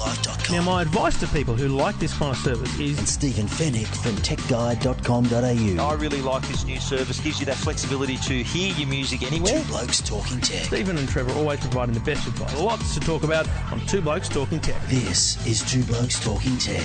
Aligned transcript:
YourTechLife.com 0.00 0.56
Now, 0.56 0.62
my 0.62 0.82
advice 0.82 1.18
to 1.20 1.26
people 1.28 1.54
who 1.54 1.68
like 1.68 1.98
this 1.98 2.16
kind 2.16 2.32
of 2.32 2.38
service 2.38 2.72
is. 2.78 2.98
and 2.98 3.06
is 3.06 3.12
Stephen 3.12 3.46
Fennick 3.46 3.86
from 3.86 4.12
TechGuide.com.au. 4.16 5.84
I 5.84 5.94
really 5.94 6.22
like 6.22 6.42
this 6.48 6.64
new 6.64 6.80
service. 6.80 7.20
Gives 7.20 7.40
you 7.40 7.46
that 7.46 7.56
flexibility 7.56 8.16
to 8.18 8.42
hear 8.42 8.72
your 8.74 8.88
music 8.88 9.22
anywhere. 9.22 9.60
Two 9.60 9.68
Blokes 9.68 10.00
Talking 10.00 10.40
Tech. 10.40 10.64
Stephen 10.64 10.96
and 10.98 11.08
Trevor 11.08 11.32
always 11.34 11.60
providing 11.60 11.94
the 11.94 12.00
best 12.00 12.26
advice. 12.26 12.58
Lots 12.58 12.94
to 12.94 13.00
talk 13.00 13.22
about 13.22 13.48
on 13.72 13.80
Two 13.86 14.00
Blokes 14.00 14.28
Talking 14.28 14.60
Tech. 14.60 14.80
This 14.86 15.44
is 15.46 15.62
Two 15.70 15.82
Blokes 15.84 16.18
Talking 16.20 16.56
Tech. 16.58 16.84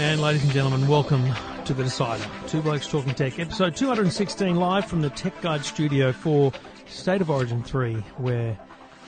And 0.00 0.20
ladies 0.20 0.44
and 0.44 0.52
gentlemen, 0.52 0.86
welcome 0.88 1.28
to 1.64 1.74
The 1.74 1.82
Decider. 1.84 2.24
Two 2.46 2.62
Blokes 2.62 2.86
Talking 2.88 3.14
Tech, 3.14 3.38
episode 3.38 3.74
216 3.76 4.56
live 4.56 4.84
from 4.86 5.02
the 5.02 5.10
Tech 5.10 5.40
Guide 5.40 5.64
studio 5.64 6.12
for 6.12 6.52
State 6.86 7.20
of 7.20 7.30
Origin 7.30 7.62
3, 7.62 7.94
where 8.16 8.58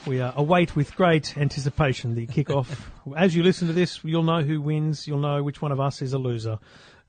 we 0.06 0.20
uh, 0.20 0.32
await 0.36 0.76
with 0.76 0.94
great 0.96 1.36
anticipation 1.36 2.14
the 2.14 2.26
kickoff. 2.26 2.68
As 3.16 3.34
you 3.34 3.42
listen 3.42 3.68
to 3.68 3.74
this, 3.74 4.02
you'll 4.04 4.22
know 4.22 4.42
who 4.42 4.60
wins. 4.60 5.06
You'll 5.06 5.20
know 5.20 5.42
which 5.42 5.60
one 5.60 5.72
of 5.72 5.80
us 5.80 6.02
is 6.02 6.12
a 6.12 6.18
loser. 6.18 6.58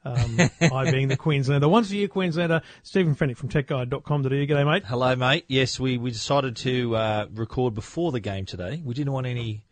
Um, 0.03 0.39
I 0.61 0.89
being 0.89 1.07
the 1.07 1.17
Queenslander. 1.17 1.67
Once 1.67 1.91
a 1.91 1.95
year 1.95 2.07
Queenslander, 2.07 2.61
Stephen 2.83 3.15
Fennick 3.15 3.37
from 3.37 3.49
techguide.com.au. 3.49 4.29
G'day, 4.29 4.65
mate. 4.65 4.83
Hello, 4.85 5.15
mate. 5.15 5.45
Yes, 5.47 5.79
we, 5.79 5.97
we 5.97 6.11
decided 6.11 6.55
to 6.57 6.95
uh, 6.95 7.27
record 7.33 7.73
before 7.73 8.11
the 8.11 8.19
game 8.19 8.45
today. 8.45 8.81
We 8.83 8.93
didn't 8.93 9.13
want 9.13 9.27
any 9.27 9.63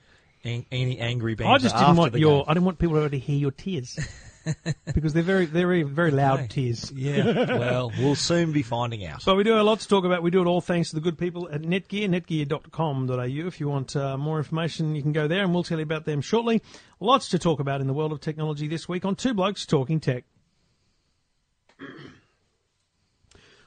any 0.44 1.00
angry 1.00 1.36
banter 1.36 1.54
I 1.54 1.58
just 1.58 1.76
didn't 1.76 1.98
want 1.98 2.16
your. 2.16 2.46
I 2.48 2.54
didn't 2.54 2.66
want 2.66 2.80
people 2.80 3.10
to 3.10 3.18
hear 3.18 3.38
your 3.38 3.52
tears 3.52 4.00
because 4.94 5.14
they're 5.14 5.24
very, 5.24 5.46
very, 5.46 5.84
very 5.84 6.12
loud 6.12 6.40
Okay. 6.40 6.48
tears. 6.48 6.92
Yeah, 6.96 7.58
well, 7.58 7.92
we'll 8.00 8.16
soon 8.16 8.52
be 8.52 8.62
finding 8.64 9.06
out. 9.06 9.24
But 9.26 9.36
we 9.38 9.44
do 9.44 9.52
have 9.52 9.62
a 9.62 9.64
lot 9.64 9.80
to 9.82 9.88
talk 9.88 10.06
about. 10.06 10.24
We 10.24 10.32
do 10.32 10.42
it 10.42 10.46
all 10.46 10.62
thanks 10.62 10.90
to 10.90 10.96
the 10.96 11.02
good 11.02 11.18
people 11.18 11.50
at 11.52 11.62
Netgear, 11.62 12.08
netgear.com.au. 12.10 13.48
If 13.48 13.60
you 13.60 13.68
want 13.70 13.96
uh, 13.96 14.18
more 14.18 14.38
information, 14.38 14.96
you 14.96 15.02
can 15.02 15.12
go 15.14 15.28
there 15.28 15.44
and 15.44 15.54
we'll 15.54 15.64
tell 15.64 15.78
you 15.80 15.84
about 15.84 16.06
them 16.06 16.22
shortly. 16.22 16.62
Lots 17.00 17.30
to 17.30 17.40
talk 17.40 17.60
about 17.60 17.82
in 17.82 17.88
the 17.88 17.94
world 17.94 18.12
of 18.12 18.22
technology 18.22 18.68
this 18.68 18.88
week 18.90 19.06
on 19.06 19.16
Two 19.16 19.34
Blokes 19.34 19.66
Talking 19.66 20.00
Tech. 20.00 20.24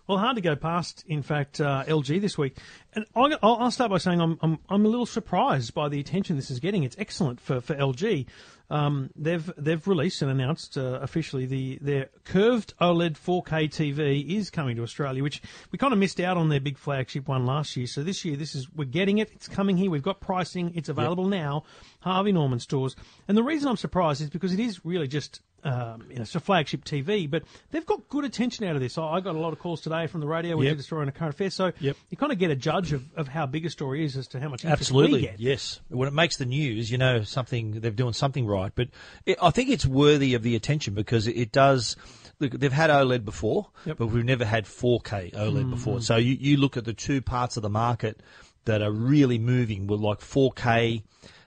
Well, 0.06 0.19
hard 0.19 0.34
to 0.36 0.42
go 0.42 0.56
past, 0.56 1.05
in 1.06 1.22
fact, 1.22 1.61
uh, 1.61 1.84
LG 1.86 2.20
this 2.20 2.36
week. 2.36 2.56
And 2.95 3.06
I'll, 3.14 3.39
I'll 3.42 3.70
start 3.70 3.91
by 3.91 3.98
saying 3.98 4.20
I'm, 4.20 4.36
I'm, 4.42 4.59
I'm 4.69 4.84
a 4.84 4.89
little 4.89 5.06
surprised 5.06 5.75
by 5.75 5.89
the 5.89 6.00
attention 6.00 6.34
this 6.36 6.50
is 6.50 6.59
getting. 6.59 6.83
It's 6.83 6.97
excellent 6.98 7.41
for, 7.41 7.61
for 7.61 7.75
LG. 7.75 8.27
Um, 8.72 9.11
they've 9.14 9.53
they've 9.59 9.86
released 9.86 10.22
and 10.22 10.31
announced 10.31 10.78
uh, 10.78 10.98
officially 11.03 11.44
the 11.44 11.78
their 11.83 12.09
curved 12.25 12.72
OLED 12.81 13.19
4K 13.19 13.69
TV 13.69 14.27
is 14.27 14.48
coming 14.48 14.77
to 14.77 14.83
Australia, 14.83 15.22
which 15.22 15.42
we 15.70 15.78
kind 15.78 15.92
of 15.92 15.98
missed 15.98 16.19
out 16.20 16.39
on 16.39 16.48
their 16.48 16.59
big 16.59 16.78
flagship 16.78 17.28
one 17.28 17.44
last 17.44 17.77
year. 17.77 17.87
So 17.87 18.03
this 18.03 18.25
year, 18.25 18.34
this 18.34 18.55
is 18.55 18.72
we're 18.72 18.87
getting 18.87 19.19
it. 19.19 19.31
It's 19.33 19.47
coming 19.47 19.77
here. 19.77 19.91
We've 19.91 20.03
got 20.03 20.20
pricing. 20.20 20.72
It's 20.75 20.89
available 20.89 21.27
now. 21.27 21.64
Harvey 22.00 22.33
Norman 22.33 22.61
stores. 22.61 22.97
And 23.28 23.37
the 23.37 23.42
reason 23.42 23.69
I'm 23.69 23.77
surprised 23.77 24.22
is 24.22 24.31
because 24.31 24.55
it 24.55 24.61
is 24.61 24.84
really 24.87 25.06
just 25.06 25.42
um, 25.65 26.05
you 26.11 26.17
know, 26.17 26.23
it's 26.23 26.35
a 26.35 26.41
flagship 26.41 26.85
TV, 26.85 27.31
but 27.31 27.45
they've 27.71 27.87
got 27.87 28.09
good 28.09 28.25
attention 28.25 28.67
out 28.67 28.75
of 28.75 28.83
this. 28.83 28.99
I, 28.99 29.21
got 29.21 29.37
a 29.37 29.39
lot 29.39 29.53
of 29.53 29.59
calls 29.61 29.81
today 29.81 30.07
from 30.09 30.21
the 30.21 30.27
radio. 30.27 30.57
We 30.57 30.67
Yep. 30.67 30.75
did 30.77 30.81
a 30.81 30.83
story 30.83 31.03
on 31.03 31.09
a 31.09 31.13
current 31.13 31.35
affair, 31.35 31.51
so 31.51 31.73
Yep. 31.79 31.97
you 32.11 32.17
kind 32.17 32.33
of 32.33 32.39
get 32.39 32.51
a 32.51 32.57
judge 32.57 32.93
of, 32.93 33.05
of 33.17 33.29
how 33.29 33.47
big 33.47 33.65
a 33.67 33.71
story 33.71 34.05
is 34.05 34.17
as 34.17 34.27
to 34.28 34.41
how 34.41 34.49
much 34.49 34.65
Absolutely, 34.65 35.21
we 35.21 35.27
get. 35.27 35.39
yes. 35.41 35.81
When 35.89 36.09
it 36.09 36.15
makes 36.15 36.37
the 36.37 36.47
news, 36.47 36.91
you 36.91 36.99
know 36.99 37.22
something 37.22 37.81
they're 37.81 37.91
doing 37.93 38.12
something 38.12 38.47
right. 38.47 38.72
But 38.75 38.89
it, 39.25 39.39
I 39.41 39.51
think 39.51 39.71
it's 39.71 39.87
worthy 39.87 40.34
of 40.34 40.43
the 40.43 40.56
attention 40.56 40.95
because 40.95 41.27
it, 41.28 41.53
does. 41.53 41.97
Look, 42.41 42.53
they've 42.53 42.72
had 42.72 42.91
OLED 42.91 43.25
before, 43.25 43.69
Yep. 43.87 43.99
but 43.99 44.06
we've 44.09 44.25
never 44.25 44.45
had 44.45 44.65
4K 44.65 45.33
OLED 45.34 45.71
before. 45.71 46.01
So 46.01 46.17
you, 46.17 46.37
you 46.41 46.56
look 46.56 46.77
at 46.77 46.84
the 46.84 46.93
two 46.95 47.22
parts 47.22 47.56
of 47.56 47.62
the 47.62 47.71
market 47.71 48.21
that 48.65 48.83
are 48.83 48.91
really 48.91 49.39
moving. 49.39 49.87
Well, 49.87 49.99
like 50.01 50.19
4K 50.21 51.03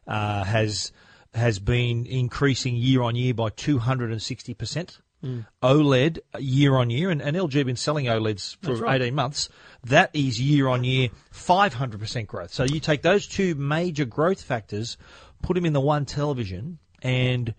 uh, 0.07 0.43
has 0.45 0.91
has 1.35 1.59
been 1.59 2.05
increasing 2.05 2.75
year 2.75 3.01
on 3.01 3.15
year 3.15 3.33
by 3.33 3.49
260 3.49 4.53
percent. 4.53 4.99
Mm. 5.23 5.47
OLED 5.63 6.19
year 6.39 6.75
on 6.75 6.89
year, 6.89 7.09
and, 7.09 7.21
and 7.21 7.35
LG 7.35 7.53
have 7.53 7.65
been 7.65 7.75
selling 7.75 8.05
OLEDs 8.05 8.57
for 8.61 8.75
right. 8.75 9.01
18 9.01 9.15
months. 9.15 9.49
That 9.85 10.11
is 10.13 10.39
year 10.39 10.67
on 10.67 10.83
year 10.83 11.09
500% 11.33 12.27
growth. 12.27 12.53
So 12.53 12.63
you 12.63 12.79
take 12.79 13.01
those 13.01 13.25
two 13.25 13.55
major 13.55 14.05
growth 14.05 14.41
factors, 14.41 14.97
put 15.41 15.55
them 15.55 15.65
in 15.65 15.73
the 15.73 15.81
one 15.81 16.05
television, 16.05 16.77
and 17.01 17.55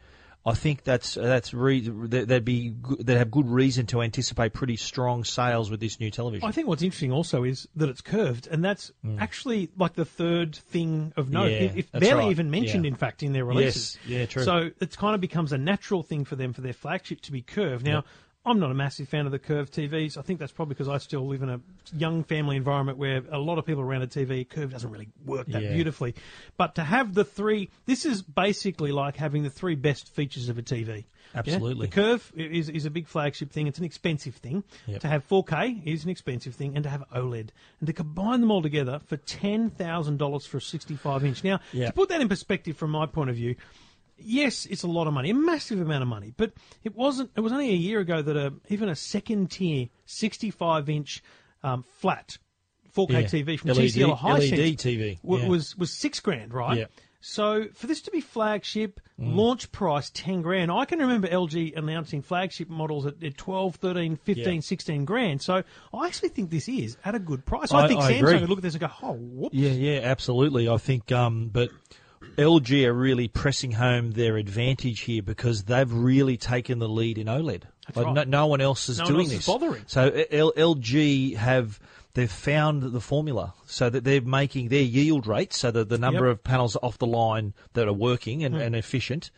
I 0.46 0.54
think 0.54 0.84
that's 0.84 1.16
uh, 1.16 1.22
that's 1.22 1.52
re- 1.52 1.80
that- 1.80 2.28
that'd 2.28 2.44
be 2.44 2.72
they'd 3.00 3.16
have 3.16 3.32
good 3.32 3.48
reason 3.48 3.86
to 3.86 4.00
anticipate 4.00 4.52
pretty 4.52 4.76
strong 4.76 5.24
sales 5.24 5.70
with 5.72 5.80
this 5.80 5.98
new 5.98 6.08
television. 6.10 6.48
I 6.48 6.52
think 6.52 6.68
what's 6.68 6.82
interesting 6.82 7.10
also 7.10 7.42
is 7.42 7.66
that 7.74 7.88
it's 7.88 8.00
curved, 8.00 8.46
and 8.46 8.64
that's 8.64 8.92
mm. 9.04 9.20
actually 9.20 9.70
like 9.76 9.94
the 9.94 10.04
third 10.04 10.54
thing 10.54 11.12
of 11.16 11.30
note. 11.30 11.50
Yeah, 11.50 11.72
if, 11.74 11.90
barely 11.90 12.26
right. 12.26 12.30
even 12.30 12.52
mentioned, 12.52 12.84
Yeah. 12.84 12.90
in 12.90 12.94
fact, 12.94 13.24
in 13.24 13.32
their 13.32 13.44
releases. 13.44 13.98
Yes, 14.06 14.18
yeah, 14.20 14.26
true. 14.26 14.44
So 14.44 14.70
it 14.80 14.96
kind 14.96 15.16
of 15.16 15.20
becomes 15.20 15.52
a 15.52 15.58
natural 15.58 16.04
thing 16.04 16.24
for 16.24 16.36
them 16.36 16.52
for 16.52 16.60
their 16.60 16.72
flagship 16.72 17.22
to 17.22 17.32
be 17.32 17.42
curved. 17.42 17.84
Now, 17.84 18.04
I'm 18.46 18.60
not 18.60 18.70
a 18.70 18.74
massive 18.74 19.08
fan 19.08 19.26
of 19.26 19.32
the 19.32 19.40
curved 19.40 19.74
TVs. 19.74 20.16
I 20.16 20.22
think 20.22 20.38
that's 20.38 20.52
probably 20.52 20.74
because 20.74 20.88
I 20.88 20.98
still 20.98 21.26
live 21.26 21.42
in 21.42 21.48
a 21.50 21.60
young 21.92 22.22
family 22.22 22.54
environment 22.56 22.96
where 22.96 23.22
a 23.30 23.38
lot 23.38 23.58
of 23.58 23.66
people 23.66 23.82
around 23.82 24.02
a 24.02 24.06
TV 24.06 24.48
curve 24.48 24.70
doesn't 24.70 24.88
really 24.88 25.08
work 25.24 25.48
that 25.48 25.62
Yeah. 25.62 25.72
beautifully. 25.72 26.14
But 26.56 26.76
to 26.76 26.84
have 26.84 27.12
the 27.14 27.24
three, 27.24 27.70
this 27.86 28.06
is 28.06 28.22
basically 28.22 28.92
like 28.92 29.16
having 29.16 29.42
the 29.42 29.50
three 29.50 29.74
best 29.74 30.14
features 30.14 30.48
of 30.48 30.58
a 30.58 30.62
TV. 30.62 31.06
Yeah? 31.34 31.40
Absolutely. 31.40 31.88
The 31.88 31.92
curve 31.92 32.32
is, 32.36 32.68
is 32.68 32.86
a 32.86 32.90
big 32.90 33.08
flagship 33.08 33.50
thing. 33.50 33.66
It's 33.66 33.80
an 33.80 33.84
expensive 33.84 34.36
thing. 34.36 34.62
Yep. 34.86 35.00
To 35.00 35.08
have 35.08 35.28
4K 35.28 35.84
is 35.84 36.04
an 36.04 36.10
expensive 36.10 36.54
thing, 36.54 36.76
and 36.76 36.84
to 36.84 36.88
have 36.88 37.02
OLED. 37.12 37.48
And 37.80 37.86
to 37.88 37.92
combine 37.92 38.40
them 38.42 38.52
all 38.52 38.62
together 38.62 39.00
for 39.06 39.16
$10,000 39.16 40.46
for 40.46 40.56
a 40.58 40.60
65 40.60 41.24
inch. 41.24 41.42
Now, 41.44 41.58
Yeah. 41.72 41.86
to 41.86 41.92
put 41.92 42.08
that 42.10 42.20
in 42.20 42.28
perspective 42.28 42.76
from 42.76 42.90
my 42.92 43.06
point 43.06 43.30
of 43.30 43.36
view, 43.36 43.56
yes, 44.18 44.66
it's 44.66 44.82
a 44.82 44.88
lot 44.88 45.06
of 45.06 45.12
money, 45.14 45.30
a 45.30 45.34
massive 45.34 45.80
amount 45.80 46.02
of 46.02 46.08
money, 46.08 46.32
but 46.36 46.52
it 46.84 46.94
wasn't, 46.94 47.30
it 47.36 47.40
was 47.40 47.52
only 47.52 47.70
a 47.70 47.74
year 47.76 48.00
ago 48.00 48.22
that 48.22 48.36
a, 48.36 48.52
even 48.68 48.88
a 48.88 48.96
second 48.96 49.50
tier 49.50 49.88
65 50.06 50.88
inch 50.88 51.22
um, 51.62 51.82
flat 51.98 52.38
4K 52.96 53.10
Yeah. 53.10 53.22
TV 53.22 53.58
from 53.58 53.70
LED 53.70 53.78
TCL, 53.78 54.16
high 54.16 54.38
LED 54.38 54.78
TV, 54.78 55.18
wa- 55.22 55.38
yeah. 55.38 55.48
was, 55.48 55.76
was 55.76 55.92
six 55.92 56.20
grand, 56.20 56.54
right? 56.54 56.78
Yeah. 56.78 56.84
So 57.20 57.66
for 57.74 57.86
this 57.88 58.02
to 58.02 58.10
be 58.10 58.20
flagship, 58.20 59.00
Mm. 59.18 59.34
launch 59.34 59.72
price 59.72 60.10
10 60.12 60.42
grand. 60.42 60.70
I 60.70 60.84
can 60.84 60.98
remember 60.98 61.26
LG 61.26 61.74
announcing 61.74 62.20
flagship 62.20 62.68
models 62.68 63.06
at, 63.06 63.14
at 63.24 63.38
12, 63.38 63.76
13, 63.76 64.16
15, 64.16 64.54
Yeah. 64.56 64.60
16 64.60 65.04
grand. 65.06 65.40
So 65.40 65.62
I 65.94 66.06
actually 66.06 66.28
think 66.28 66.50
this 66.50 66.68
is 66.68 66.98
at 67.02 67.14
a 67.14 67.18
good 67.18 67.46
price. 67.46 67.72
I, 67.72 67.84
I- 67.84 67.88
think 67.88 68.00
I 68.02 68.12
Samsung 68.12 68.18
agree. 68.20 68.40
would 68.40 68.48
look 68.50 68.58
at 68.58 68.62
this 68.62 68.74
and 68.74 68.82
go, 68.82 68.90
oh, 69.02 69.12
whoops. 69.14 69.54
Yeah, 69.54 69.70
yeah, 69.70 70.00
absolutely. 70.02 70.68
I 70.68 70.76
think, 70.76 71.10
um, 71.12 71.48
but 71.50 71.70
LG 72.36 72.84
are 72.86 72.92
really 72.92 73.28
pressing 73.28 73.72
home 73.72 74.12
their 74.12 74.36
advantage 74.36 75.00
here 75.00 75.22
because 75.22 75.64
they've 75.64 75.90
really 75.92 76.36
taken 76.36 76.78
the 76.78 76.88
lead 76.88 77.18
in 77.18 77.26
OLED. 77.26 77.62
Like, 77.94 78.06
right. 78.06 78.14
no, 78.14 78.24
no 78.24 78.46
one 78.48 78.60
else 78.60 78.88
is 78.88 78.98
No 78.98 79.04
one 79.04 79.12
doing 79.12 79.24
else 79.26 79.32
is 79.32 79.38
this. 79.38 79.46
bothering. 79.46 79.84
So 79.86 80.24
L- 80.30 80.52
LG 80.56 81.36
have 81.36 81.78
they've 82.14 82.30
found 82.30 82.82
the 82.82 83.00
formula 83.00 83.54
so 83.66 83.88
that 83.90 84.04
they're 84.04 84.20
making 84.22 84.68
their 84.68 84.82
yield 84.82 85.26
rate, 85.26 85.52
so 85.52 85.70
that 85.70 85.88
the 85.88 85.98
number 85.98 86.26
Yep. 86.26 86.32
of 86.32 86.44
panels 86.44 86.76
off 86.82 86.98
the 86.98 87.06
line 87.06 87.54
that 87.74 87.86
are 87.86 87.92
working 87.92 88.42
and, 88.42 88.56
and 88.56 88.74
efficient 88.74 89.30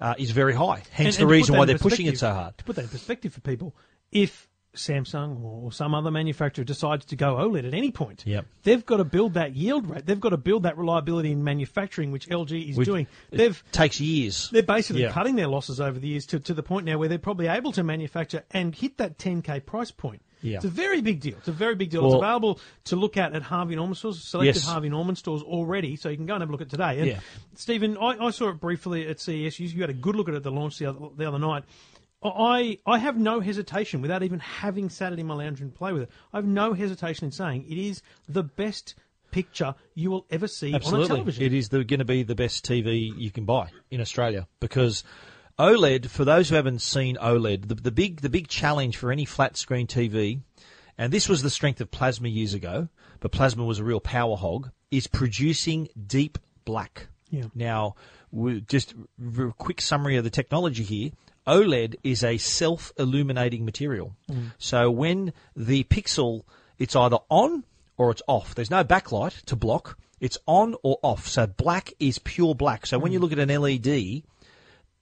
uh, 0.00 0.14
is 0.18 0.32
very 0.32 0.54
high. 0.54 0.82
Hence 0.90 1.14
And- 1.16 1.20
the 1.20 1.22
and 1.22 1.30
reason 1.30 1.56
why 1.56 1.64
they're 1.64 1.78
pushing 1.78 2.06
it 2.06 2.18
so 2.18 2.32
hard. 2.32 2.58
To 2.58 2.64
put 2.64 2.76
that 2.76 2.82
in 2.82 2.88
perspective 2.88 3.32
for 3.32 3.40
people, 3.40 3.74
if 4.12 4.48
Samsung 4.74 5.42
or 5.42 5.72
some 5.72 5.94
other 5.94 6.10
manufacturer 6.10 6.64
decides 6.64 7.04
to 7.06 7.16
go 7.16 7.36
OLED 7.36 7.66
at 7.66 7.74
any 7.74 7.90
point, 7.90 8.24
Yep. 8.26 8.46
they've 8.64 8.84
got 8.84 8.98
to 8.98 9.04
build 9.04 9.34
that 9.34 9.54
yield 9.56 9.88
rate. 9.88 10.06
They've 10.06 10.20
got 10.20 10.30
to 10.30 10.36
build 10.36 10.64
that 10.64 10.76
reliability 10.76 11.32
in 11.32 11.42
manufacturing, 11.44 12.10
which 12.12 12.28
LG 12.28 12.70
is 12.70 12.76
Which- 12.76 12.86
doing. 12.86 13.06
They've 13.30 13.62
takes 13.72 14.00
years. 14.00 14.48
they're 14.50 14.62
basically 14.62 15.02
Yeah. 15.02 15.12
cutting 15.12 15.36
their 15.36 15.48
losses 15.48 15.80
over 15.80 15.98
the 15.98 16.08
years 16.08 16.26
to, 16.26 16.40
to 16.40 16.54
the 16.54 16.62
point 16.62 16.86
now 16.86 16.98
where 16.98 17.08
they're 17.08 17.18
probably 17.18 17.46
able 17.46 17.72
to 17.72 17.82
manufacture 17.82 18.44
and 18.50 18.74
hit 18.74 18.98
that 18.98 19.18
10k 19.18 19.60
price 19.64 19.90
point. 19.90 20.22
Yeah. 20.42 20.56
It's 20.56 20.66
a 20.66 20.68
very 20.68 21.00
big 21.00 21.20
deal. 21.20 21.36
It's 21.38 21.48
a 21.48 21.52
very 21.52 21.74
big 21.74 21.88
deal. 21.88 22.02
Well- 22.02 22.12
it's 22.12 22.22
available 22.22 22.60
to 22.84 22.96
look 22.96 23.16
at 23.16 23.34
at 23.34 23.40
Harvey 23.42 23.76
Norman 23.76 23.94
stores, 23.94 24.22
selected 24.22 24.56
Yes. 24.56 24.66
Harvey 24.66 24.90
Norman 24.90 25.16
stores 25.16 25.40
already, 25.40 25.96
so 25.96 26.10
you 26.10 26.16
can 26.16 26.26
go 26.26 26.34
and 26.34 26.42
have 26.42 26.50
a 26.50 26.52
look 26.52 26.60
at 26.60 26.66
it 26.66 26.70
today. 26.70 26.98
And 26.98 27.06
Yeah. 27.08 27.20
Stephen, 27.54 27.96
I, 27.96 28.26
I 28.26 28.30
saw 28.30 28.50
it 28.50 28.60
briefly 28.60 29.06
at 29.08 29.20
CES. 29.20 29.58
You, 29.58 29.68
you 29.68 29.80
had 29.80 29.88
a 29.88 29.94
good 29.94 30.14
look 30.16 30.28
at 30.28 30.34
it 30.34 30.38
at 30.38 30.42
the 30.42 30.50
launch 30.52 30.78
the 30.78 30.86
other, 30.86 30.98
the 31.16 31.26
other 31.26 31.38
night. 31.38 31.64
I, 32.24 32.78
I 32.86 32.98
have 32.98 33.18
no 33.18 33.40
hesitation 33.40 34.00
without 34.00 34.22
even 34.22 34.40
having 34.40 34.88
sat 34.88 35.12
it 35.12 35.18
in 35.18 35.26
my 35.26 35.34
lounge 35.34 35.60
and 35.60 35.74
play 35.74 35.92
with 35.92 36.04
it. 36.04 36.10
I 36.32 36.38
have 36.38 36.46
no 36.46 36.72
hesitation 36.72 37.26
in 37.26 37.32
saying 37.32 37.66
it 37.68 37.76
is 37.76 38.02
the 38.28 38.42
best 38.42 38.94
picture 39.30 39.74
you 39.94 40.10
will 40.10 40.26
ever 40.30 40.46
see 40.46 40.72
on 40.72 40.80
a 40.80 41.06
television. 41.06 41.44
it 41.44 41.52
is 41.52 41.68
going 41.68 41.98
to 41.98 42.04
be 42.04 42.22
the 42.22 42.36
best 42.36 42.64
TV 42.64 43.12
you 43.16 43.30
can 43.30 43.44
buy 43.44 43.68
in 43.90 44.00
Australia 44.00 44.46
because 44.60 45.04
OLED, 45.58 46.06
for 46.08 46.24
those 46.24 46.48
who 46.48 46.54
haven't 46.54 46.80
seen 46.80 47.16
OLED, 47.16 47.68
the, 47.68 47.74
the 47.74 47.90
big 47.90 48.20
the 48.20 48.30
big 48.30 48.48
challenge 48.48 48.96
for 48.96 49.12
any 49.12 49.24
flat 49.24 49.56
screen 49.56 49.86
TV, 49.86 50.40
and 50.96 51.12
this 51.12 51.28
was 51.28 51.42
the 51.42 51.50
strength 51.50 51.80
of 51.80 51.90
plasma 51.90 52.28
years 52.28 52.54
ago, 52.54 52.88
but 53.20 53.32
plasma 53.32 53.64
was 53.64 53.78
a 53.78 53.84
real 53.84 54.00
power 54.00 54.36
hog, 54.36 54.70
is 54.90 55.06
producing 55.06 55.88
deep 56.06 56.38
black. 56.64 57.08
Yeah. 57.30 57.46
Now, 57.54 57.96
just 58.66 58.94
a 59.38 59.52
quick 59.58 59.80
summary 59.80 60.16
of 60.16 60.24
the 60.24 60.30
technology 60.30 60.84
here. 60.84 61.10
OLED 61.46 61.96
is 62.02 62.24
a 62.24 62.38
self-illuminating 62.38 63.64
material. 63.64 64.14
Mm. 64.30 64.52
So 64.58 64.90
when 64.90 65.32
the 65.54 65.84
pixel, 65.84 66.42
it's 66.78 66.96
either 66.96 67.18
on 67.28 67.64
or 67.96 68.10
it's 68.10 68.22
off. 68.26 68.54
There's 68.54 68.70
no 68.70 68.84
backlight 68.84 69.42
to 69.46 69.56
block. 69.56 69.98
It's 70.20 70.38
on 70.46 70.74
or 70.82 70.98
off. 71.02 71.28
So 71.28 71.46
black 71.46 71.92
is 71.98 72.18
pure 72.18 72.54
black. 72.54 72.86
So 72.86 72.98
when 72.98 73.12
you 73.12 73.18
mm. 73.18 73.22
look 73.22 73.32
at 73.32 73.38
an 73.38 73.60
LED, 73.60 74.22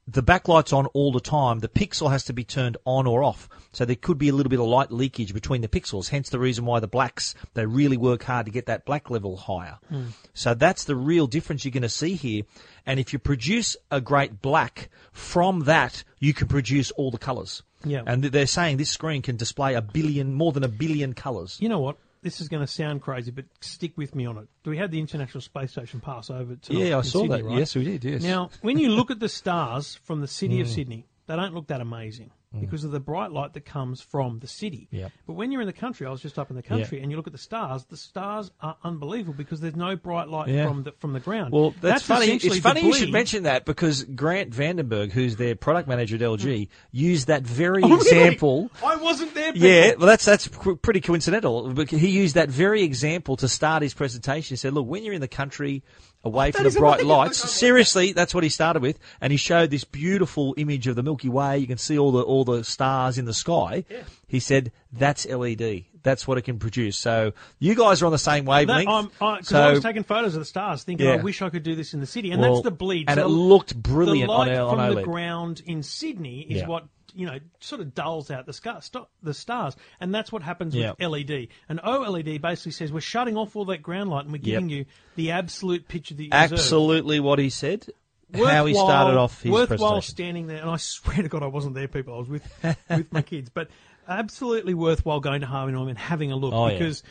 the 0.08 0.22
backlight's 0.22 0.72
on 0.72 0.87
all 0.87 1.12
the 1.12 1.20
time. 1.20 1.60
The 1.60 1.69
pixel 1.69 2.10
has 2.10 2.25
to 2.25 2.32
be 2.32 2.44
turned 2.44 2.76
on 2.84 3.06
or 3.06 3.22
off. 3.22 3.49
So 3.72 3.84
there 3.84 3.96
could 3.96 4.19
be 4.19 4.28
a 4.28 4.34
little 4.34 4.50
bit 4.50 4.58
of 4.58 4.66
light 4.66 4.90
leakage 4.90 5.32
between 5.32 5.60
the 5.60 5.69
pixels. 5.69 6.08
Hence 6.08 6.28
the 6.28 6.40
reason 6.40 6.64
why 6.64 6.81
the 6.81 6.88
blacks, 6.88 7.34
they 7.54 7.66
really 7.66 7.96
work 7.96 8.25
hard 8.25 8.46
to 8.46 8.52
get 8.52 8.66
that 8.66 8.84
black 8.84 9.10
level 9.10 9.37
higher. 9.37 9.78
Hmm. 9.88 10.06
So 10.34 10.54
that's 10.54 10.84
the 10.84 10.96
real 10.96 11.26
difference 11.26 11.64
you're 11.64 11.72
going 11.72 11.82
to 11.82 11.88
see 11.88 12.14
here. 12.14 12.43
And 12.84 12.99
if 12.99 13.12
you 13.12 13.19
produce 13.19 13.76
a 13.90 14.00
great 14.00 14.43
black 14.43 14.90
from 15.12 15.60
that, 15.64 16.02
you 16.19 16.34
can 16.34 16.48
produce 16.48 16.90
all 16.93 17.10
the 17.10 17.19
colours. 17.19 17.62
Yeah. 17.84 18.02
And 18.06 18.25
they're 18.25 18.46
saying 18.46 18.76
this 18.76 18.90
screen 18.90 19.22
can 19.22 19.37
display 19.37 19.75
a 19.75 19.82
billion, 19.82 20.34
more 20.34 20.52
than 20.52 20.64
a 20.64 20.69
billion 20.69 21.14
colours. 21.14 21.58
You 21.60 21.69
know 21.69 21.81
what? 21.81 21.96
This 22.22 22.40
is 22.40 22.48
going 22.48 22.60
to 22.62 22.69
sound 22.69 23.02
crazy, 23.02 23.32
but 23.32 23.46
stick 23.60 23.96
with 23.96 24.14
me 24.14 24.26
on 24.26 24.38
it. 24.38 24.46
Do 24.62 24.70
we 24.70 24.78
had 24.78 24.92
the 24.92 25.00
International 25.00 25.40
Space 25.40 25.72
Station 25.72 26.00
pass 26.00 26.30
over 26.30 26.54
tonight. 26.56 26.86
Yeah, 26.86 26.98
I 26.98 27.02
saw 27.02 27.22
Sydney, 27.22 27.36
that. 27.36 27.44
Right? 27.44 27.58
Yes, 27.58 27.74
we 27.74 27.84
did. 27.84 28.04
Yes. 28.04 28.22
Now, 28.22 28.50
when 28.60 28.78
you 28.78 28.90
look 28.90 29.10
at 29.10 29.19
the 29.19 29.28
stars 29.28 29.96
from 30.04 30.20
the 30.20 30.28
city 30.28 30.60
of 30.60 30.69
hmm. 30.69 30.72
Sydney, 30.72 31.06
they 31.26 31.34
don't 31.34 31.52
look 31.52 31.66
that 31.66 31.80
amazing 31.80 32.30
Mm. 32.54 32.60
because 32.60 32.84
of 32.84 32.90
the 32.90 33.00
bright 33.00 33.32
light 33.32 33.54
that 33.54 33.64
comes 33.64 34.02
from 34.02 34.38
the 34.40 34.46
city. 34.46 34.87
Yep. 34.90 35.10
But 35.26 35.32
when 35.34 35.50
you're 35.52 35.62
in 35.62 35.66
the 35.66 35.72
country, 35.72 36.06
I 36.06 36.10
was 36.10 36.20
just 36.20 36.38
up 36.38 36.50
in 36.50 36.56
the 36.56 36.62
country, 36.62 37.00
and 37.00 37.10
you 37.10 37.16
look 37.16 37.26
at 37.26 37.32
the 37.32 37.38
stars, 37.38 37.84
the 37.87 37.96
stars 37.96 38.50
are 38.60 38.76
unbelievable 38.84 39.32
because 39.32 39.60
there's 39.60 39.75
no 39.76 39.96
bright 39.96 40.28
light 40.28 40.49
Yeah. 40.49 40.69
from 40.69 40.82
the 40.82 40.93
from 40.99 41.14
the 41.14 41.20
ground. 41.20 41.52
Well, 41.52 41.75
that's, 41.81 42.02
funny. 42.02 42.26
It's 42.26 42.58
funny 42.58 42.82
you 42.82 42.93
should 42.94 43.10
mention 43.12 43.44
that 43.44 43.64
because 43.64 44.04
Grant 44.04 44.50
Vandenberg, 44.50 45.12
who's 45.12 45.37
their 45.37 45.54
product 45.54 45.88
manager 45.88 46.16
at 46.16 46.20
LG, 46.20 46.44
mm. 46.44 46.69
used 46.90 47.28
that 47.28 47.43
very 47.43 47.82
Oh, 47.82 47.88
really? 47.88 48.00
example. 48.00 48.70
I 48.84 48.96
wasn't 48.96 49.34
there. 49.34 49.52
People. 49.52 49.69
Yeah, 49.69 49.94
well, 49.96 50.06
that's 50.06 50.25
that's 50.25 50.48
pretty 50.48 51.00
coincidental. 51.00 51.72
But 51.72 51.90
he 51.90 52.08
used 52.10 52.34
that 52.34 52.50
very 52.50 52.82
example 52.82 53.37
to 53.38 53.48
start 53.48 53.82
his 53.82 53.94
presentation. 53.94 54.55
He 54.55 54.56
said, 54.58 54.75
"Look, 54.75 54.87
when 54.87 55.05
you're 55.05 55.14
in 55.14 55.20
the 55.22 55.28
country, 55.28 55.82
Oh, 56.24 56.28
away 56.28 56.52
from 56.52 56.64
the 56.64 56.70
bright 56.70 57.04
lights, 57.04 57.38
seriously, 57.50 58.12
that's 58.12 58.34
what 58.34 58.44
he 58.44 58.50
started 58.50 58.80
with." 58.82 58.98
And 59.20 59.32
he 59.32 59.36
showed 59.36 59.70
this 59.70 59.84
beautiful 59.84 60.54
image 60.56 60.86
of 60.86 60.96
the 60.96 61.02
Milky 61.02 61.28
Way. 61.28 61.58
You 61.58 61.66
can 61.66 61.78
see 61.78 61.98
all 61.98 62.12
the 62.12 62.22
all 62.22 62.44
the 62.44 62.64
stars 62.64 63.19
in 63.19 63.24
the 63.24 63.34
sky. 63.34 63.84
He 64.28 64.40
said, 64.40 64.72
"That's 64.92 65.26
LED. 65.26 65.86
That's 66.02 66.26
what 66.26 66.38
it 66.38 66.42
can 66.42 66.58
produce." 66.58 66.96
So 66.96 67.32
you 67.58 67.74
guys 67.74 68.02
are 68.02 68.06
on 68.06 68.12
the 68.12 68.19
same 68.19 68.44
wavelength. 68.44 68.88
I'm, 68.88 69.10
I, 69.20 69.40
so, 69.42 69.60
I 69.60 69.70
was 69.70 69.80
taking 69.80 70.02
photos 70.04 70.34
of 70.34 70.40
the 70.40 70.44
stars, 70.46 70.82
thinking, 70.84 71.06
Yeah. 71.06 71.14
I 71.14 71.16
wish 71.16 71.42
I 71.42 71.50
could 71.50 71.62
do 71.62 71.74
this 71.74 71.92
in 71.94 72.00
the 72.00 72.06
city, 72.06 72.30
and 72.30 72.40
well, 72.40 72.54
that's 72.54 72.64
the 72.64 72.70
bleed. 72.70 73.08
and 73.08 73.19
So 73.19 73.24
it 73.26 73.28
looked 73.28 73.76
brilliant 73.80 74.28
the 74.28 74.32
light 74.36 74.52
on, 74.52 74.58
on 74.58 74.70
from 74.76 74.78
OLED. 74.80 74.94
the 74.96 75.02
ground 75.02 75.62
in 75.66 75.82
Sydney 75.82 76.40
is 76.48 76.62
Yeah. 76.62 76.66
what 76.69 76.84
you 77.14 77.26
know 77.26 77.38
sort 77.61 77.81
of 77.81 77.94
dulls 77.94 78.31
out 78.31 78.47
the 78.47 78.53
scar, 78.53 78.81
sto- 78.82 79.09
the 79.23 79.35
stars, 79.35 79.76
and 80.00 80.14
that's 80.14 80.31
what 80.32 80.43
happens 80.43 80.75
Yeah. 80.75 80.91
with 80.99 81.00
LED. 81.00 81.49
And 81.69 81.79
OLED 81.81 82.41
basically 82.41 82.73
says 82.73 82.93
we're 82.93 83.00
shutting 83.00 83.37
off 83.37 83.55
all 83.56 83.64
that 83.67 83.82
ground 83.82 84.11
light 84.11 84.25
and 84.25 84.32
we're 84.32 84.38
giving 84.38 84.69
you 84.69 84.87
the 85.17 85.31
absolute 85.32 85.88
picture 85.88 86.14
that 86.14 86.23
you 86.23 86.31
deserve. 86.31 86.53
Absolutely, 86.53 87.20
what 87.20 87.38
he 87.38 87.50
said. 87.50 87.87
how 88.35 88.64
he 88.67 88.73
started 88.75 89.19
off 89.19 89.43
his 89.43 89.53
worthwhile 89.53 90.00
standing 90.00 90.47
there, 90.47 90.61
and 90.62 90.70
I 90.70 90.76
swear 90.79 91.19
to 91.23 91.29
God, 91.29 91.43
I 91.43 91.47
wasn't 91.49 91.75
there. 91.75 91.88
People, 91.88 92.14
I 92.14 92.19
was 92.19 92.29
with 92.29 92.76
with 92.88 93.12
my 93.12 93.23
kids, 93.23 93.50
but 93.50 93.69
absolutely 94.08 94.75
worthwhile 94.75 95.20
going 95.20 95.41
to 95.43 95.47
Harvey 95.47 95.73
Norman 95.73 95.91
and 95.91 95.99
having 95.99 96.32
a 96.32 96.37
look 96.37 96.53
Oh, 96.55 96.69
because 96.69 97.03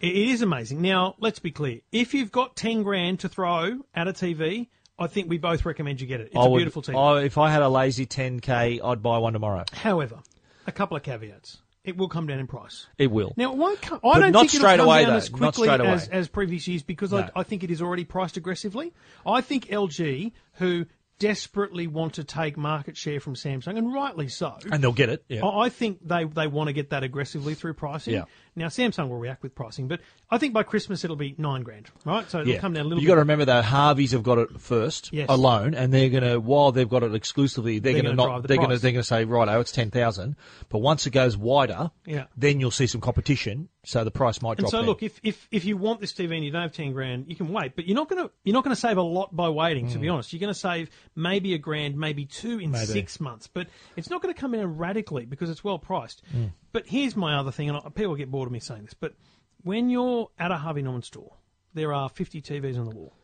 it 0.00 0.08
it 0.08 0.14
is 0.28 0.42
amazing. 0.42 0.82
Now, 0.82 1.14
let's 1.20 1.38
be 1.38 1.50
clear: 1.50 1.80
if 1.92 2.14
you've 2.14 2.32
got 2.32 2.56
ten 2.56 2.82
grand 2.82 3.20
to 3.20 3.28
throw 3.28 3.78
at 3.94 4.08
a 4.08 4.12
TV, 4.12 4.68
I 4.98 5.06
think 5.08 5.28
we 5.28 5.38
both 5.38 5.64
recommend 5.66 6.00
you 6.00 6.06
get 6.06 6.20
it. 6.20 6.28
It's 6.28 6.36
I 6.36 6.46
a 6.46 6.48
would- 6.48 6.58
beautiful. 6.58 6.82
I- 6.98 7.22
if 7.22 7.36
I 7.38 7.50
had 7.50 7.62
a 7.62 7.68
lazy 7.68 8.06
10k, 8.06 8.80
I'd 8.82 9.02
buy 9.02 9.18
one 9.18 9.32
tomorrow. 9.34 9.64
However, 9.72 10.20
a 10.66 10.72
couple 10.72 10.96
of 10.96 11.02
caveats: 11.02 11.58
it 11.84 11.96
will 11.96 12.08
come 12.08 12.26
down 12.26 12.38
in 12.38 12.46
price. 12.46 12.86
It 12.98 13.10
will. 13.10 13.32
Now, 13.36 13.52
it 13.52 13.58
won't 13.58 13.80
come, 13.82 14.00
But 14.02 14.08
I 14.08 14.20
don't 14.20 14.32
not 14.32 14.40
think 14.50 14.54
it'll 14.54 14.76
come 14.76 14.80
away, 14.88 15.02
down 15.02 15.10
though. 15.12 15.16
as 15.18 15.28
quickly 15.28 15.68
as, 15.68 16.08
as 16.08 16.28
previous 16.28 16.66
years 16.66 16.82
because 16.82 17.12
No. 17.12 17.18
I, 17.18 17.30
I 17.40 17.42
think 17.42 17.62
it 17.62 17.70
is 17.70 17.82
already 17.82 18.04
priced 18.04 18.36
aggressively. 18.36 18.92
I 19.26 19.40
think 19.42 19.66
LG, 19.66 20.32
who 20.54 20.86
desperately 21.18 21.86
want 21.86 22.14
to 22.14 22.24
take 22.24 22.56
market 22.56 22.96
share 22.96 23.20
from 23.20 23.34
Samsung, 23.34 23.78
and 23.78 23.92
rightly 23.92 24.28
so, 24.28 24.56
and 24.70 24.82
they'll 24.82 24.92
get 24.92 25.08
it. 25.08 25.24
Yeah. 25.28 25.46
I 25.46 25.68
think 25.68 26.06
they, 26.06 26.24
they 26.24 26.46
want 26.46 26.68
to 26.68 26.72
get 26.72 26.90
that 26.90 27.02
aggressively 27.02 27.54
through 27.54 27.74
pricing. 27.74 28.14
Yeah. 28.14 28.24
Now, 28.54 28.66
Samsung 28.66 29.08
will 29.08 29.18
react 29.18 29.42
with 29.42 29.54
pricing, 29.54 29.86
but 29.86 30.00
I 30.30 30.38
think 30.38 30.54
by 30.54 30.62
Christmas 30.62 31.04
it'll 31.04 31.16
be 31.16 31.34
nine 31.36 31.62
grand, 31.62 31.90
right? 32.04 32.28
So 32.30 32.40
it'll 32.40 32.54
yeah. 32.54 32.58
come 32.58 32.72
down 32.72 32.86
a 32.86 32.88
little 32.88 32.98
bit. 32.98 33.02
you 33.02 33.08
bit. 33.08 33.10
got 33.10 33.14
to 33.16 33.20
remember 33.20 33.44
though, 33.44 33.62
Harveys 33.62 34.12
have 34.12 34.22
got 34.22 34.38
it 34.38 34.60
first 34.60 35.12
Yes. 35.12 35.26
alone, 35.28 35.74
and 35.74 35.92
they're 35.92 36.08
going 36.08 36.22
to 36.22 36.40
while 36.40 36.72
they've 36.72 36.88
got 36.88 37.02
it 37.02 37.14
exclusively, 37.14 37.78
they're, 37.78 37.92
They're 37.92 38.02
going 38.02 38.16
to 38.16 38.22
not. 38.22 38.42
the 38.42 38.48
They're 38.48 38.56
going 38.56 38.70
to 38.70 38.78
they're 38.78 38.92
going 38.92 39.02
to 39.02 39.06
say 39.06 39.24
right, 39.24 39.48
oh, 39.48 39.60
it's 39.60 39.72
ten 39.72 39.90
thousand. 39.90 40.36
But 40.68 40.78
once 40.78 41.06
it 41.06 41.10
goes 41.10 41.36
wider, 41.36 41.90
Yeah. 42.06 42.24
then 42.36 42.60
you'll 42.60 42.70
see 42.70 42.86
some 42.86 43.00
competition. 43.00 43.68
So 43.84 44.02
the 44.02 44.10
price 44.10 44.42
might 44.42 44.58
And 44.58 44.68
drop. 44.68 44.70
so, 44.72 44.80
look, 44.80 45.04
if, 45.04 45.20
if 45.22 45.46
if 45.52 45.64
you 45.64 45.76
want 45.76 46.00
this 46.00 46.12
TV 46.12 46.34
and 46.34 46.44
you 46.44 46.50
don't 46.50 46.62
have 46.62 46.72
ten 46.72 46.92
grand, 46.92 47.26
you 47.28 47.36
can 47.36 47.52
wait. 47.52 47.76
But 47.76 47.86
you're 47.86 47.94
not 47.94 48.08
gonna 48.08 48.30
you're 48.42 48.54
not 48.54 48.64
gonna 48.64 48.74
save 48.74 48.96
a 48.96 49.02
lot 49.02 49.34
by 49.34 49.48
waiting. 49.48 49.88
To 49.92 49.98
be 49.98 50.08
hmm. 50.08 50.14
honest, 50.14 50.32
you're 50.32 50.40
gonna 50.40 50.54
save 50.54 50.90
maybe 51.16 51.54
a 51.54 51.58
grand, 51.58 51.96
maybe 51.96 52.26
two 52.26 52.60
in. 52.60 52.70
Maybe. 52.70 52.86
six 52.86 53.18
months. 53.18 53.48
But 53.48 53.68
it's 53.96 54.10
not 54.10 54.22
going 54.22 54.32
to 54.32 54.40
come 54.40 54.54
in 54.54 54.76
radically 54.76 55.24
because 55.24 55.50
it's 55.50 55.64
well 55.64 55.78
priced. 55.78 56.22
Hmm. 56.30 56.46
But 56.72 56.86
here's 56.86 57.16
my 57.16 57.36
other 57.36 57.50
thing, 57.50 57.70
and 57.70 57.94
people 57.94 58.14
get 58.14 58.30
bored 58.30 58.46
of 58.46 58.52
me 58.52 58.60
saying 58.60 58.84
this, 58.84 58.94
but 58.94 59.14
when 59.62 59.88
you're 59.88 60.28
at 60.38 60.52
a 60.52 60.56
Harvey 60.56 60.82
Norman 60.82 61.02
store, 61.02 61.32
there 61.74 61.92
are 61.92 62.08
50 62.08 62.42
TVs 62.42 62.78
on 62.78 62.84
the 62.84 62.94
wall, 62.94 63.14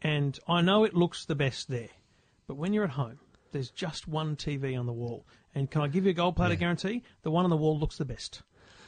and 0.00 0.38
I 0.48 0.62
know 0.62 0.84
it 0.84 0.94
looks 0.94 1.26
the 1.26 1.34
best 1.34 1.68
there, 1.68 1.90
but 2.46 2.56
when 2.56 2.72
you're 2.72 2.84
at 2.84 2.90
home, 2.90 3.18
there's 3.50 3.70
just 3.70 4.08
one 4.08 4.36
TV 4.36 4.78
on 4.78 4.86
the 4.86 4.92
wall. 4.92 5.26
And 5.54 5.70
can 5.70 5.82
I 5.82 5.88
give 5.88 6.04
you 6.04 6.10
a 6.10 6.14
gold 6.14 6.36
platter 6.36 6.54
guarantee? 6.54 7.02
The 7.22 7.30
one 7.30 7.44
on 7.44 7.50
the 7.50 7.56
wall 7.56 7.78
looks 7.78 7.98
the 7.98 8.04
best. 8.06 8.42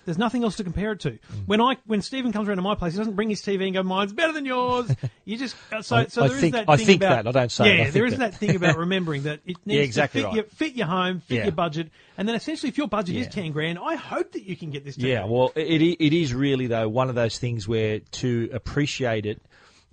There's 0.04 0.18
nothing 0.18 0.44
else 0.44 0.56
to 0.56 0.64
compare 0.64 0.92
it 0.92 1.00
to. 1.00 1.18
When 1.46 1.60
I 1.60 1.76
when 1.86 2.02
Stephen 2.02 2.32
comes 2.32 2.48
around 2.48 2.56
to 2.56 2.62
my 2.62 2.74
place, 2.74 2.92
he 2.92 2.98
doesn't 2.98 3.14
bring 3.14 3.30
his 3.30 3.40
TV 3.42 3.64
and 3.64 3.74
go, 3.74 3.82
"Mine's 3.82 4.12
better 4.12 4.32
than 4.32 4.44
yours." 4.44 4.90
You 5.26 5.38
just 5.38 5.56
uh, 5.72 5.80
so 5.80 5.96
I- 5.96 6.06
so 6.06 6.24
I 6.24 6.28
there 6.28 6.36
is 6.36 6.40
think- 6.42 6.54
that 6.54 6.64
I 6.68 6.76
thing 6.76 6.86
think 6.86 7.02
about 7.02 7.24
that. 7.24 7.28
I 7.36 7.40
don't 7.40 7.50
say 7.52 7.64
it, 7.64 7.66
I 7.66 7.74
yeah. 7.76 7.82
think 7.84 7.94
there 7.94 8.04
is 8.04 8.16
that. 8.18 8.32
that 8.32 8.38
thing 8.38 8.56
about 8.56 8.76
remembering 8.86 9.22
that 9.22 9.40
it 9.46 9.56
needs 9.64 9.82
exactly 9.82 10.20
to 10.20 10.26
fit 10.26 10.28
right. 10.28 10.36
your 10.36 10.44
fit 10.44 10.74
your 10.74 10.86
home, 10.86 11.20
fit 11.20 11.34
Yeah. 11.36 11.42
your 11.44 11.52
budget, 11.52 11.90
and 12.18 12.28
then 12.28 12.34
essentially 12.36 12.68
if 12.68 12.76
your 12.76 12.88
budget 12.88 13.16
is 13.16 13.28
ten 13.28 13.52
grand, 13.52 13.78
I 13.78 13.94
hope 13.94 14.32
that 14.32 14.42
you 14.42 14.54
can 14.56 14.70
get 14.70 14.84
this. 14.84 14.96
TV. 14.98 15.08
Yeah, 15.08 15.24
well, 15.24 15.52
it 15.56 15.80
it 15.80 16.04
it 16.04 16.12
is 16.12 16.34
really 16.34 16.66
though 16.66 16.88
one 16.88 17.08
of 17.08 17.14
those 17.14 17.38
things 17.38 17.66
where 17.66 18.00
to 18.00 18.50
appreciate 18.52 19.24
it, 19.24 19.40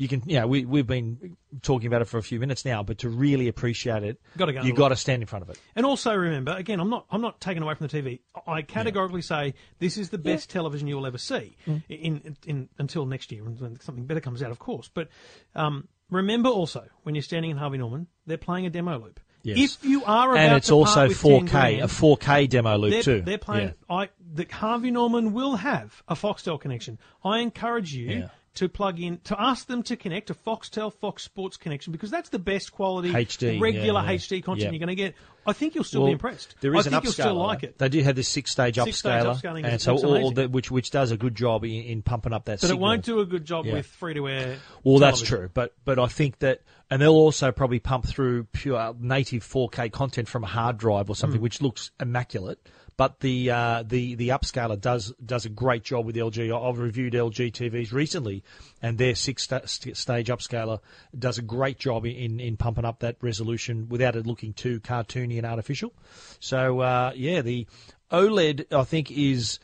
you 0.02 0.08
can. 0.08 0.24
You 0.26 0.40
know, 0.40 0.48
we 0.48 0.66
we've 0.66 0.88
been 0.88 1.38
talking 1.62 1.86
about 1.88 2.02
it 2.02 2.06
for 2.06 2.18
a 2.18 2.24
few 2.24 2.40
minutes 2.40 2.66
now, 2.66 2.82
but 2.82 2.98
to 3.00 3.10
really 3.10 3.48
appreciate 3.48 4.04
it, 4.04 4.20
Gotta 4.36 4.54
go 4.54 4.62
you 4.62 4.70
look. 4.70 4.78
got 4.78 4.90
to 4.90 4.96
stand 4.96 5.22
in 5.22 5.28
front 5.28 5.44
of 5.44 5.50
it. 5.52 5.60
And 5.76 5.86
also 5.86 6.16
remember, 6.16 6.54
again, 6.58 6.80
I'm 6.80 6.90
not 6.90 7.06
I'm 7.12 7.22
not 7.22 7.40
taking 7.40 7.62
away 7.62 7.76
from 7.76 7.88
the 7.88 8.02
TV. 8.02 8.20
I 8.48 8.64
categorically 8.64 9.22
say 9.22 9.54
this 9.80 9.98
is 9.98 10.10
the 10.10 10.18
best 10.18 10.50
television 10.50 10.88
you 10.88 10.96
will 10.96 11.06
ever 11.06 11.20
see 11.20 11.56
Mm. 11.68 11.84
in, 11.90 12.38
in 12.48 12.70
until 12.80 13.06
next 13.06 13.32
year 13.32 13.44
when 13.44 13.80
something 13.82 14.06
better 14.06 14.22
comes 14.22 14.42
out, 14.42 14.50
of 14.52 14.58
course. 14.60 14.90
But 14.92 15.10
um, 15.56 15.88
remember 16.10 16.50
also 16.50 16.84
when 17.04 17.14
you're 17.14 17.22
standing 17.22 17.52
in 17.52 17.58
Harvey 17.58 17.78
Norman, 17.78 18.08
they're 18.26 18.38
playing 18.38 18.66
a 18.66 18.70
demo 18.72 18.98
loop. 19.00 19.20
Yes. 19.44 19.78
If 19.78 19.86
you 19.90 20.04
are 20.06 20.32
about 20.34 20.40
And 20.40 20.58
it's 20.58 20.68
to 20.68 20.74
part 20.84 20.88
also 20.88 21.08
with 21.08 21.20
10 21.22 21.48
4K, 21.48 21.50
grand, 21.50 21.82
a 21.82 21.86
4K 21.88 22.50
demo 22.50 22.78
loop 22.78 22.92
they're, 22.92 23.02
too. 23.04 23.22
They're 23.22 23.38
playing. 23.40 23.74
Yeah. 23.90 23.96
I 23.96 24.10
the 24.34 24.46
Harvey 24.52 24.92
Norman 24.92 25.34
will 25.34 25.56
have 25.58 26.04
a 26.08 26.14
Foxtel 26.16 26.60
connection. 26.60 27.00
I 27.24 27.40
encourage 27.40 27.94
you 27.94 28.08
Yeah. 28.10 28.30
To 28.54 28.68
plug 28.68 29.00
in 29.00 29.18
to 29.24 29.42
ask 29.42 29.68
them 29.68 29.82
to 29.84 29.96
connect 29.96 30.30
a 30.30 30.34
Foxtel 30.34 30.94
Fox 30.94 31.24
Sports 31.24 31.56
connection 31.58 31.92
because 31.92 32.12
that's 32.12 32.30
the 32.30 32.40
best 32.40 32.72
quality 32.72 33.12
HD, 33.12 33.62
regular 33.62 34.02
yeah, 34.02 34.12
yeah. 34.12 34.18
HD 34.18 34.44
content 34.44 34.66
Yeah. 34.66 34.72
you're 34.72 34.80
going 34.80 34.90
to 34.90 34.96
get. 34.96 35.16
I 35.46 35.54
think 35.54 35.74
you'll 35.74 35.84
still 35.84 36.02
Well, 36.02 36.10
be 36.10 36.14
impressed. 36.14 36.56
There 36.62 36.76
is 36.76 36.86
I 36.86 36.90
an 36.90 36.92
think 36.92 37.04
upscaler. 37.04 37.06
you'll 37.06 37.14
still 37.14 37.36
like 37.36 37.64
it. 37.64 37.78
They 37.80 37.90
do 37.90 38.04
have 38.04 38.16
this 38.16 38.28
six-stage 38.28 38.76
upscaler, 38.76 39.64
and 39.66 39.82
so 39.82 39.98
all 39.98 40.32
that, 40.34 40.52
which 40.52 40.70
which 40.70 40.92
does 40.92 41.12
a 41.12 41.18
good 41.18 41.34
job 41.34 41.64
in, 41.64 41.72
in 41.72 42.02
pumping 42.02 42.34
up 42.34 42.46
that. 42.46 42.60
Stuff. 42.60 42.70
But 42.70 42.74
signal. 42.74 42.88
it 42.88 42.90
won't 42.90 43.06
do 43.06 43.20
a 43.22 43.26
good 43.26 43.46
job 43.46 43.66
with 43.66 43.86
free 43.86 44.14
to 44.16 44.28
air. 44.28 44.58
Well, 44.84 45.00
that's 45.00 45.22
true, 45.22 45.50
but 45.54 45.74
but 45.86 45.98
I 45.98 46.08
think 46.08 46.40
that, 46.40 46.62
and 46.90 47.02
they'll 47.02 47.12
also 47.12 47.52
probably 47.52 47.80
pump 47.80 48.06
through 48.06 48.44
pure 48.46 48.94
native 49.00 49.44
4K 49.44 49.92
content 49.92 50.28
from 50.28 50.44
a 50.44 50.48
hard 50.48 50.78
drive 50.78 51.10
or 51.10 51.16
something, 51.16 51.40
hmm. 51.40 51.44
which 51.44 51.62
looks 51.62 51.92
immaculate. 52.00 52.60
But 53.02 53.20
the 53.22 53.50
uh, 53.50 53.82
the 53.82 54.14
the 54.14 54.30
upscaler 54.30 54.80
does 54.80 55.12
does 55.26 55.48
a 55.48 55.50
great 55.50 55.84
job 55.84 56.06
with 56.06 56.16
LG. 56.16 56.56
I've 56.56 56.78
reviewed 56.78 57.14
LG 57.14 57.52
TVs 57.52 57.92
recently, 57.92 58.44
and 58.80 59.00
their 59.00 59.16
six 59.16 59.42
sta- 59.42 59.66
st- 59.66 59.98
stage 59.98 60.28
upscaler 60.28 60.82
does 61.18 61.40
a 61.40 61.42
great 61.42 61.80
job 61.80 62.06
in 62.06 62.40
in 62.40 62.58
pumping 62.58 62.86
up 62.86 63.00
that 63.00 63.16
resolution 63.20 63.90
without 63.90 64.16
it 64.16 64.28
looking 64.28 64.54
too 64.54 64.80
cartoony 64.82 65.38
and 65.38 65.48
artificial. 65.48 65.94
So 66.40 66.82
uh, 66.82 67.14
yeah, 67.16 67.42
the 67.42 67.66
OLED 68.12 68.72
I 68.72 68.84
think 68.84 69.10
is 69.10 69.58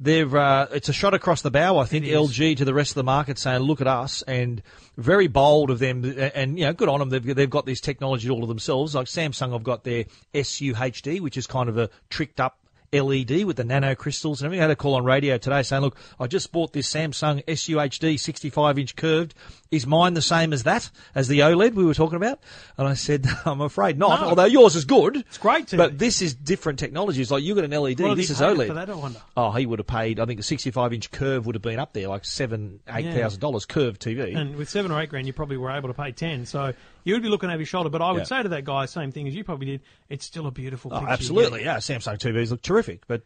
they've 0.00 0.34
uh, 0.34 0.68
it's 0.72 0.88
a 0.88 0.94
shot 0.94 1.12
across 1.12 1.42
the 1.42 1.50
bow. 1.50 1.76
I 1.76 1.84
think 1.84 2.06
LG 2.06 2.56
to 2.56 2.64
the 2.64 2.72
rest 2.72 2.92
of 2.92 2.94
the 2.94 3.04
market 3.04 3.36
saying, 3.36 3.60
"Look 3.60 3.82
at 3.82 3.88
us," 3.88 4.22
and 4.22 4.62
very 4.96 5.26
bold 5.26 5.68
of 5.68 5.80
them. 5.80 6.02
And 6.34 6.58
you 6.58 6.64
know, 6.64 6.72
good 6.72 6.88
on 6.88 7.00
them. 7.00 7.10
They've 7.10 7.34
they've 7.34 7.50
got 7.50 7.66
this 7.66 7.82
technology 7.82 8.30
all 8.30 8.40
to 8.40 8.46
themselves. 8.46 8.94
Like 8.94 9.06
Samsung, 9.06 9.52
have 9.52 9.64
got 9.64 9.84
their 9.84 10.06
SUHD, 10.32 11.20
which 11.20 11.36
is 11.36 11.46
kind 11.46 11.68
of 11.68 11.76
a 11.76 11.90
tricked 12.08 12.40
up. 12.40 12.56
LED 12.92 13.44
with 13.44 13.56
the 13.56 13.64
nano 13.64 13.94
crystals 13.94 14.42
and. 14.42 14.52
I 14.52 14.56
had 14.56 14.70
a 14.70 14.76
call 14.76 14.94
on 14.94 15.04
radio 15.04 15.38
today 15.38 15.62
saying, 15.62 15.82
"Look, 15.82 15.96
I 16.18 16.26
just 16.26 16.50
bought 16.50 16.72
this 16.72 16.92
Samsung 16.92 17.44
SUHD 17.46 18.18
65 18.18 18.78
inch 18.80 18.96
curved. 18.96 19.32
Is 19.70 19.86
mine 19.86 20.14
the 20.14 20.22
same 20.22 20.52
as 20.52 20.64
that, 20.64 20.90
as 21.14 21.28
the 21.28 21.40
OLED 21.40 21.74
we 21.74 21.84
were 21.84 21.94
talking 21.94 22.16
about?" 22.16 22.40
And 22.76 22.88
I 22.88 22.94
said, 22.94 23.26
"I'm 23.44 23.60
afraid 23.60 23.98
not. 23.98 24.20
No. 24.20 24.26
Although 24.30 24.44
yours 24.46 24.74
is 24.74 24.84
good, 24.84 25.16
it's 25.16 25.38
great 25.38 25.66
TV. 25.66 25.76
But 25.76 25.98
this 25.98 26.22
is 26.22 26.34
different 26.34 26.78
technologies. 26.80 27.30
Like 27.30 27.44
you 27.44 27.54
got 27.54 27.64
an 27.64 27.70
LED. 27.70 27.98
This 27.98 28.30
is 28.30 28.40
OLED. 28.40 28.66
for 28.66 28.74
that? 28.74 28.90
I 28.90 28.94
wonder. 28.94 29.20
Oh, 29.36 29.52
he 29.52 29.66
would 29.66 29.78
have 29.78 29.86
paid. 29.86 30.18
I 30.18 30.26
think 30.26 30.40
a 30.40 30.42
65 30.42 30.92
inch 30.92 31.10
curve 31.12 31.46
would 31.46 31.54
have 31.54 31.62
been 31.62 31.78
up 31.78 31.92
there, 31.92 32.08
like 32.08 32.24
seven, 32.24 32.80
eight 32.88 33.14
thousand 33.14 33.40
dollars 33.40 33.64
curved 33.64 34.02
TV. 34.02 34.36
And 34.36 34.56
with 34.56 34.68
seven 34.68 34.90
or 34.90 35.00
eight 35.00 35.10
grand, 35.10 35.26
you 35.28 35.32
probably 35.32 35.56
were 35.56 35.70
able 35.70 35.88
to 35.88 35.94
pay 35.94 36.10
ten. 36.12 36.46
So 36.46 36.72
you 37.04 37.14
would 37.14 37.22
be 37.22 37.28
looking 37.28 37.48
over 37.50 37.58
your 37.58 37.66
shoulder. 37.66 37.90
But 37.90 38.02
I 38.02 38.10
would 38.10 38.18
Yeah. 38.20 38.24
say 38.24 38.42
to 38.42 38.48
that 38.50 38.64
guy, 38.64 38.86
same 38.86 39.12
thing 39.12 39.28
as 39.28 39.34
you 39.34 39.44
probably 39.44 39.66
did. 39.66 39.80
It's 40.08 40.26
still 40.26 40.46
a 40.48 40.50
beautiful 40.50 40.90
oh, 40.92 41.06
absolutely, 41.06 41.62
yeah. 41.62 41.76
Samsung 41.76 42.18
TVs 42.18 42.50
look 42.50 42.62
terrific, 42.62 43.06
but 43.06 43.22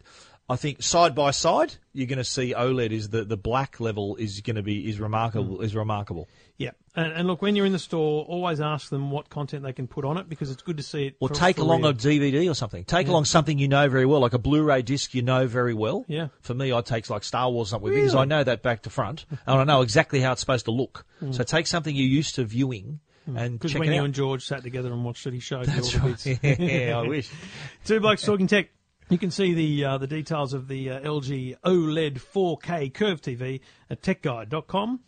I 0.48 0.56
think 0.56 0.82
side 0.82 1.14
by 1.14 1.30
side, 1.30 1.74
you're 1.94 2.06
going 2.06 2.18
to 2.18 2.24
see 2.24 2.52
OLED 2.54 2.90
is 2.90 3.08
the, 3.08 3.24
the 3.24 3.36
black 3.36 3.80
level 3.80 4.16
is 4.16 4.40
going 4.42 4.56
to 4.56 4.62
be 4.62 4.88
is 4.88 5.00
remarkable 5.00 5.58
Mm. 5.58 5.64
is 5.64 5.74
remarkable. 5.74 6.28
Yeah, 6.58 6.70
and, 6.94 7.12
and 7.14 7.26
look, 7.26 7.40
when 7.42 7.56
you're 7.56 7.64
in 7.66 7.72
the 7.72 7.78
store, 7.78 8.24
always 8.26 8.60
ask 8.60 8.88
them 8.90 9.10
what 9.10 9.28
content 9.30 9.62
they 9.64 9.72
can 9.72 9.88
put 9.88 10.04
on 10.04 10.18
it 10.18 10.28
because 10.28 10.50
it's 10.50 10.62
good 10.62 10.76
to 10.76 10.82
see 10.82 11.06
it. 11.06 11.16
Or 11.18 11.28
for- 11.28 11.34
take 11.34 11.56
for 11.56 11.62
along 11.62 11.80
real. 11.80 11.90
a 11.90 11.94
DVD 11.94 12.48
or 12.50 12.54
something. 12.54 12.84
Take 12.84 13.08
along 13.08 13.24
something 13.24 13.58
you 13.58 13.66
know 13.68 13.88
very 13.88 14.04
well, 14.06 14.20
like 14.20 14.34
a 14.34 14.38
Blu-ray 14.38 14.82
disc 14.82 15.14
you 15.14 15.22
know 15.22 15.46
very 15.46 15.74
well. 15.74 16.04
Yeah. 16.08 16.28
For 16.42 16.52
me, 16.54 16.72
I 16.72 16.80
take 16.82 17.08
like 17.10 17.24
Star 17.24 17.50
Wars 17.50 17.70
something 17.70 17.90
because 17.92 18.14
I 18.14 18.24
know 18.26 18.44
that 18.44 18.62
back 18.62 18.82
to 18.82 18.90
front 18.90 19.24
and 19.30 19.60
I 19.60 19.64
know 19.64 19.80
exactly 19.80 20.20
how 20.20 20.32
it's 20.32 20.40
supposed 20.42 20.66
to 20.66 20.70
look. 20.72 21.04
Mm. 21.22 21.34
So 21.34 21.42
take 21.42 21.66
something 21.66 21.96
you're 21.96 22.06
used 22.06 22.34
to 22.36 22.44
viewing 22.44 23.00
and 23.26 23.58
Because 23.58 23.72
check 23.72 23.80
when 23.80 23.90
it 23.90 23.96
you 23.96 24.04
and 24.04 24.12
George 24.14 24.44
sat 24.44 24.62
together 24.62 24.92
and 24.92 25.02
watched 25.04 25.26
it, 25.26 25.32
he 25.32 25.40
showed 25.40 25.64
That's 25.64 25.94
you 25.94 26.00
all 26.00 26.08
the 26.08 26.12
right. 26.34 26.42
bits. 26.42 26.60
yeah, 26.60 26.98
I 26.98 27.08
wish. 27.08 27.30
Two 27.86 27.98
blokes 27.98 28.22
talking 28.22 28.46
tech. 28.46 28.68
You 29.10 29.18
can 29.18 29.30
see 29.30 29.52
the 29.52 29.84
uh, 29.84 29.98
the 29.98 30.06
details 30.06 30.54
of 30.54 30.66
the 30.66 30.90
uh, 30.90 31.00
LG 31.00 31.56
OLED 31.62 32.14
4K 32.14 32.94
Curve 32.94 33.20
TV 33.20 33.60
at 33.90 34.00
techguide.com.au. 34.00 34.98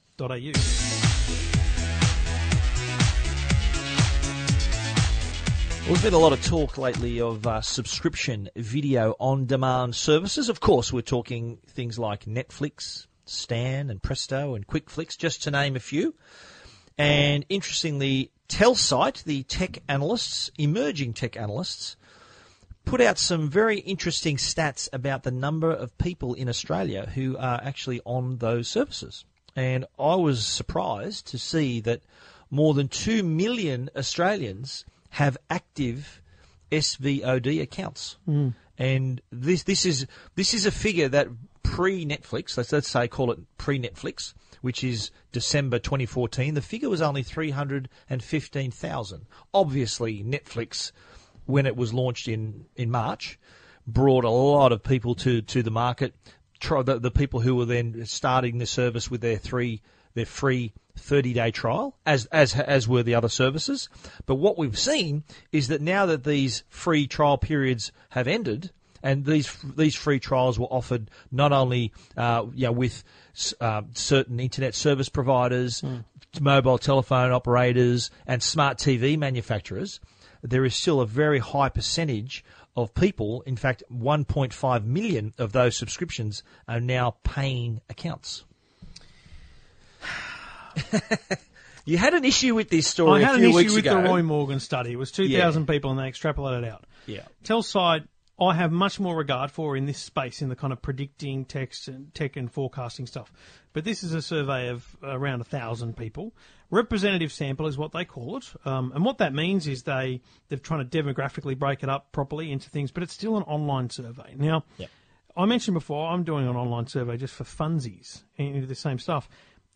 Well, 5.86 5.94
there's 5.94 6.02
been 6.02 6.14
a 6.14 6.18
lot 6.18 6.34
of 6.34 6.44
talk 6.44 6.76
lately 6.76 7.22
of 7.22 7.46
uh, 7.46 7.62
subscription 7.62 8.50
video 8.54 9.14
on 9.18 9.46
demand 9.46 9.94
services. 9.94 10.50
Of 10.50 10.60
course, 10.60 10.92
we're 10.92 11.00
talking 11.00 11.58
things 11.66 11.98
like 11.98 12.26
Netflix, 12.26 13.06
Stan, 13.24 13.88
and 13.88 14.02
Presto, 14.02 14.56
and 14.56 14.66
QuickFlix, 14.66 15.16
just 15.16 15.44
to 15.44 15.50
name 15.50 15.74
a 15.74 15.80
few. 15.80 16.14
And 16.98 17.46
interestingly, 17.48 18.30
Telsyte, 18.48 19.24
the 19.24 19.44
tech 19.44 19.78
analysts, 19.88 20.50
emerging 20.58 21.14
tech 21.14 21.36
analysts, 21.36 21.96
put 22.86 23.00
out 23.00 23.18
some 23.18 23.50
very 23.50 23.80
interesting 23.80 24.36
stats 24.36 24.88
about 24.92 25.24
the 25.24 25.30
number 25.30 25.70
of 25.70 25.98
people 25.98 26.32
in 26.32 26.48
Australia 26.48 27.10
who 27.14 27.36
are 27.36 27.60
actually 27.62 28.00
on 28.06 28.38
those 28.38 28.68
services. 28.68 29.26
And 29.54 29.84
I 29.98 30.14
was 30.14 30.46
surprised 30.46 31.26
to 31.28 31.38
see 31.38 31.80
that 31.80 32.00
more 32.50 32.74
than 32.74 32.88
2 32.88 33.22
million 33.22 33.90
Australians 33.96 34.84
have 35.10 35.36
active 35.50 36.22
SVOD 36.70 37.60
accounts. 37.60 38.16
Hmm. 38.24 38.50
And 38.78 39.20
this 39.32 39.64
this 39.64 39.84
is 39.84 40.06
this 40.34 40.54
is 40.54 40.66
a 40.66 40.70
figure 40.70 41.08
that 41.08 41.28
pre 41.62 42.06
Netflix, 42.06 42.56
let's 42.56 42.72
let's 42.72 42.88
say 42.88 43.08
call 43.08 43.32
it 43.32 43.38
pre 43.56 43.80
Netflix, 43.80 44.34
which 44.60 44.84
is 44.84 45.10
December 45.32 45.78
2014, 45.78 46.54
the 46.54 46.62
figure 46.62 46.90
was 46.90 47.02
only 47.02 47.22
315,000. 47.22 49.26
Obviously, 49.54 50.22
Netflix 50.22 50.92
when 51.46 51.66
it 51.66 51.76
was 51.76 51.94
launched 51.94 52.28
in, 52.28 52.66
in 52.76 52.90
March, 52.90 53.38
brought 53.86 54.24
a 54.24 54.30
lot 54.30 54.72
of 54.72 54.82
people 54.82 55.14
to, 55.14 55.42
to 55.42 55.62
the 55.62 55.70
market. 55.70 56.14
The, 56.60 56.98
the 57.00 57.10
people 57.10 57.40
who 57.40 57.54
were 57.54 57.66
then 57.66 58.04
starting 58.06 58.58
the 58.58 58.66
service 58.66 59.10
with 59.10 59.20
their 59.20 59.36
three 59.36 59.82
their 60.16 60.26
free 60.26 60.72
30 60.96 61.34
day 61.34 61.50
trial, 61.52 61.96
as 62.04 62.24
as 62.26 62.54
as 62.54 62.88
were 62.88 63.02
the 63.02 63.14
other 63.14 63.28
services. 63.28 63.88
But 64.24 64.36
what 64.36 64.58
we've 64.58 64.78
seen 64.78 65.22
is 65.52 65.68
that 65.68 65.80
now 65.80 66.06
that 66.06 66.24
these 66.24 66.64
free 66.68 67.06
trial 67.06 67.38
periods 67.38 67.92
have 68.10 68.26
ended, 68.26 68.70
and 69.02 69.24
these 69.24 69.54
these 69.76 69.94
free 69.94 70.18
trials 70.18 70.58
were 70.58 70.66
offered 70.66 71.10
not 71.30 71.52
only 71.52 71.92
uh, 72.16 72.46
you 72.54 72.64
know, 72.64 72.72
with 72.72 73.04
uh, 73.60 73.82
certain 73.92 74.40
internet 74.40 74.74
service 74.74 75.10
providers, 75.10 75.84
mobile 76.40 76.78
telephone 76.78 77.30
operators, 77.30 78.10
and 78.26 78.42
smart 78.42 78.78
TV 78.78 79.18
manufacturers, 79.18 80.00
there 80.50 80.64
is 80.64 80.74
still 80.74 81.00
a 81.00 81.06
very 81.06 81.38
high 81.38 81.68
percentage 81.68 82.44
of 82.76 82.94
people. 82.94 83.42
In 83.42 83.56
fact, 83.56 83.82
1.5 83.92 84.84
million 84.84 85.34
of 85.38 85.52
those 85.52 85.76
subscriptions 85.76 86.42
are 86.68 86.80
now 86.80 87.16
paying 87.22 87.80
accounts. 87.88 88.44
you 91.84 91.98
had 91.98 92.14
an 92.14 92.24
issue 92.24 92.54
with 92.54 92.68
this 92.68 92.86
story 92.86 93.24
I 93.24 93.26
had 93.26 93.34
a 93.36 93.38
an 93.38 93.44
issue 93.44 93.74
with 93.74 93.78
ago. 93.78 94.02
the 94.02 94.08
Roy 94.08 94.22
Morgan 94.22 94.60
study. 94.60 94.92
It 94.92 94.98
was 94.98 95.10
2,000 95.12 95.66
people 95.66 95.90
and 95.90 95.98
they 95.98 96.04
extrapolated 96.04 96.68
out. 96.68 96.84
Yeah. 97.06 97.22
Telsyte, 97.44 98.06
I 98.38 98.54
have 98.54 98.70
much 98.70 99.00
more 99.00 99.16
regard 99.16 99.50
for 99.50 99.76
in 99.76 99.86
this 99.86 99.98
space, 99.98 100.42
in 100.42 100.50
the 100.50 100.56
kind 100.56 100.72
of 100.72 100.82
predicting 100.82 101.46
text 101.46 101.88
and 101.88 102.12
tech 102.14 102.36
and 102.36 102.52
forecasting 102.52 103.06
stuff. 103.06 103.32
But 103.72 103.84
this 103.84 104.02
is 104.02 104.12
a 104.12 104.20
survey 104.20 104.68
of 104.68 104.84
around 105.02 105.40
a 105.40 105.44
thousand 105.44 105.96
people. 105.96 106.34
Representative 106.70 107.32
sample 107.32 107.66
is 107.66 107.78
what 107.78 107.92
they 107.92 108.04
call 108.04 108.36
it, 108.38 108.52
um, 108.64 108.90
and 108.94 109.04
what 109.04 109.18
that 109.18 109.32
means 109.32 109.68
is 109.68 109.84
they 109.84 110.20
they're 110.48 110.58
trying 110.58 110.88
to 110.88 111.02
demographically 111.02 111.56
break 111.56 111.82
it 111.82 111.88
up 111.88 112.10
properly 112.12 112.50
into 112.50 112.68
things, 112.70 112.90
but 112.90 113.02
it's 113.02 113.12
still 113.12 113.36
an 113.36 113.44
online 113.44 113.88
survey. 113.90 114.34
Now, 114.36 114.64
Yep. 114.78 114.90
I 115.36 115.44
mentioned 115.44 115.74
before 115.74 116.08
I'm 116.08 116.24
doing 116.24 116.48
an 116.48 116.56
online 116.56 116.86
survey 116.86 117.18
just 117.18 117.34
for 117.34 117.44
funsies 117.44 118.22
into 118.36 118.66
the 118.66 118.74
same 118.74 118.98
stuff, 118.98 119.28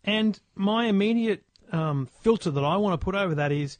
and 0.03 0.37
my 0.55 0.85
immediate 0.87 1.43
um, 1.71 2.07
filter 2.21 2.51
that 2.51 2.63
I 2.63 2.75
want 2.77 2.99
to 2.99 3.03
put 3.03 3.15
over 3.15 3.35
that 3.35 3.51
is 3.53 3.77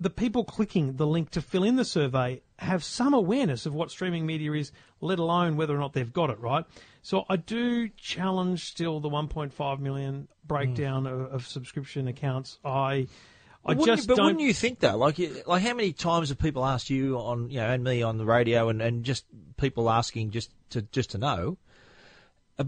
the 0.00 0.10
people 0.10 0.44
clicking 0.44 0.96
the 0.96 1.06
link 1.06 1.30
to 1.30 1.42
fill 1.42 1.62
in 1.62 1.76
the 1.76 1.84
survey 1.84 2.40
have 2.58 2.82
some 2.82 3.12
awareness 3.12 3.66
of 3.66 3.74
what 3.74 3.90
streaming 3.90 4.24
media 4.24 4.52
is, 4.52 4.72
let 5.00 5.18
alone 5.18 5.56
whether 5.56 5.74
or 5.74 5.78
not 5.78 5.92
they've 5.92 6.12
got 6.12 6.30
it 6.30 6.40
right. 6.40 6.64
So 7.02 7.24
I 7.28 7.36
do 7.36 7.88
challenge 7.90 8.64
still 8.64 9.00
the 9.00 9.10
1.5 9.10 9.78
million 9.78 10.28
breakdown 10.44 11.04
hmm. 11.04 11.12
of, 11.12 11.20
of 11.32 11.46
subscription 11.46 12.08
accounts. 12.08 12.58
I, 12.64 12.70
I 13.64 13.72
Wouldn't 13.72 13.86
just 13.86 14.02
you, 14.02 14.08
but 14.08 14.16
don't. 14.16 14.26
wouldn't 14.26 14.42
you 14.42 14.54
think 14.54 14.80
though? 14.80 14.96
Like, 14.96 15.18
like 15.46 15.62
how 15.62 15.74
many 15.74 15.92
times 15.92 16.30
have 16.30 16.38
people 16.38 16.64
asked 16.64 16.88
you 16.88 17.18
on, 17.18 17.50
you 17.50 17.60
know, 17.60 17.68
and 17.68 17.84
me 17.84 18.02
on 18.02 18.16
the 18.16 18.24
radio, 18.24 18.70
and, 18.70 18.80
and 18.80 19.04
just 19.04 19.26
people 19.58 19.90
asking 19.90 20.30
just 20.30 20.50
to 20.70 20.80
just 20.82 21.10
to 21.10 21.18
know, 21.18 21.58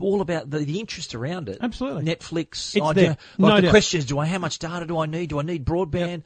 all 0.01 0.21
about 0.21 0.51
the, 0.51 0.59
the 0.59 0.81
interest 0.81 1.15
around 1.15 1.49
it. 1.49 1.59
Absolutely. 1.61 2.05
Netflix. 2.05 2.77
It's 2.77 2.81
I 2.81 2.93
there. 2.93 3.05
don't- 3.07 3.19
No 3.39 3.57
the 3.57 3.62
doubt. 3.62 3.71
questions: 3.71 4.07
Do 4.07 4.19
I 4.19 4.27
how 4.27 4.39
much 4.39 4.59
data 4.59 4.87
do 4.87 4.99
I 4.99 5.07
need? 5.07 5.31
Do 5.31 5.39
I 5.39 5.43
need 5.43 5.65
broadband? 5.65 6.23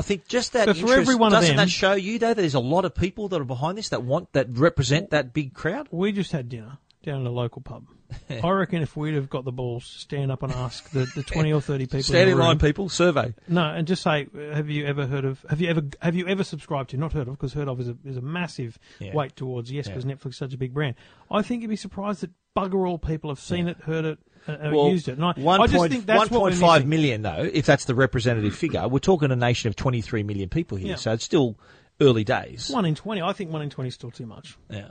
I 0.00 0.02
think 0.02 0.26
just 0.26 0.54
that 0.54 0.66
But 0.66 0.76
for 0.78 0.94
every 0.94 1.14
one 1.14 1.32
of 1.32 1.40
doesn't 1.40 1.56
them- 1.56 1.66
that 1.66 1.70
show 1.70 1.92
you 1.92 2.18
though? 2.18 2.28
That 2.28 2.36
there's 2.40 2.54
a 2.54 2.60
lot 2.60 2.84
of 2.84 2.94
people 2.94 3.28
that 3.28 3.40
are 3.40 3.44
behind 3.44 3.76
this 3.78 3.90
that 3.90 4.02
want 4.02 4.32
that 4.32 4.46
represent 4.50 5.10
that 5.10 5.32
big 5.34 5.52
crowd. 5.54 5.88
We 5.90 6.12
just 6.12 6.32
had 6.32 6.48
dinner 6.48 6.78
down 7.04 7.20
at 7.20 7.26
a 7.26 7.30
local 7.30 7.62
pub. 7.62 7.84
I 8.42 8.50
reckon 8.50 8.82
if 8.82 8.96
we'd 8.96 9.14
have 9.14 9.30
got 9.30 9.44
the 9.44 9.52
balls 9.52 9.84
to 9.92 9.98
stand 10.00 10.32
up 10.32 10.42
and 10.42 10.52
ask 10.52 10.90
the, 10.90 11.04
the 11.14 11.22
20 11.22 11.52
or 11.52 11.60
30 11.60 11.86
people 11.86 12.02
Stand 12.02 12.28
in 12.28 12.36
the 12.36 12.42
line, 12.42 12.58
people. 12.58 12.88
Survey. 12.88 13.34
No, 13.46 13.62
and 13.64 13.86
just 13.86 14.02
say, 14.02 14.26
have 14.52 14.68
you 14.68 14.84
ever 14.86 15.06
heard 15.06 15.24
of? 15.24 15.44
Have 15.48 15.60
you 15.60 15.68
ever 15.68 15.82
have 16.00 16.16
you 16.16 16.26
ever 16.26 16.42
subscribed 16.42 16.90
to? 16.90 16.96
Not 16.96 17.12
heard 17.12 17.28
of, 17.28 17.34
because 17.34 17.52
heard 17.52 17.68
of 17.68 17.78
is 17.80 17.88
a 17.88 17.96
is 18.04 18.16
a 18.16 18.20
massive 18.20 18.78
Yeah. 18.98 19.14
weight 19.14 19.36
towards 19.36 19.70
yes, 19.70 19.86
because 19.86 20.04
Netflix 20.04 20.30
is 20.30 20.36
such 20.38 20.54
a 20.54 20.58
big 20.58 20.74
brand. 20.74 20.96
I 21.30 21.42
think 21.42 21.62
you'd 21.62 21.68
be 21.68 21.76
surprised 21.76 22.22
that 22.22 22.30
bugger 22.56 22.88
all 22.88 22.98
people 22.98 23.30
have 23.30 23.38
seen 23.38 23.68
it, 23.68 23.76
heard 23.82 24.04
it, 24.04 24.18
uh, 24.48 24.52
uh, 24.52 24.70
Well, 24.72 24.88
used 24.88 25.08
it. 25.08 25.12
And 25.12 25.24
I, 25.24 25.32
one 25.32 25.60
I 25.60 25.66
just 25.66 25.76
point- 25.76 25.92
think 25.92 26.06
that's 26.06 26.30
what 26.30 26.42
we're 26.42 26.84
million, 26.84 27.22
though, 27.22 27.48
if 27.52 27.66
that's 27.66 27.84
the 27.84 27.94
representative 27.94 28.54
figure, 28.54 28.86
we're 28.88 28.98
talking 28.98 29.30
a 29.30 29.36
nation 29.36 29.68
of 29.68 29.76
23 29.76 30.22
million 30.22 30.48
people 30.48 30.76
here, 30.78 30.90
Yeah. 30.90 30.96
so 30.96 31.12
it's 31.12 31.24
still 31.24 31.56
early 32.00 32.24
days. 32.24 32.70
One 32.70 32.84
in 32.86 32.94
twenty. 32.94 33.20
I 33.22 33.32
think 33.32 33.50
one 33.52 33.62
in 33.62 33.70
twenty 33.70 33.88
is 33.88 33.94
still 33.94 34.10
too 34.10 34.26
much. 34.26 34.56
Yeah. 34.70 34.90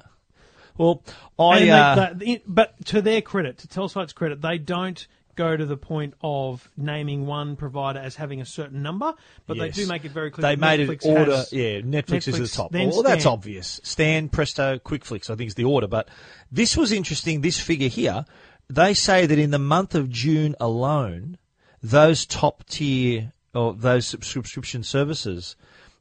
Well, 0.78 1.04
I. 1.38 1.60
They- 1.60 1.70
uh, 1.72 2.14
they- 2.16 2.44
but 2.48 2.86
to 2.88 3.02
their 3.02 3.22
credit, 3.22 3.58
to 3.60 3.68
Telstra's 3.68 4.14
credit, 4.14 4.42
they 4.42 4.58
don't 4.58 5.08
go 5.36 5.56
to 5.56 5.66
the 5.66 5.78
point 5.78 6.14
of 6.22 6.70
naming 6.76 7.26
one 7.26 7.56
provider 7.56 7.98
as 8.00 8.16
having 8.18 8.42
a 8.42 8.46
certain 8.46 8.82
number, 8.84 9.14
but 9.48 9.56
yes. 9.56 9.76
they 9.76 9.84
do 9.84 9.88
make 9.88 10.04
it 10.04 10.12
very 10.12 10.30
clear. 10.32 10.42
They 10.42 10.56
that 10.56 10.60
made 10.60 10.82
Netflix 10.82 11.06
it 11.06 11.18
order. 11.18 11.36
has- 11.38 11.54
yeah, 11.54 11.80
Netflix, 11.80 12.28
is 12.28 12.36
Netflix, 12.36 12.40
the 12.40 12.48
top. 12.58 12.74
Well, 12.74 13.04
that's 13.04 13.26
obvious. 13.26 13.80
Stan, 13.84 14.28
Presto, 14.28 14.78
QuickFlix, 14.80 15.30
I 15.30 15.36
think 15.36 15.48
is 15.48 15.56
the 15.56 15.64
order. 15.64 15.88
But 15.88 16.10
this 16.52 16.76
was 16.76 16.92
interesting. 16.92 17.40
This 17.42 17.58
figure 17.60 17.88
here, 17.88 18.26
they 18.70 18.94
say 18.94 19.26
that 19.26 19.40
in 19.40 19.52
the 19.52 19.60
month 19.60 19.96
of 19.96 20.10
June 20.10 20.56
alone, 20.60 21.38
those 21.82 22.26
top 22.26 22.66
tier 22.68 23.34
or 23.54 23.74
those 23.74 24.06
subscription 24.06 24.84
services 24.84 25.56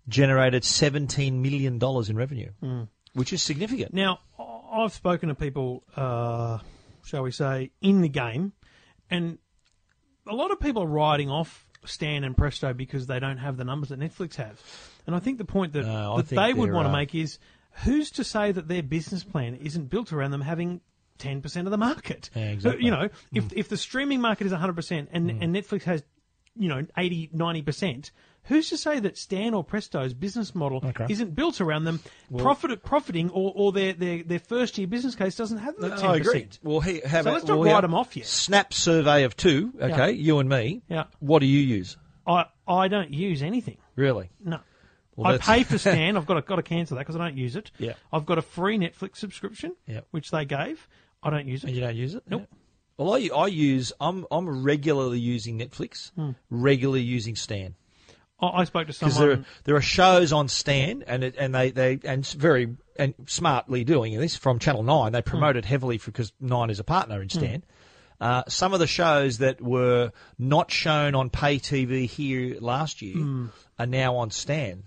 generated 0.09 0.65
17 0.65 1.41
million 1.43 1.79
dollars 1.79 2.09
in 2.11 2.17
revenue, 2.17 2.51
Hmm. 2.61 2.83
which 3.15 3.33
is 3.33 3.43
significant. 3.43 3.93
Now, 3.95 4.21
I've 4.71 4.93
spoken 4.93 5.29
to 5.29 5.35
people, 5.35 5.83
uh, 5.97 6.59
shall 7.05 7.23
we 7.23 7.31
say, 7.31 7.71
in 7.81 8.01
the 8.03 8.09
game, 8.09 8.53
and 9.11 9.39
a 10.27 10.35
lot 10.35 10.51
of 10.51 10.61
people 10.61 10.83
are 10.83 10.87
riding 10.87 11.31
off 11.31 11.67
Stan 11.85 12.25
and 12.25 12.37
Presto 12.37 12.75
because 12.75 13.07
they 13.07 13.19
don't 13.19 13.39
have 13.39 13.57
the 13.57 13.65
numbers 13.65 13.89
that 13.91 13.99
Netflix 14.01 14.35
have. 14.37 14.61
And 15.07 15.17
I 15.17 15.21
think 15.21 15.39
the 15.39 15.45
point 15.45 15.73
that, 15.73 15.87
No, 15.87 16.17
that 16.19 16.29
they 16.29 16.53
would 16.53 16.73
want 16.73 16.85
to 16.87 16.91
uh, 16.91 16.97
make 16.97 17.15
is 17.15 17.39
who's 17.85 18.11
to 18.13 18.25
say 18.25 18.53
that 18.53 18.69
their 18.69 18.83
business 18.83 19.25
plan 19.25 19.55
isn't 19.55 19.89
built 19.89 20.13
around 20.13 20.33
them 20.33 20.43
having 20.43 20.81
10% 21.19 21.65
of 21.65 21.71
the 21.71 21.79
market? 21.79 22.31
Yeah, 22.35 22.45
exactly. 22.51 22.85
You 22.85 22.91
know, 22.91 23.09
if, 23.33 23.45
hmm. 23.45 23.49
if 23.59 23.69
the 23.69 23.77
streaming 23.77 24.21
market 24.21 24.47
is 24.47 24.53
100% 24.53 25.09
and, 25.13 25.31
hmm. 25.31 25.43
and 25.43 25.55
Netflix 25.55 25.83
has, 25.85 26.03
you 26.57 26.69
know, 26.69 26.87
80, 26.97 27.31
90%, 27.35 28.11
who's 28.45 28.71
to 28.71 28.77
say 28.77 28.99
that 29.01 29.17
Stan 29.19 29.55
or 29.55 29.63
Presto's 29.63 30.15
business 30.15 30.55
model 30.55 30.81
Okay. 30.85 31.07
isn't 31.09 31.35
built 31.35 31.61
around 31.61 31.85
them 31.85 32.01
profit, 32.37 32.83
profiting 32.83 33.31
or, 33.31 33.53
or 33.55 33.73
their, 33.73 33.93
their, 33.93 34.23
their 34.23 34.39
first 34.39 34.79
year 34.79 34.87
business 34.87 35.15
case 35.15 35.37
doesn't 35.37 35.59
have 35.59 35.77
that 35.79 35.93
10%? 35.99 36.03
I 36.05 36.17
agree. 36.17 36.49
Well, 36.63 36.81
he, 36.81 37.01
how 37.01 37.09
So 37.09 37.21
about, 37.21 37.33
let's 37.35 37.47
not 37.47 37.59
well, 37.59 37.65
write 37.67 37.81
how- 37.81 37.89
'em 37.89 37.95
off 37.95 38.17
yet. 38.17 38.27
Snap 38.27 38.73
survey 38.73 39.25
of 39.25 39.37
two. 39.37 39.73
Okay, 39.81 39.89
Yeah. 39.89 40.07
you 40.09 40.39
and 40.39 40.49
me. 40.49 40.83
Yeah. 40.89 41.05
What 41.21 41.41
do 41.41 41.47
you 41.47 41.61
use? 41.61 41.97
I, 42.27 42.47
I 42.67 42.89
don't 42.89 43.13
use 43.13 43.43
anything. 43.43 43.79
Really? 43.97 44.31
No. 44.45 44.61
Well, 45.17 45.29
I 45.29 45.33
that's- 45.33 45.47
pay 45.49 45.63
for 45.65 45.79
Stan. 45.79 46.17
I've 46.17 46.27
got 46.27 46.35
to, 46.35 46.43
got 46.43 46.57
to 46.57 46.63
cancel 46.63 46.97
that 46.97 47.03
because 47.03 47.17
I 47.17 47.19
don't 47.27 47.37
use 47.37 47.57
it. 47.57 47.71
Yeah. 47.79 47.95
I've 48.13 48.25
got 48.27 48.39
a 48.39 48.43
free 48.43 48.79
Netflix 48.79 49.17
subscription, 49.17 49.75
Yep. 49.87 50.07
which 50.11 50.31
they 50.31 50.45
gave. 50.45 50.89
I 51.23 51.31
don't 51.31 51.49
use 51.49 51.63
And 51.65 51.73
it. 51.73 51.75
you 51.75 51.81
don't 51.81 51.97
use 51.97 52.15
it? 52.15 52.23
Nope. 52.29 52.47
Well, 52.97 53.15
I, 53.15 53.29
I 53.35 53.47
use. 53.47 53.93
I'm 54.01 54.27
I'm 54.31 54.63
regularly 54.65 55.21
using 55.21 55.59
Netflix. 55.59 56.11
Hmm. 56.15 56.31
Regularly 56.51 57.03
using 57.03 57.37
Stan. 57.37 57.75
I, 58.41 58.47
I 58.49 58.65
spoke 58.65 58.87
to 58.89 58.93
because 58.93 59.15
someone. 59.15 59.29
there 59.29 59.39
are, 59.39 59.45
there 59.65 59.77
are 59.77 59.81
shows 59.83 60.33
on 60.33 60.49
Stan 60.49 61.05
and 61.07 61.23
it, 61.25 61.35
and 61.39 61.55
they, 61.55 61.71
they 61.71 61.93
and 62.05 62.21
it's 62.21 62.33
very 62.33 62.77
and 62.97 63.15
smartly 63.27 63.85
doing 63.85 64.19
this 64.19 64.37
from 64.37 64.59
Channel 64.59 64.83
Nine. 64.83 65.13
They 65.13 65.23
promote 65.23 65.57
it 65.57 65.65
heavily 65.65 65.99
because 66.05 66.33
Nine 66.41 66.71
is 66.71 66.81
a 66.81 66.85
partner 66.85 67.23
in 67.23 67.29
Stan. 67.29 67.63
Uh, 68.21 68.43
some 68.49 68.75
of 68.75 68.81
the 68.81 68.87
shows 68.89 69.39
that 69.39 69.61
were 69.61 70.11
not 70.39 70.73
shown 70.73 71.15
on 71.15 71.31
pay 71.31 71.59
TV 71.61 72.07
here 72.07 72.57
last 72.61 73.01
year 73.01 73.49
are 73.79 73.87
now 73.87 74.17
on 74.17 74.31
Stan. 74.33 74.83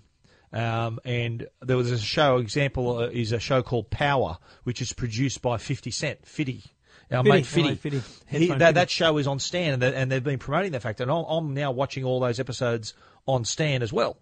Um, 0.52 1.00
and 1.04 1.46
there 1.62 1.76
was 1.78 1.90
a 1.90 1.98
show 1.98 2.36
example 2.38 2.98
uh, 2.98 3.06
is 3.08 3.32
a 3.32 3.38
show 3.40 3.62
called 3.62 3.88
Power, 3.90 4.38
which 4.64 4.82
is 4.82 4.92
produced 4.92 5.40
by 5.42 5.56
Fifty 5.56 5.90
Cent, 5.90 6.26
Fitty. 6.26 6.62
Our 7.10 7.22
Fitty, 7.24 7.30
mate 7.30 7.46
Fitty. 7.46 7.68
mate 7.68 7.78
Fitty. 7.78 8.02
He- 8.26 8.46
that, 8.48 8.58
Fitty. 8.58 8.72
that 8.74 8.90
show 8.90 9.16
is 9.18 9.26
on 9.26 9.38
Stan, 9.38 9.74
and, 9.74 9.82
they, 9.82 9.94
and 9.94 10.10
they've 10.12 10.22
been 10.24 10.38
promoting 10.38 10.72
that 10.72 10.82
fact. 10.82 11.00
And 11.00 11.10
I'm, 11.10 11.24
I'm 11.24 11.54
now 11.54 11.70
watching 11.72 12.04
all 12.04 12.20
those 12.20 12.38
episodes 12.40 12.94
on 13.26 13.44
Stan 13.44 13.82
as 13.82 13.92
well. 13.92 14.16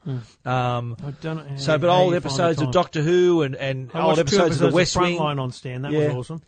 Um, 0.44 0.96
I 1.04 1.10
don't 1.20 1.36
know 1.50 1.56
so, 1.56 1.78
but 1.78 1.88
old 1.88 2.12
you 2.14 2.20
find 2.20 2.22
the 2.22 2.26
episodes 2.28 2.60
of. 2.62 2.70
Doctor 2.72 3.02
Who 3.02 3.42
and, 3.42 3.54
and 3.56 3.90
old 3.94 4.16
two 4.16 4.20
episodes 4.20 4.60
of 4.60 4.70
The 4.70 4.74
West 4.76 4.96
Wing. 4.96 5.18
Frontline 5.18 5.40
on 5.40 5.52
Stan. 5.52 5.82
That 5.82 5.92
Yeah. 5.92 6.08
was 6.08 6.16
awesome. 6.30 6.42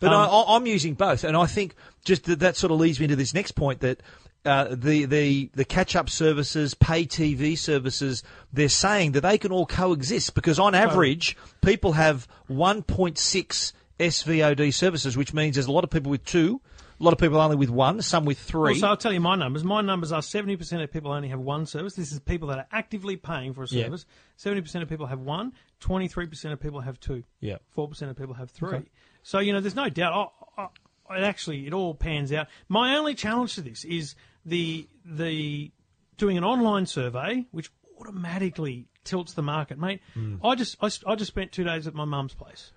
But 0.00 0.12
Um, 0.12 0.20
I, 0.20 0.24
I- 0.26 0.56
I'm 0.56 0.66
using 0.66 0.94
both, 0.94 1.24
and 1.24 1.36
I 1.36 1.46
think 1.46 1.74
just 2.04 2.24
that, 2.24 2.40
that 2.40 2.56
sort 2.56 2.72
of 2.72 2.78
leads 2.78 3.00
me 3.00 3.06
to 3.08 3.16
this 3.16 3.32
next 3.34 3.52
point 3.52 3.80
that 3.80 4.00
uh, 4.44 4.74
the 4.74 5.06
the 5.06 5.50
the 5.54 5.64
catch 5.64 5.96
up 5.96 6.10
services, 6.10 6.74
pay 6.74 7.04
TV 7.06 7.56
services, 7.56 8.22
they're 8.52 8.68
saying 8.68 9.12
that 9.12 9.22
they 9.22 9.38
can 9.38 9.52
all 9.52 9.66
coexist 9.66 10.34
because 10.34 10.58
on 10.58 10.74
average, 10.74 11.36
people 11.62 11.92
have 11.92 12.28
1.6 12.50 13.72
SVOD 13.98 14.74
services, 14.74 15.16
which 15.16 15.32
means 15.32 15.56
there's 15.56 15.66
a 15.66 15.72
lot 15.72 15.84
of 15.84 15.90
people 15.90 16.10
with 16.10 16.24
two, 16.24 16.60
a 17.00 17.02
lot 17.02 17.12
of 17.12 17.18
people 17.18 17.40
only 17.40 17.56
with 17.56 17.70
one, 17.70 18.02
some 18.02 18.24
with 18.24 18.38
three. 18.38 18.78
So 18.78 18.88
I'll 18.88 18.96
tell 18.96 19.12
you 19.12 19.20
my 19.20 19.34
numbers. 19.36 19.64
My 19.64 19.80
numbers 19.80 20.12
are 20.12 20.20
70% 20.20 20.82
of 20.82 20.92
people 20.92 21.12
only 21.12 21.28
have 21.28 21.40
one 21.40 21.66
service. 21.66 21.94
This 21.94 22.12
is 22.12 22.20
people 22.20 22.48
that 22.48 22.58
are 22.58 22.66
actively 22.72 23.16
paying 23.16 23.54
for 23.54 23.62
a 23.64 23.66
Yeah. 23.68 23.84
service. 23.84 24.06
70% 24.38 24.82
of 24.82 24.88
people 24.88 25.06
have 25.06 25.20
one. 25.20 25.52
23% 25.80 26.52
of 26.52 26.60
people 26.60 26.80
have 26.80 26.98
two. 27.00 27.24
Yeah. 27.40 27.56
4% 27.76 28.10
of 28.10 28.16
people 28.16 28.34
have 28.34 28.50
three. 28.50 28.82
So, 29.22 29.38
you 29.38 29.52
know, 29.52 29.60
there's 29.60 29.74
no 29.76 29.88
doubt. 29.88 30.32
I, 30.58 30.62
I, 31.08 31.18
it 31.18 31.22
actually, 31.24 31.66
it 31.66 31.72
all 31.72 31.94
pans 31.94 32.32
out. 32.32 32.48
My 32.68 32.96
only 32.96 33.14
challenge 33.14 33.54
to 33.56 33.60
this 33.62 33.84
is 33.84 34.14
the, 34.44 34.88
the, 35.04 35.70
doing 36.16 36.36
an 36.38 36.44
online 36.44 36.86
survey, 36.86 37.46
which 37.50 37.70
automatically 37.98 38.86
tilts 39.04 39.34
the 39.34 39.42
market, 39.42 39.78
mate. 39.78 40.00
Hmm. 40.14 40.36
I 40.44 40.54
just, 40.54 40.76
I, 40.80 40.90
I 41.06 41.14
just 41.14 41.28
spent 41.30 41.52
two 41.52 41.64
days 41.64 41.86
at 41.86 41.94
my 41.94 42.04
mum's 42.04 42.34
place. 42.34 42.72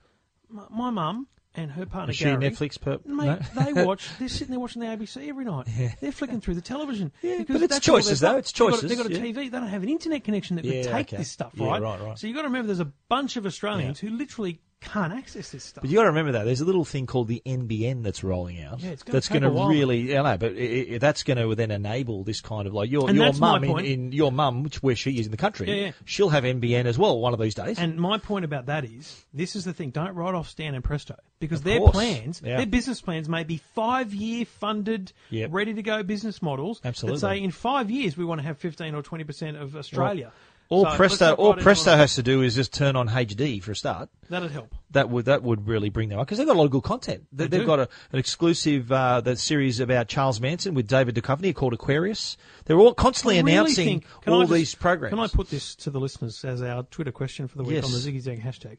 My, 0.50 0.63
my 0.69 0.89
mum 0.89 1.27
and 1.55 1.71
her 1.71 1.86
partner, 1.86 2.12
Is 2.12 2.17
she 2.17 2.25
Gary, 2.25 2.38
Netflix 2.51 2.79
per- 2.79 3.00
Mate, 3.05 3.39
no? 3.55 3.63
they 3.74 3.74
watch. 3.85 4.07
They're 4.20 4.27
sitting 4.29 4.51
there 4.51 4.59
watching 4.59 4.81
the 4.81 4.87
ABC 4.87 5.27
every 5.27 5.44
night. 5.46 5.68
They're 6.01 6.11
flicking 6.11 6.39
through 6.39 6.55
the 6.55 6.61
television. 6.61 7.11
Yeah, 7.22 7.39
because 7.39 7.61
but 7.61 7.72
it's 7.72 7.79
choices, 7.79 8.20
they've 8.20 8.29
though. 8.29 8.33
got. 8.33 8.39
It's 8.39 8.51
They've 8.51 8.59
got- 8.68 8.72
choices, 8.74 8.89
They've 8.89 8.98
got, 8.98 9.07
a 9.07 9.13
yeah. 9.13 9.20
TV. 9.20 9.35
They 9.35 9.50
don't 9.59 9.68
have 9.68 9.83
an 9.83 9.89
internet 9.89 10.24
connection 10.24 10.55
that 10.57 10.65
Yeah, 10.65 10.83
could 10.83 10.92
take 10.92 11.07
okay. 11.07 11.18
this 11.18 11.31
stuff, 11.31 11.53
Yeah, 11.55 11.68
right? 11.68 11.81
right, 11.81 12.00
right. 12.01 12.20
So 12.20 12.27
you've 12.27 12.35
got 12.35 12.44
to 12.44 12.48
remember, 12.50 12.68
there's 12.68 12.79
a 12.79 12.92
bunch 13.09 13.37
of 13.37 13.46
Australians 13.46 14.00
who 14.00 14.09
literally 14.09 14.59
can't 14.79 15.11
access 15.11 15.51
this 15.51 15.63
stuff. 15.63 15.81
But 15.81 15.90
you 15.90 15.98
got 15.98 16.03
to 16.03 16.09
remember 16.09 16.31
though, 16.31 16.46
there's 16.46 16.61
a 16.61 16.66
little 16.66 16.85
thing 16.85 17.07
called 17.07 17.27
the 17.27 17.42
NBN 17.46 18.03
that's 18.03 18.24
rolling 18.24 18.61
out. 18.61 18.79
Yeah, 18.79 18.92
it's 18.92 19.03
gonna 19.03 19.13
that's 19.13 19.27
going 19.27 19.42
to 19.42 19.50
really, 19.50 20.16
I 20.18 20.22
know, 20.22 20.37
but 20.37 20.51
it, 20.53 20.94
it, 20.94 21.00
that's 21.01 21.24
going 21.24 21.37
to 21.37 21.55
then 21.55 21.72
enable 21.72 22.24
this 22.24 22.42
kind 22.42 22.68
of 22.68 22.74
like 22.74 22.90
your 22.92 23.07
And 23.09 23.18
your 23.18 23.25
that's 23.25 23.40
my 23.40 23.53
mum 23.53 23.63
in, 23.63 23.70
point. 23.72 23.87
in 23.87 24.11
your 24.11 24.31
mum, 24.31 24.63
which 24.63 24.83
where 24.83 24.96
she 24.96 25.20
is 25.20 25.25
in 25.25 25.31
the 25.31 25.37
country, 25.37 25.68
Yeah, 25.68 25.85
yeah. 25.87 25.92
she'll 26.05 26.29
have 26.29 26.44
NBN 26.44 26.85
as 26.85 26.98
well 26.98 27.20
one 27.20 27.33
of 27.33 27.40
these 27.40 27.55
days. 27.55 27.79
And 27.79 27.98
my 27.98 28.18
point 28.20 28.46
about 28.46 28.68
that 28.68 28.85
is, 28.85 29.25
this 29.33 29.55
is 29.55 29.66
the 29.66 29.74
thing: 29.74 29.90
don't 29.90 30.13
write 30.16 30.35
off 30.35 30.48
Stan 30.48 30.75
and 30.75 30.83
Presto 30.83 31.16
because 31.40 31.61
their 31.61 31.79
course. 31.79 31.92
plans, 31.92 32.42
Yeah. 32.46 32.57
their 32.57 32.66
business 32.68 33.01
plans, 33.01 33.27
may 33.27 33.44
be 33.44 33.57
five-year 33.74 34.46
funded, 34.46 35.11
Yep. 35.31 35.50
ready 35.53 35.74
to 35.74 35.81
go 35.81 36.03
business 36.03 36.42
models 36.42 36.81
Absolutely. 36.85 37.20
that 37.20 37.27
say 37.27 37.42
in 37.44 37.51
five 37.51 37.90
years 37.90 38.16
we 38.16 38.25
want 38.25 38.40
to 38.42 38.46
have 38.48 38.57
15 38.57 38.94
or 38.96 39.01
20 39.01 39.24
percent 39.24 39.57
of 39.57 39.75
Australia. 39.75 40.31
All 40.70 40.86
So 40.86 40.96
Presto, 40.96 41.34
all 41.34 41.53
Presto 41.56 41.96
has 41.96 42.16
to 42.16 42.24
do 42.24 42.42
is 42.42 42.56
just 42.56 42.74
turn 42.74 42.96
on 42.96 43.08
HD 43.08 43.62
for 43.64 43.72
a 43.72 43.75
start. 43.75 44.10
That'd 44.30 44.51
help. 44.51 44.74
That 44.92 45.10
would 45.10 45.25
that 45.25 45.44
would 45.44 45.68
really 45.68 45.90
bring 45.90 46.10
them 46.10 46.20
up 46.20 46.27
because 46.27 46.38
they've 46.38 46.48
got 46.48 46.56
a 46.56 46.60
lot 46.60 46.66
of 46.66 46.72
good 46.72 46.84
content. 46.84 47.25
They, 47.32 47.44
have 47.58 47.66
got 47.66 47.80
a, 47.80 47.90
an 48.12 48.20
exclusive 48.20 48.92
uh, 48.92 49.22
that 49.22 49.40
series 49.40 49.80
about 49.80 50.08
Charles 50.08 50.42
Manson 50.42 50.74
with 50.74 50.88
David 50.88 51.16
Duchovny 51.16 51.53
called 51.56 51.74
Aquarius. 51.74 52.38
They're 52.66 52.80
all 52.80 52.94
constantly 52.94 53.42
really 53.42 53.53
announcing 53.53 54.01
think- 54.01 54.06
all 54.27 54.42
just- 54.42 54.53
these 54.53 54.75
programs. 54.75 55.12
Can 55.12 55.20
I 55.20 55.27
put 55.27 55.50
this 55.50 55.75
to 55.75 55.90
the 55.90 56.00
listeners 56.00 56.44
as 56.44 56.62
our 56.62 56.84
Twitter 56.84 57.12
question 57.12 57.48
for 57.48 57.58
the 57.58 57.64
week 57.64 57.75
Yes. 57.75 57.86
on 57.86 57.92
the 57.92 57.98
Ziggy 57.98 58.22
Zag 58.22 58.42
hashtag? 58.44 58.77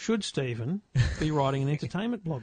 Should 0.00 0.24
Stephen 0.24 0.80
be 1.18 1.30
writing 1.30 1.62
an 1.62 1.68
entertainment 1.68 2.24
blog? 2.24 2.42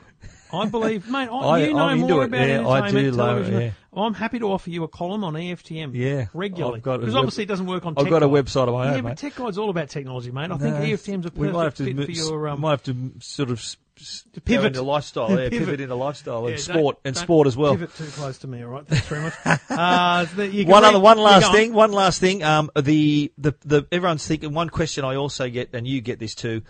I 0.54 0.67
believe, 0.67 1.10
mate. 1.10 1.28
I, 1.28 1.36
I- 1.36 1.58
you 1.65 1.74
know 1.74 1.80
I'm 1.80 2.00
more 2.02 2.24
about 2.24 2.48
Yeah, 2.48 2.67
I 2.67 2.78
entertainment 2.78 2.93
do 2.93 3.12
love 3.17 3.38
it, 3.38 3.41
television. 3.46 3.62
yeah. 3.62 3.72
I'm 4.04 4.13
happy 4.13 4.38
to 4.38 4.52
offer 4.52 4.70
you 4.70 4.84
a 4.84 4.88
column 4.88 5.24
on 5.24 5.34
EFTM. 5.34 5.96
Yeah, 5.96 6.28
regularly 6.36 6.78
I've 6.78 6.84
got 6.84 6.96
a 6.96 7.00
because 7.00 7.15
obviously 7.15 7.46
it 7.46 7.48
doesn't 7.48 7.65
work 7.65 7.84
on. 7.88 7.96
I've 7.98 8.04
Tech 8.04 8.12
got 8.12 8.22
a 8.22 8.28
Guide. 8.28 8.46
website 8.46 8.67
of 8.67 8.74
my 8.76 8.91
Yeah, 8.91 8.98
own, 8.98 9.04
but. 9.06 9.17
Tech 9.17 9.36
Guide's 9.36 9.58
all 9.58 9.72
about 9.72 9.89
technology, 9.89 10.30
mate. 10.30 10.52
I 10.52 10.58
think 10.60 10.76
EFTM's 10.76 11.26
a 11.26 11.32
perfect 11.32 11.38
we 11.38 11.52
might 11.52 11.63
have 11.63 11.76
to 11.76 11.86
fit 11.86 11.96
mo- 11.96 12.06
for 12.06 12.12
your. 12.12 12.48
Um, 12.48 12.62
might 12.62 12.70
have 12.70 12.84
to 12.84 13.12
sort 13.22 13.50
of 13.50 13.58
s- 13.98 14.24
pivot. 14.46 14.67
into 14.67 14.84
lifestyle, 14.84 15.32
yeah, 15.32 15.36
pivot. 15.50 15.52
Pivot. 15.60 15.82
into 15.82 15.96
lifestyle 15.96 16.43
yeah, 16.48 16.56
and 16.58 16.63
don't- 16.67 16.76
sport 16.76 16.98
and 17.06 17.15
don't 17.15 17.24
sport 17.24 17.48
as 17.48 17.58
well. 17.58 17.72
Pivot 17.74 17.96
too 17.96 18.06
close 18.06 18.38
to 18.38 18.48
me, 18.48 18.62
all 18.63 18.70
right? 18.70 18.88
Thanks 18.88 19.08
very 19.08 19.22
much. 19.24 19.34
uh, 19.72 20.26
so 20.28 20.36
that 20.36 20.54
you 20.54 20.67
One 20.67 20.84
read- 20.84 20.89
other, 20.89 21.00
one 21.00 21.17
last 21.17 21.52
thing, 21.52 21.74
one 21.74 21.91
last 21.91 22.20
thing. 22.22 22.43
Um, 22.43 22.70
the, 22.80 23.34
the 23.39 23.56
the 23.65 23.88
everyone's 23.91 24.28
thinking. 24.28 24.54
One 24.54 24.70
question 24.70 25.04
I 25.06 25.15
also 25.15 25.50
get, 25.50 25.72
and 25.74 25.88
you 25.88 26.02
get 26.02 26.20
this 26.20 26.36
too. 26.36 26.62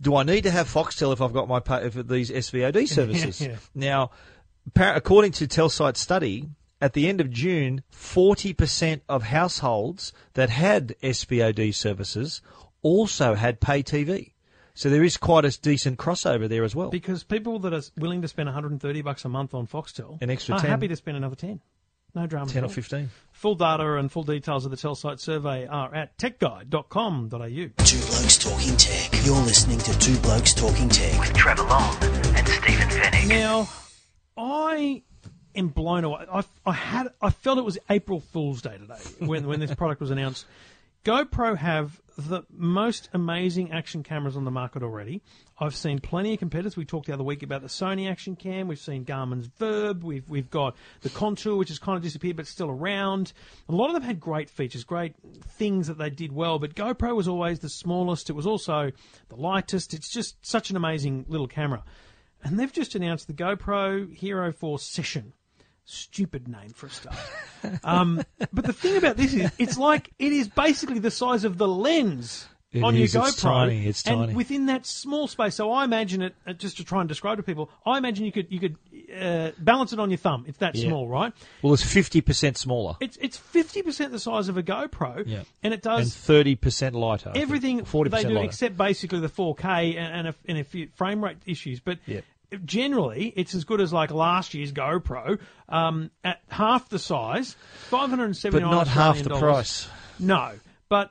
Do 0.00 0.16
I 0.16 0.22
need 0.22 0.42
to 0.42 0.50
have 0.50 0.68
Foxtel 0.68 1.12
if 1.12 1.20
I've 1.20 1.32
got 1.32 1.48
my 1.48 1.60
if 1.82 1.94
these 1.94 2.30
SVOD 2.30 2.88
services? 2.98 3.40
yeah. 3.40 3.56
Now, 3.74 4.10
according 4.76 5.32
to 5.32 5.46
Telsyte 5.46 5.96
study, 5.96 6.48
at 6.80 6.92
the 6.92 7.08
end 7.08 7.20
of 7.20 7.30
June, 7.30 7.82
forty 7.90 8.52
percent 8.52 9.02
of 9.08 9.24
households 9.24 10.12
that 10.34 10.50
had 10.50 10.94
SVOD 11.02 11.74
services 11.74 12.42
also 12.82 13.34
had 13.34 13.60
pay 13.60 13.82
TV. 13.82 14.32
So 14.76 14.90
there 14.90 15.04
is 15.04 15.16
quite 15.16 15.44
a 15.44 15.60
decent 15.60 15.98
crossover 15.98 16.48
there 16.48 16.64
as 16.64 16.74
well. 16.74 16.90
Because 16.90 17.22
people 17.22 17.60
that 17.60 17.72
are 17.72 17.82
willing 17.96 18.22
to 18.22 18.28
spend 18.28 18.48
130 18.48 19.02
bucks 19.02 19.24
a 19.24 19.28
month 19.28 19.54
on 19.54 19.68
Foxtel 19.68 20.20
An 20.20 20.30
extra 20.30 20.56
are 20.56 20.60
10. 20.60 20.68
happy 20.68 20.88
to 20.88 20.96
spend 20.96 21.16
another 21.16 21.36
10. 21.36 21.60
No 22.14 22.26
drama. 22.26 22.50
Ten 22.50 22.64
or 22.64 22.68
fifteen. 22.68 23.10
Full 23.32 23.56
data 23.56 23.96
and 23.96 24.10
full 24.10 24.22
details 24.22 24.64
of 24.64 24.70
the 24.70 24.76
Telsyte 24.76 25.18
survey 25.18 25.66
are 25.66 25.92
at 25.92 26.16
techguide.com.au. 26.16 27.28
Two 27.38 27.98
Blokes 28.06 28.38
Talking 28.38 28.76
Tech. 28.76 29.26
You're 29.26 29.34
listening 29.42 29.78
to 29.78 29.98
Two 29.98 30.16
Blokes 30.20 30.54
Talking 30.54 30.88
Tech. 30.88 31.18
With 31.18 31.34
Trevor 31.34 31.64
Long 31.64 31.96
and 32.02 32.48
Stephen 32.48 32.88
Fennick. 32.88 33.28
Now, 33.28 33.68
I 34.36 35.02
am 35.56 35.68
blown 35.68 36.04
away. 36.04 36.24
I, 36.32 36.44
I 36.64 36.72
had 36.72 37.08
I 37.20 37.30
felt 37.30 37.58
it 37.58 37.64
was 37.64 37.78
April 37.90 38.20
Fool's 38.20 38.62
Day 38.62 38.78
today 38.78 38.94
when 39.18 39.46
when 39.48 39.58
this 39.58 39.74
product 39.74 40.00
was 40.00 40.10
announced. 40.10 40.46
GoPro 41.04 41.58
have 41.58 42.00
the 42.16 42.44
most 42.50 43.10
amazing 43.12 43.72
action 43.72 44.02
cameras 44.02 44.38
on 44.38 44.44
the 44.44 44.50
market 44.50 44.82
already. 44.82 45.22
I've 45.58 45.76
seen 45.76 45.98
plenty 45.98 46.32
of 46.32 46.38
competitors. 46.38 46.78
We 46.78 46.86
talked 46.86 47.08
the 47.08 47.12
other 47.12 47.22
week 47.22 47.42
about 47.42 47.60
the 47.60 47.68
Sony 47.68 48.10
Action 48.10 48.36
Cam. 48.36 48.68
We've 48.68 48.78
seen 48.78 49.04
Garmin's 49.04 49.46
VIRB. 49.48 50.02
We've 50.02 50.30
we've 50.30 50.48
got 50.48 50.76
the 51.02 51.10
Contour, 51.10 51.56
which 51.56 51.68
has 51.68 51.78
kind 51.78 51.98
of 51.98 52.02
disappeared 52.02 52.36
but 52.36 52.46
still 52.46 52.70
around. 52.70 53.34
A 53.68 53.74
lot 53.74 53.88
of 53.88 53.92
them 53.92 54.02
had 54.02 54.18
great 54.18 54.48
features, 54.48 54.82
great 54.82 55.14
things 55.58 55.88
that 55.88 55.98
they 55.98 56.08
did 56.08 56.32
well. 56.32 56.58
But 56.58 56.74
GoPro 56.74 57.14
was 57.14 57.28
always 57.28 57.58
the 57.58 57.68
smallest. 57.68 58.30
It 58.30 58.34
was 58.34 58.46
also 58.46 58.90
the 59.28 59.36
lightest. 59.36 59.92
It's 59.92 60.08
just 60.08 60.36
such 60.40 60.70
an 60.70 60.76
amazing 60.76 61.26
little 61.28 61.48
camera. 61.48 61.84
And 62.42 62.58
they've 62.58 62.72
just 62.72 62.94
announced 62.94 63.26
the 63.26 63.34
GoPro 63.34 64.10
Hero 64.10 64.52
4 64.52 64.78
Session. 64.78 65.34
Stupid 65.86 66.48
name 66.48 66.70
for 66.70 66.86
a 66.86 66.90
start. 66.90 67.16
um, 67.84 68.22
but 68.52 68.64
the 68.64 68.72
thing 68.72 68.96
about 68.96 69.16
this 69.18 69.34
is, 69.34 69.50
it's 69.58 69.76
like 69.76 70.10
it 70.18 70.32
is 70.32 70.48
basically 70.48 70.98
the 70.98 71.10
size 71.10 71.44
of 71.44 71.58
the 71.58 71.68
lens 71.68 72.48
It 72.72 72.82
on 72.82 72.96
is, 72.96 73.12
your 73.14 73.26
it's 73.28 73.36
GoPro. 73.38 73.42
tiny, 73.42 73.86
it's 73.86 74.02
and 74.06 74.16
tiny. 74.20 74.34
within 74.34 74.64
that 74.66 74.86
small 74.86 75.28
space, 75.28 75.56
so 75.56 75.70
I 75.72 75.84
imagine 75.84 76.22
it 76.22 76.34
uh, 76.46 76.54
just 76.54 76.78
to 76.78 76.84
try 76.84 77.00
and 77.00 77.08
describe 77.08 77.36
to 77.36 77.42
people. 77.42 77.68
I 77.84 77.98
imagine 77.98 78.24
you 78.24 78.32
could 78.32 78.46
you 78.50 78.60
could 78.60 78.76
uh, 79.14 79.50
balance 79.58 79.92
it 79.92 80.00
on 80.00 80.08
your 80.10 80.16
thumb. 80.16 80.46
It's 80.48 80.56
that 80.58 80.74
Yeah. 80.74 80.88
small, 80.88 81.06
right? 81.06 81.32
Well, 81.60 81.74
it's 81.74 81.82
fifty 81.84 82.22
percent 82.22 82.56
smaller 82.56 82.96
It's 83.00 83.18
it's 83.20 83.36
fifty 83.36 83.82
percent 83.82 84.10
the 84.10 84.18
size 84.18 84.48
of 84.48 84.56
a 84.56 84.62
GoPro, 84.62 85.24
Yeah. 85.26 85.42
and 85.62 85.74
it 85.74 85.82
does 85.82 86.14
thirty 86.16 86.54
percent 86.56 86.94
lighter. 86.94 87.30
Everything 87.34 87.84
forty 87.84 88.08
they 88.08 88.16
percent 88.16 88.30
do 88.30 88.34
lighter. 88.36 88.46
except 88.48 88.76
basically 88.78 89.20
the 89.20 89.28
4K 89.28 89.96
and, 89.98 89.98
and, 89.98 90.28
a, 90.28 90.34
and 90.48 90.56
a 90.58 90.64
few 90.64 90.88
frame 90.94 91.22
rate 91.22 91.36
issues. 91.44 91.80
But 91.80 91.98
Yeah. 92.06 92.22
Generally, 92.58 93.32
it's 93.36 93.54
as 93.54 93.64
good 93.64 93.80
as 93.80 93.92
like 93.92 94.10
last 94.10 94.54
year's 94.54 94.72
GoPro 94.72 95.38
um, 95.68 96.10
at 96.22 96.40
half 96.48 96.88
the 96.88 96.98
size, 96.98 97.56
five 97.88 98.10
hundred 98.10 98.26
and 98.26 98.36
seventy 98.36 98.64
but 98.64 98.70
not 98.70 98.88
half 98.88 99.22
the 99.22 99.30
price. 99.38 99.88
No, 100.18 100.52
but 100.88 101.10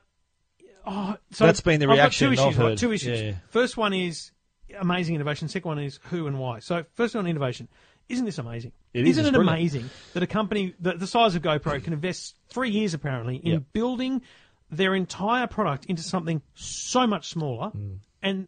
oh, 0.85 1.15
so 1.31 1.45
That's 1.45 1.61
been 1.61 1.79
the 1.79 1.85
I've 1.85 1.89
got 1.89 1.93
reaction 1.95 2.27
two 2.27 2.33
issues. 2.33 2.45
I've 2.45 2.55
heard. 2.55 2.77
Two 2.77 2.91
issues. 2.93 3.21
Yeah. 3.21 3.33
First 3.49 3.77
one 3.77 3.93
is 3.93 4.31
amazing 4.79 5.15
innovation. 5.15 5.47
Second 5.47 5.69
one 5.69 5.79
is 5.79 5.99
who 6.09 6.27
and 6.27 6.39
why. 6.39 6.59
So 6.59 6.85
first 6.95 7.15
on 7.15 7.27
innovation. 7.27 7.67
Isn't 8.09 8.25
this 8.25 8.37
amazing? 8.37 8.73
It 8.93 9.03
is, 9.07 9.11
Isn't 9.17 9.21
it's 9.27 9.29
it 9.29 9.33
brilliant. 9.37 9.57
amazing 9.59 9.89
that 10.13 10.23
a 10.23 10.27
company 10.27 10.75
the, 10.79 10.93
the 10.93 11.07
size 11.07 11.35
of 11.35 11.41
GoPro 11.41 11.81
can 11.81 11.93
invest 11.93 12.35
three 12.49 12.69
years 12.69 12.93
apparently 12.93 13.37
in 13.37 13.51
Yep. 13.53 13.63
building 13.71 14.21
their 14.69 14.93
entire 14.93 15.47
product 15.47 15.85
into 15.85 16.01
something 16.03 16.41
so 16.53 17.07
much 17.07 17.29
smaller, 17.29 17.69
Mm. 17.71 17.99
and 18.21 18.47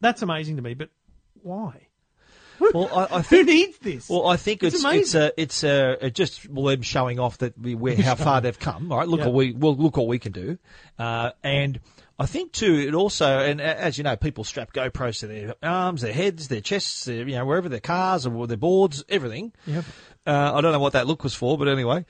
that's 0.00 0.20
amazing 0.20 0.56
to 0.56 0.62
me. 0.62 0.74
But 0.74 0.90
why? 1.42 1.86
Well, 2.74 2.88
I, 2.92 3.16
I 3.16 3.18
Who 3.18 3.22
think. 3.22 3.46
needs 3.48 3.78
this? 3.78 4.08
Well, 4.08 4.26
I 4.26 4.36
think 4.36 4.62
It's 4.62 4.76
it's 4.76 4.84
it's, 4.84 5.14
a 5.14 5.32
it's 5.40 5.64
a, 5.64 5.96
a 6.02 6.10
just 6.10 6.42
them 6.52 6.82
showing 6.82 7.18
off 7.18 7.38
that 7.38 7.58
we, 7.58 7.74
where 7.74 7.96
how 7.96 8.14
far 8.14 8.40
they've 8.40 8.58
come. 8.58 8.92
All 8.92 8.98
right, 8.98 9.08
look 9.08 9.20
Yeah. 9.20 9.26
what 9.26 9.34
we 9.34 9.52
well 9.52 9.74
look 9.74 9.96
what 9.96 10.06
we 10.06 10.18
can 10.18 10.32
do, 10.32 10.58
uh, 10.98 11.30
and 11.42 11.80
I 12.18 12.26
think 12.26 12.52
too 12.52 12.74
it 12.86 12.94
also 12.94 13.26
and 13.40 13.60
as 13.60 13.96
you 13.98 14.04
know 14.04 14.14
people 14.16 14.44
strap 14.44 14.72
GoPros 14.72 15.20
to 15.20 15.26
their 15.26 15.54
arms, 15.62 16.02
their 16.02 16.12
heads, 16.12 16.48
their 16.48 16.60
chests, 16.60 17.04
their, 17.06 17.26
you 17.26 17.34
know 17.36 17.44
wherever 17.46 17.68
their 17.68 17.80
cars 17.80 18.26
or 18.26 18.46
their 18.46 18.56
boards, 18.58 19.04
everything. 19.08 19.52
Yep. 19.66 19.84
Uh, 20.26 20.52
I 20.54 20.60
don't 20.60 20.72
know 20.72 20.78
what 20.80 20.92
that 20.92 21.06
look 21.06 21.24
was 21.24 21.34
for, 21.34 21.56
but 21.56 21.66
anyway. 21.66 22.04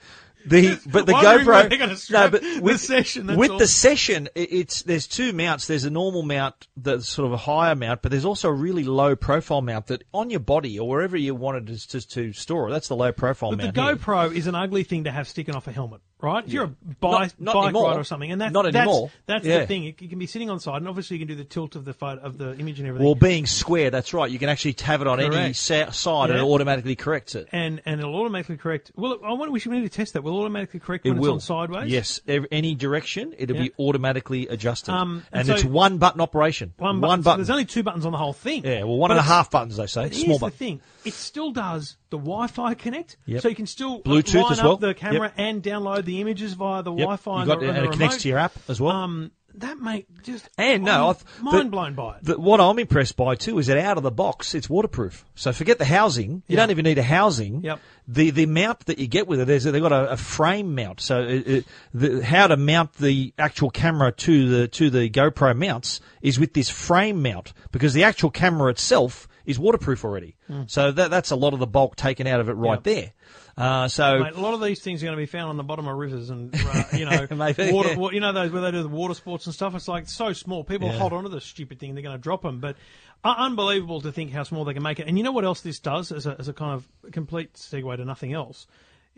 The 0.45 0.79
but 0.87 1.05
the 1.05 1.13
where 1.13 1.39
GoPro 1.39 1.95
strap 1.95 2.31
but 2.31 2.41
the 2.41 2.59
with 2.61 2.79
session, 2.79 3.27
that's 3.27 3.37
with 3.37 3.51
all. 3.51 3.57
the 3.57 3.67
session 3.67 4.29
it's 4.35 4.81
there's 4.83 5.07
two 5.07 5.33
mounts. 5.33 5.67
There's 5.67 5.85
a 5.85 5.89
normal 5.89 6.23
mount 6.23 6.67
that's 6.77 7.07
sort 7.07 7.27
of 7.27 7.33
a 7.33 7.37
higher 7.37 7.75
mount, 7.75 8.01
but 8.01 8.11
there's 8.11 8.25
also 8.25 8.49
a 8.49 8.53
really 8.53 8.83
low 8.83 9.15
profile 9.15 9.61
mount 9.61 9.87
that 9.87 10.03
on 10.13 10.29
your 10.29 10.39
body 10.39 10.79
or 10.79 10.87
wherever 10.89 11.17
you 11.17 11.35
wanted 11.35 11.67
to, 11.67 11.87
to, 11.89 12.07
to 12.07 12.33
store. 12.33 12.69
That's 12.71 12.87
the 12.87 12.95
low 12.95 13.11
profile 13.11 13.51
But 13.51 13.57
the 13.57 13.63
mount. 13.65 13.77
here. 13.77 13.95
GoPro 13.95 14.35
is 14.35 14.47
an 14.47 14.55
ugly 14.55 14.83
thing 14.83 15.03
to 15.05 15.11
have 15.11 15.27
sticking 15.27 15.55
off 15.55 15.67
a 15.67 15.71
helmet, 15.71 16.01
right? 16.21 16.45
If 16.45 16.53
you're 16.53 16.63
a 16.65 16.67
bike, 16.99 17.33
Not- 17.39 17.39
not 17.39 17.53
bike 17.53 17.63
anymore. 17.65 17.87
rider 17.89 17.99
or 17.99 18.03
something, 18.03 18.31
and 18.31 18.41
that's, 18.41 18.53
Not 18.53 18.65
anymore. 18.67 19.11
that's 19.25 19.45
Yeah. 19.45 19.59
the 19.59 19.67
thing. 19.67 19.83
You 19.83 19.93
can 19.93 20.19
be 20.19 20.27
sitting 20.27 20.49
on 20.49 20.59
side, 20.59 20.77
and 20.77 20.87
obviously 20.87 21.17
you 21.17 21.25
can 21.25 21.27
do 21.27 21.35
the 21.35 21.43
tilt 21.47 21.75
of 21.75 21.85
the 21.85 21.93
photo, 21.93 22.21
of 22.21 22.37
the 22.37 22.55
image 22.57 22.79
and 22.79 22.87
everything. 22.87 23.05
Well, 23.05 23.15
being 23.15 23.45
square, 23.45 23.89
that's 23.89 24.13
right. 24.13 24.29
You 24.29 24.39
can 24.39 24.49
actually 24.49 24.75
have 24.81 25.01
it 25.01 25.07
on 25.07 25.19
any 25.19 25.53
sa- 25.53 25.91
side 25.91 26.29
and 26.29 26.39
it 26.39 26.43
automatically 26.43 26.95
corrects 26.95 27.35
it. 27.35 27.47
and 27.51 27.81
and 27.85 27.99
it'll 27.99 28.15
automatically 28.15 28.57
correct. 28.57 28.91
Well, 28.95 29.17
I 29.25 29.33
wonder 29.33 29.51
we 29.51 29.59
should 29.59 29.71
we 29.71 29.79
need 29.79 29.91
to 29.91 29.95
test 29.97 30.13
that. 30.13 30.23
Will 30.23 30.37
automatically 30.39 30.79
correct 30.79 31.05
It 31.05 31.11
when 31.11 31.19
will. 31.19 31.35
it's 31.35 31.49
on 31.49 31.67
sideways? 31.69 31.91
Yes, 31.91 32.19
any 32.27 32.75
direction, 32.75 33.33
it'll 33.37 33.55
Yeah. 33.55 33.63
be 33.63 33.71
automatically 33.79 34.47
adjusted. 34.47 34.91
Um, 34.93 35.23
and 35.31 35.41
and 35.41 35.47
so- 35.47 35.53
it's 35.55 35.63
one 35.63 35.97
button 35.97 36.21
operation. 36.21 36.73
One 36.77 36.99
button. 36.99 37.23
So 37.23 37.35
there's 37.37 37.49
only 37.49 37.65
two 37.65 37.83
buttons 37.83 38.05
on 38.05 38.11
the 38.11 38.17
whole 38.17 38.33
thing. 38.33 38.63
yeah, 38.65 38.83
well, 38.83 38.97
one 38.97 39.09
But 39.09 39.17
and 39.17 39.19
a 39.19 39.23
half 39.29 39.51
buttons, 39.51 39.77
they 39.77 39.87
say. 39.87 40.09
Small 40.11 40.39
button. 40.39 40.57
thing: 40.57 40.81
it 41.05 41.13
still 41.13 41.51
does 41.51 41.97
the 42.09 42.17
Wi-Fi 42.17 42.73
connect, 42.73 43.17
Yep. 43.25 43.41
so 43.41 43.47
you 43.49 43.55
can 43.55 43.65
still 43.67 44.01
Bluetooth 44.01 44.51
as 44.51 44.61
well. 44.61 44.73
up 44.73 44.79
the 44.81 44.93
camera 44.93 45.27
Yep. 45.29 45.33
and 45.37 45.63
download 45.63 46.05
the 46.05 46.10
images 46.19 46.53
via 46.53 46.83
the 46.83 46.91
Yep. 46.91 46.99
Wi-Fi. 46.99 47.45
You 47.45 47.51
and 47.51 47.61
the, 47.61 47.65
it, 47.65 47.69
and 47.69 47.77
and 47.77 47.85
the 47.85 47.89
it 47.89 47.93
connects 47.93 48.15
remote. 48.15 48.19
to 48.21 48.27
your 48.27 48.37
app 48.39 48.53
as 48.67 48.81
well. 48.81 48.91
Um, 48.95 49.31
that 49.55 49.77
mate 49.79 50.07
just 50.23 50.49
And 50.57 50.83
no, 50.85 50.91
I'm 50.93 51.09
I 51.09 51.13
th- 51.13 51.25
the- 51.37 51.43
mind 51.43 51.71
blown 51.71 51.93
by 51.93 52.15
it. 52.17 52.23
The, 52.23 52.39
what 52.39 52.61
I'm 52.61 52.79
impressed 52.79 53.17
by 53.17 53.35
too 53.35 53.59
is 53.59 53.67
that 53.67 53.77
out 53.77 53.97
of 53.97 54.03
the 54.03 54.09
box, 54.11 54.55
it's 54.55 54.69
waterproof. 54.69 55.25
So 55.35 55.51
forget 55.51 55.77
the 55.77 55.83
housing. 55.85 56.31
You 56.31 56.41
Yeah. 56.47 56.55
don't 56.57 56.71
even 56.71 56.83
need 56.85 56.97
a 56.97 57.03
housing. 57.03 57.61
Yep. 57.63 57.79
The 58.07 58.29
the 58.29 58.45
mount 58.45 58.85
that 58.85 58.97
you 58.97 59.07
get 59.07 59.27
with 59.27 59.41
it, 59.41 59.45
there's 59.47 59.65
they've 59.65 59.81
got 59.81 59.91
a, 59.91 60.11
a 60.11 60.17
frame 60.17 60.73
mount. 60.73 61.01
So 61.01 61.21
it, 61.23 61.47
it, 61.47 61.65
the, 61.93 62.23
how 62.23 62.47
to 62.47 62.55
mount 62.55 62.93
the 62.93 63.33
actual 63.37 63.69
camera 63.71 64.13
to 64.13 64.47
the 64.49 64.67
to 64.69 64.89
the 64.89 65.09
GoPro 65.09 65.53
mounts 65.55 65.99
is 66.21 66.39
with 66.39 66.53
this 66.53 66.69
frame 66.69 67.21
mount 67.21 67.51
because 67.73 67.93
the 67.93 68.05
actual 68.05 68.29
camera 68.29 68.71
itself 68.71 69.27
is 69.45 69.59
waterproof 69.59 70.05
already. 70.05 70.37
Hmm. 70.47 70.61
So 70.67 70.91
that 70.93 71.09
that's 71.11 71.31
a 71.31 71.35
lot 71.35 71.53
of 71.53 71.59
the 71.59 71.67
bulk 71.67 71.97
taken 71.97 72.25
out 72.25 72.39
of 72.39 72.47
it 72.47 72.53
right. 72.53 72.75
Yep. 72.75 72.83
there. 72.83 73.11
Uh, 73.57 73.87
so 73.87 74.19
Mate, 74.19 74.33
a 74.33 74.39
lot 74.39 74.53
of 74.53 74.61
these 74.61 74.81
things 74.81 75.03
are 75.03 75.07
going 75.07 75.17
to 75.17 75.21
be 75.21 75.25
found 75.25 75.49
on 75.49 75.57
the 75.57 75.63
bottom 75.63 75.87
of 75.87 75.97
rivers 75.97 76.29
and 76.29 76.55
uh, 76.55 76.83
you 76.93 77.05
know 77.05 77.27
Maybe, 77.35 77.71
water, 77.71 77.93
yeah. 77.93 78.09
you 78.11 78.19
know 78.19 78.31
those 78.31 78.51
where 78.51 78.61
they 78.61 78.71
do 78.71 78.81
the 78.81 78.87
water 78.89 79.13
sports 79.13 79.45
and 79.45 79.53
stuff. 79.53 79.75
It's 79.75 79.87
like 79.87 80.07
so 80.07 80.33
small. 80.33 80.63
People 80.63 80.87
Yeah. 80.87 80.97
hold 80.97 81.13
on 81.13 81.23
to 81.23 81.29
this 81.29 81.43
stupid 81.45 81.79
thing. 81.79 81.89
And 81.89 81.97
they're 81.97 82.03
going 82.03 82.17
to 82.17 82.21
drop 82.21 82.41
them, 82.43 82.59
but 82.59 82.77
uh, 83.23 83.35
unbelievable 83.37 84.01
to 84.01 84.11
think 84.11 84.31
how 84.31 84.43
small 84.43 84.63
they 84.65 84.73
can 84.73 84.83
make 84.83 84.99
it. 84.99 85.07
And 85.07 85.17
you 85.17 85.23
know 85.23 85.31
what 85.31 85.45
else 85.45 85.61
this 85.61 85.79
does 85.79 86.11
as 86.11 86.25
a, 86.25 86.35
as 86.39 86.47
a 86.47 86.53
kind 86.53 86.73
of 86.73 87.11
complete 87.11 87.53
segue 87.55 87.95
to 87.97 88.05
nothing 88.05 88.33
else. 88.33 88.67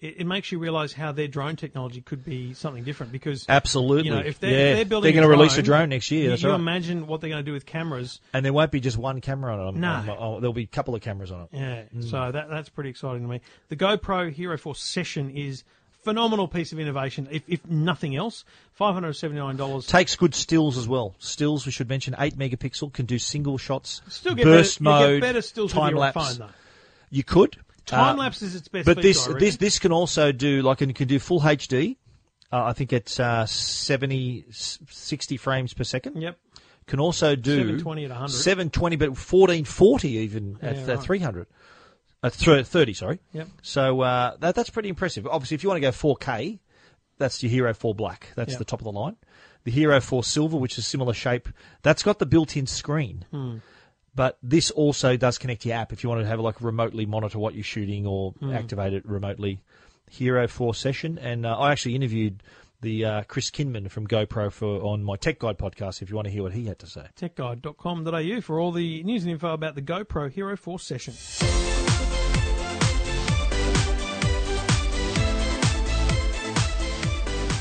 It, 0.04 0.16
it 0.20 0.28
makes 0.28 0.52
you 0.52 0.60
realise 0.60 0.92
how 0.92 1.14
their 1.14 1.30
drone 1.30 1.56
technology 1.56 2.02
could 2.02 2.26
be 2.26 2.54
something 2.54 2.84
different 2.84 3.14
because 3.14 3.46
absolutely, 3.48 4.10
you 4.10 4.12
know 4.16 4.20
if 4.20 4.38
they're, 4.38 4.52
yeah. 4.52 4.58
if 4.58 4.76
they're 4.76 4.86
building, 4.86 5.14
going 5.14 5.24
to 5.24 5.30
release 5.30 5.58
a 5.58 5.62
drone 5.62 5.90
next 5.90 6.12
year. 6.12 6.24
You, 6.24 6.30
That's 6.32 6.44
you 6.44 6.50
right. 6.50 6.56
imagine 6.60 7.08
what 7.08 7.22
they're 7.22 7.30
going 7.30 7.44
to 7.44 7.50
do 7.50 7.54
with 7.54 7.66
cameras. 7.66 8.20
and 8.34 8.44
there 8.46 8.52
won't 8.52 8.72
be 8.72 8.82
just 8.82 8.98
one 8.98 9.22
camera 9.22 9.66
on 9.66 9.76
it. 9.76 9.80
No. 9.80 9.90
Um, 9.94 10.10
oh, 10.10 10.40
there'll 10.42 10.52
be 10.54 10.64
a 10.64 10.68
couple 10.68 10.94
of 10.94 11.02
cameras 11.02 11.32
on 11.32 11.44
it. 11.44 11.50
Yeah, 11.54 11.84
Mm. 11.96 12.10
so 12.10 12.32
that 12.34 12.50
that's 12.50 12.68
pretty 12.68 12.90
exciting 12.90 13.22
to 13.22 13.28
me. 13.30 13.40
The 13.70 13.78
GoPro 13.78 14.30
Hero 14.32 14.58
4 14.58 14.76
Session 14.76 15.30
is 15.30 15.64
phenomenal 16.04 16.50
piece 16.50 16.74
of 16.74 16.80
innovation. 16.80 17.30
If, 17.32 17.44
if 17.48 17.66
nothing 17.66 18.14
else, 18.16 18.44
five 18.74 18.94
hundred 18.94 19.14
seventy 19.14 19.40
nine 19.40 19.56
dollars. 19.56 19.88
Takes 19.88 20.18
good 20.18 20.36
stills 20.36 20.78
as 20.78 20.86
well. 20.88 21.16
Stills, 21.20 21.66
we 21.66 21.72
should 21.72 21.88
mention, 21.88 22.14
8 22.20 22.38
megapixel, 22.38 22.92
can 22.92 23.06
do 23.06 23.18
single 23.18 23.58
shots, 23.58 24.02
Still 24.10 24.36
get 24.36 24.44
burst 24.44 24.84
better, 24.84 25.08
mode, 25.08 25.22
get 25.22 25.28
better 25.28 25.42
stills 25.42 25.72
time 25.72 25.96
lapse. 25.96 26.38
phone. 26.38 26.50
You 27.10 27.24
could. 27.24 27.58
Time 27.86 28.16
Uh, 28.16 28.24
lapse 28.24 28.42
is 28.42 28.56
its 28.56 28.68
best. 28.68 28.86
But 28.86 29.02
this, 29.02 29.26
this, 29.40 29.58
this 29.58 29.80
can 29.80 29.92
also 29.92 30.32
do, 30.32 30.62
like, 30.62 30.82
and 30.82 30.90
it 30.92 30.96
can 30.96 31.08
do 31.08 31.20
full 31.20 31.42
HD. 31.42 31.98
Uh, 32.52 32.64
I 32.66 32.74
think 32.74 32.94
it's 32.94 33.20
uh, 33.20 33.46
70, 33.46 34.46
60 34.52 35.38
frames 35.38 35.74
per 35.74 35.84
second. 35.84 36.22
Yep. 36.22 36.38
Can 36.86 37.00
also 37.00 37.36
do 37.36 37.52
720 37.56 38.06
at 38.06 38.10
100. 38.12 38.30
720, 38.32 38.96
but 38.98 39.10
1440 39.10 40.10
even 40.10 40.58
at 40.62 40.76
Yeah, 40.76 40.84
uh, 40.84 40.96
right. 40.96 41.04
300. 41.04 41.48
Uh, 42.22 42.30
th- 42.30 42.66
30, 42.66 42.94
sorry. 42.94 43.20
Yep. 43.34 43.48
So 43.62 44.02
uh, 44.02 44.36
that, 44.40 44.56
that's 44.56 44.70
pretty 44.70 44.90
impressive. 44.90 45.26
Obviously, 45.28 45.56
if 45.56 45.64
you 45.64 45.70
want 45.70 45.78
to 45.78 45.82
go 45.82 45.92
4K, 45.92 46.60
that's 47.18 47.42
your 47.44 47.50
Hero 47.50 47.74
4 47.74 47.96
Black. 47.96 48.30
That's 48.36 48.52
Yep. 48.52 48.60
the 48.60 48.66
top 48.66 48.80
of 48.80 48.86
the 48.86 48.92
line. 48.92 49.16
The 49.64 49.72
Hero 49.72 50.00
4 50.00 50.24
Silver, 50.24 50.58
which 50.58 50.78
is 50.78 50.86
similar 50.86 51.14
shape, 51.14 51.48
that's 51.82 52.04
got 52.04 52.20
the 52.20 52.26
built-in 52.26 52.68
screen. 52.68 53.26
Hmm. 53.32 53.58
But 54.16 54.38
this 54.44 54.70
also 54.72 55.18
does 55.18 55.38
connect 55.38 55.64
to 55.64 55.70
your 55.70 55.78
app 55.78 55.92
if 55.92 56.04
you 56.04 56.10
want 56.10 56.22
to 56.22 56.28
have 56.28 56.40
like 56.40 56.62
remotely 56.62 57.06
monitor 57.06 57.40
what 57.40 57.56
you're 57.56 57.64
shooting 57.64 58.06
or 58.06 58.34
Hmm. 58.40 58.52
activate 58.54 58.94
it 58.94 59.06
remotely. 59.08 59.60
Hero 60.10 60.48
4 60.48 60.76
session, 60.76 61.18
and 61.18 61.46
uh, 61.46 61.58
I 61.58 61.72
actually 61.72 61.96
interviewed 61.96 62.44
the 62.82 63.06
uh, 63.06 63.24
Chris 63.24 63.50
Kinman 63.50 63.90
from 63.90 64.06
GoPro 64.08 64.52
for 64.52 64.82
on 64.84 65.04
my 65.04 65.16
Tech 65.16 65.40
Guide 65.40 65.58
podcast. 65.58 66.02
If 66.04 66.10
you 66.10 66.16
want 66.16 66.26
to 66.28 66.32
hear 66.32 66.44
what 66.44 66.54
he 66.54 66.66
had 66.66 66.78
to 66.80 66.86
say. 66.88 67.08
techguide.com.au 67.20 68.42
for 68.42 68.60
all 68.60 68.72
the 68.72 69.02
news 69.04 69.24
and 69.24 69.32
info 69.32 69.54
about 69.54 69.74
the 69.76 69.82
GoPro 69.82 70.30
Hero 70.32 70.56
4 70.56 70.80
Session. 70.80 71.14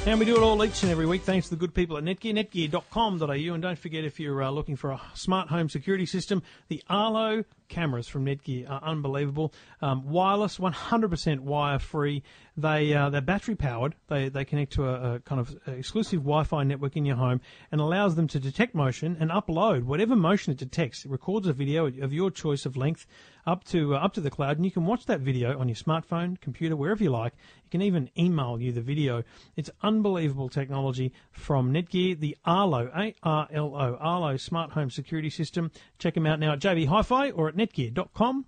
And 0.04 0.18
we 0.18 0.26
do 0.26 0.34
it 0.34 0.42
all 0.42 0.64
each 0.64 0.82
and 0.82 0.90
every 0.90 1.06
week 1.06 1.22
thanks 1.22 1.48
to 1.48 1.54
the 1.54 1.60
good 1.60 1.74
people 1.74 1.96
at 1.96 2.02
Netgear, 2.02 2.34
netgear.com.au. 2.34 3.54
And 3.54 3.62
don't 3.62 3.78
forget, 3.78 4.04
if 4.04 4.18
you're 4.18 4.42
uh, 4.42 4.50
looking 4.50 4.74
for 4.74 4.90
a 4.90 5.00
smart 5.14 5.48
home 5.48 5.68
security 5.68 6.06
system, 6.06 6.42
the 6.66 6.82
Arlo 6.90 7.44
cameras 7.72 8.06
from 8.06 8.26
Netgear 8.26 8.70
are 8.70 8.82
unbelievable. 8.84 9.52
Um, 9.80 10.08
wireless, 10.08 10.58
100% 10.58 11.40
wire 11.40 11.78
free. 11.78 12.22
They, 12.56 12.92
uh, 12.92 13.08
they're 13.08 13.22
battery 13.22 13.56
powered. 13.56 13.94
They, 14.08 14.28
they 14.28 14.44
connect 14.44 14.74
to 14.74 14.84
a, 14.86 15.14
a 15.14 15.20
kind 15.20 15.40
of 15.40 15.56
exclusive 15.66 16.20
Wi 16.20 16.44
Fi 16.44 16.64
network 16.64 16.96
in 16.96 17.06
your 17.06 17.16
home 17.16 17.40
and 17.70 17.80
allows 17.80 18.14
them 18.14 18.28
to 18.28 18.38
detect 18.38 18.74
motion 18.74 19.16
and 19.18 19.30
upload 19.30 19.84
whatever 19.84 20.14
motion 20.14 20.52
it 20.52 20.58
detects. 20.58 21.04
It 21.04 21.10
records 21.10 21.46
a 21.46 21.52
video 21.54 21.86
of 21.86 22.12
your 22.12 22.30
choice 22.30 22.66
of 22.66 22.76
length 22.76 23.06
up 23.46 23.64
to 23.64 23.94
uh, 23.94 23.98
up 23.98 24.12
to 24.14 24.20
the 24.20 24.30
cloud, 24.30 24.56
and 24.56 24.64
you 24.64 24.70
can 24.70 24.86
watch 24.86 25.06
that 25.06 25.20
video 25.20 25.58
on 25.58 25.68
your 25.68 25.76
smartphone, 25.76 26.40
computer, 26.40 26.76
wherever 26.76 27.02
you 27.02 27.10
like. 27.10 27.32
You 27.64 27.70
can 27.70 27.82
even 27.82 28.10
email 28.16 28.60
you 28.60 28.72
the 28.72 28.80
video. 28.80 29.24
It's 29.56 29.70
unbelievable 29.82 30.48
technology 30.48 31.12
from 31.30 31.72
Netgear, 31.72 32.18
the 32.18 32.36
Arlo 32.44 32.90
A 32.94 33.14
R 33.22 33.48
L 33.52 33.74
O 33.74 33.96
Arlo 33.98 34.36
smart 34.36 34.72
home 34.72 34.90
security 34.90 35.30
system. 35.30 35.70
Check 35.98 36.14
them 36.14 36.26
out 36.26 36.38
now 36.38 36.52
at 36.52 36.60
JB 36.60 36.86
Hi-Fi 36.86 37.30
or 37.30 37.48
at 37.48 37.56
netgear.com.au. 37.62 38.42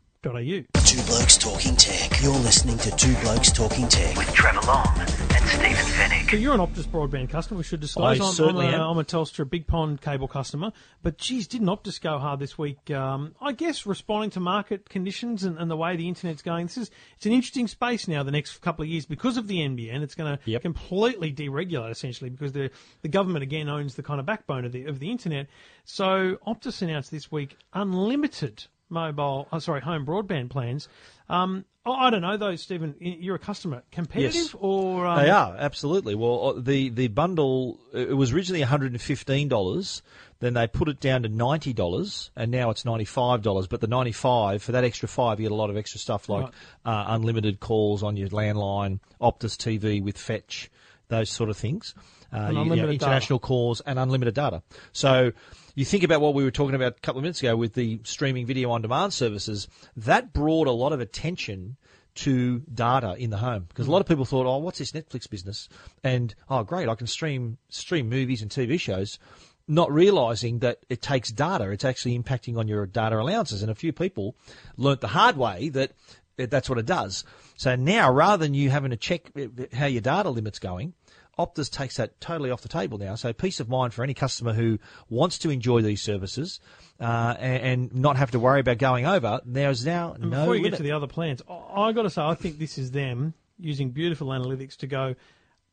Two 0.84 1.02
Blokes 1.06 1.36
Talking 1.36 1.76
Tech. 1.76 2.22
You're 2.22 2.32
listening 2.32 2.78
to 2.78 2.90
Two 2.96 3.14
Blokes 3.22 3.52
Talking 3.52 3.86
Tech. 3.88 4.16
With 4.16 4.32
Trevor 4.32 4.66
Long 4.66 4.92
and 4.98 5.10
Stephen 5.46 6.28
So 6.28 6.36
you're 6.36 6.54
an 6.54 6.60
Optus 6.60 6.86
broadband 6.86 7.28
customer. 7.30 7.58
We 7.58 7.64
should 7.64 7.80
disclose. 7.80 8.20
I 8.20 8.24
I'm, 8.24 8.32
certainly 8.32 8.66
I'm, 8.68 8.74
a, 8.74 8.76
am. 8.76 8.90
I'm 8.90 8.98
a 8.98 9.04
Telstra 9.04 9.48
Big 9.48 9.66
Pond 9.66 10.00
cable 10.00 10.26
customer. 10.26 10.72
But 11.02 11.18
geez, 11.18 11.46
didn't 11.46 11.66
Optus 11.68 12.00
go 12.00 12.18
hard 12.18 12.40
this 12.40 12.56
week? 12.56 12.90
Um, 12.90 13.34
I 13.40 13.52
guess 13.52 13.86
responding 13.86 14.30
to 14.30 14.40
market 14.40 14.88
conditions 14.88 15.44
and, 15.44 15.58
and 15.58 15.70
the 15.70 15.76
way 15.76 15.96
the 15.96 16.08
internet's 16.08 16.42
going. 16.42 16.66
This 16.66 16.78
is 16.78 16.90
it's 17.16 17.26
an 17.26 17.32
interesting 17.32 17.68
space 17.68 18.08
now. 18.08 18.22
The 18.22 18.30
next 18.32 18.58
couple 18.62 18.82
of 18.82 18.88
years 18.88 19.04
because 19.06 19.36
of 19.36 19.46
the 19.46 19.58
NBN, 19.58 20.02
it's 20.02 20.14
going 20.14 20.36
to 20.36 20.42
Yep. 20.50 20.62
completely 20.62 21.32
deregulate 21.32 21.90
essentially 21.90 22.30
because 22.30 22.52
the 22.52 22.70
the 23.02 23.08
government 23.08 23.42
again 23.42 23.68
owns 23.68 23.94
the 23.94 24.02
kind 24.02 24.20
of 24.20 24.26
backbone 24.26 24.64
of 24.64 24.72
the 24.72 24.86
of 24.86 25.00
the 25.00 25.10
internet. 25.10 25.48
So 25.84 26.38
Optus 26.46 26.80
announced 26.82 27.10
this 27.10 27.30
week 27.30 27.56
unlimited 27.74 28.64
mobile, 28.88 29.48
oh, 29.52 29.58
sorry, 29.58 29.80
home 29.80 30.06
broadband 30.06 30.50
plans. 30.50 30.88
Um, 31.28 31.64
oh, 31.86 31.92
I 31.92 32.10
don't 32.10 32.22
know 32.22 32.36
though, 32.36 32.56
Stephen. 32.56 32.94
You're 33.00 33.36
a 33.36 33.38
customer. 33.40 33.82
Competitive 33.90 34.34
Yes. 34.34 34.54
or 34.58 35.06
um, 35.06 35.18
They 35.22 35.30
are 35.30 35.56
absolutely. 35.58 36.14
Well, 36.14 36.48
uh, 36.56 36.60
the 36.60 36.90
the 36.90 37.08
bundle 37.08 37.78
it 37.92 38.16
was 38.16 38.32
originally 38.32 38.60
one 38.60 38.68
hundred 38.68 38.92
and 38.92 39.00
fifteen 39.00 39.48
dollars. 39.48 40.02
Then 40.40 40.54
they 40.54 40.66
put 40.66 40.88
it 40.88 41.00
down 41.00 41.22
to 41.22 41.28
ninety 41.28 41.72
dollars, 41.72 42.30
and 42.36 42.50
now 42.50 42.68
it's 42.70 42.84
ninety 42.84 43.06
five 43.06 43.42
dollars. 43.42 43.66
But 43.66 43.80
the 43.80 43.86
ninety 43.86 44.12
five 44.12 44.62
for 44.62 44.72
that 44.72 44.84
extra 44.84 45.08
five, 45.08 45.40
you 45.40 45.44
get 45.44 45.52
a 45.52 45.56
lot 45.56 45.70
of 45.70 45.76
extra 45.76 45.98
stuff 45.98 46.28
like 46.28 46.46
uh, 46.84 47.04
unlimited 47.08 47.60
calls 47.60 48.02
on 48.02 48.16
your 48.16 48.28
landline, 48.28 49.00
Optus 49.20 49.56
TV 49.56 50.02
with 50.02 50.18
Fetch, 50.18 50.70
those 51.08 51.30
sort 51.30 51.48
of 51.48 51.56
things. 51.56 51.94
Uh, 52.34 52.38
you- 52.38 52.46
you 52.48 52.54
know, 52.54 52.60
unlimited 52.62 52.98
data. 52.98 53.04
international 53.04 53.38
calls 53.38 53.80
and 53.82 53.98
unlimited 53.98 54.34
data. 54.34 54.62
So 54.92 55.32
you 55.74 55.84
think 55.84 56.02
about 56.02 56.20
what 56.20 56.34
we 56.34 56.44
were 56.44 56.50
talking 56.50 56.74
about 56.74 56.96
a 56.96 57.00
couple 57.00 57.18
of 57.18 57.22
minutes 57.22 57.40
ago 57.40 57.56
with 57.56 57.74
the 57.74 58.00
streaming 58.04 58.46
video 58.46 58.70
on 58.70 58.82
demand 58.82 59.12
services. 59.12 59.68
That 59.96 60.32
brought 60.32 60.66
a 60.66 60.72
lot 60.72 60.92
of 60.92 61.00
attention 61.00 61.76
to 62.16 62.60
data 62.72 63.14
in 63.18 63.30
the 63.30 63.38
home 63.38 63.64
because 63.68 63.88
a 63.88 63.90
lot 63.90 64.00
of 64.00 64.06
people 64.06 64.24
thought, 64.24 64.46
"Oh, 64.46 64.58
what's 64.58 64.78
this 64.78 64.92
Netflix 64.92 65.28
business?" 65.28 65.68
And 66.04 66.34
oh, 66.48 66.62
great, 66.62 66.88
I 66.88 66.94
can 66.94 67.06
stream 67.08 67.58
stream 67.68 68.08
movies 68.08 68.40
and 68.42 68.50
TV 68.50 68.78
shows. 68.78 69.18
Not 69.66 69.90
realizing 69.90 70.58
that 70.60 70.80
it 70.90 71.00
takes 71.02 71.32
data, 71.32 71.70
it's 71.70 71.84
actually 71.86 72.16
impacting 72.18 72.58
on 72.58 72.68
your 72.68 72.86
data 72.86 73.18
allowances. 73.18 73.62
And 73.62 73.70
a 73.70 73.74
few 73.74 73.92
people 73.92 74.36
learnt 74.76 75.00
the 75.00 75.08
hard 75.08 75.36
way 75.36 75.70
that 75.70 75.92
that's 76.36 76.68
what 76.68 76.78
it 76.78 76.86
does. 76.86 77.24
So 77.56 77.74
now, 77.74 78.12
rather 78.12 78.44
than 78.44 78.54
you 78.54 78.68
having 78.70 78.90
to 78.90 78.96
check 78.96 79.30
how 79.72 79.86
your 79.86 80.02
data 80.02 80.28
limit's 80.30 80.58
going, 80.58 80.92
Optus 81.38 81.70
takes 81.70 81.96
that 81.96 82.20
totally 82.20 82.50
off 82.50 82.62
the 82.62 82.68
table 82.68 82.98
now. 82.98 83.14
So 83.14 83.32
peace 83.32 83.60
of 83.60 83.68
mind 83.68 83.92
for 83.94 84.02
any 84.02 84.14
customer 84.14 84.52
who 84.52 84.78
wants 85.08 85.38
to 85.38 85.50
enjoy 85.50 85.82
these 85.82 86.02
services 86.02 86.60
uh, 87.00 87.34
and, 87.38 87.62
and 87.90 87.94
not 87.94 88.16
have 88.16 88.30
to 88.32 88.38
worry 88.38 88.60
about 88.60 88.78
going 88.78 89.06
over. 89.06 89.40
There's 89.44 89.84
now 89.84 90.12
And 90.12 90.30
no 90.30 90.40
before 90.40 90.54
you 90.56 90.62
limit. 90.62 90.72
get 90.72 90.76
to 90.78 90.82
the 90.82 90.92
other 90.92 91.06
plans, 91.06 91.42
I, 91.48 91.82
I 91.82 91.92
got 91.92 92.02
to 92.02 92.10
say, 92.10 92.22
I 92.22 92.34
think 92.34 92.58
this 92.58 92.78
is 92.78 92.90
them 92.90 93.34
using 93.58 93.90
beautiful 93.90 94.28
analytics 94.28 94.76
to 94.78 94.86
go. 94.86 95.14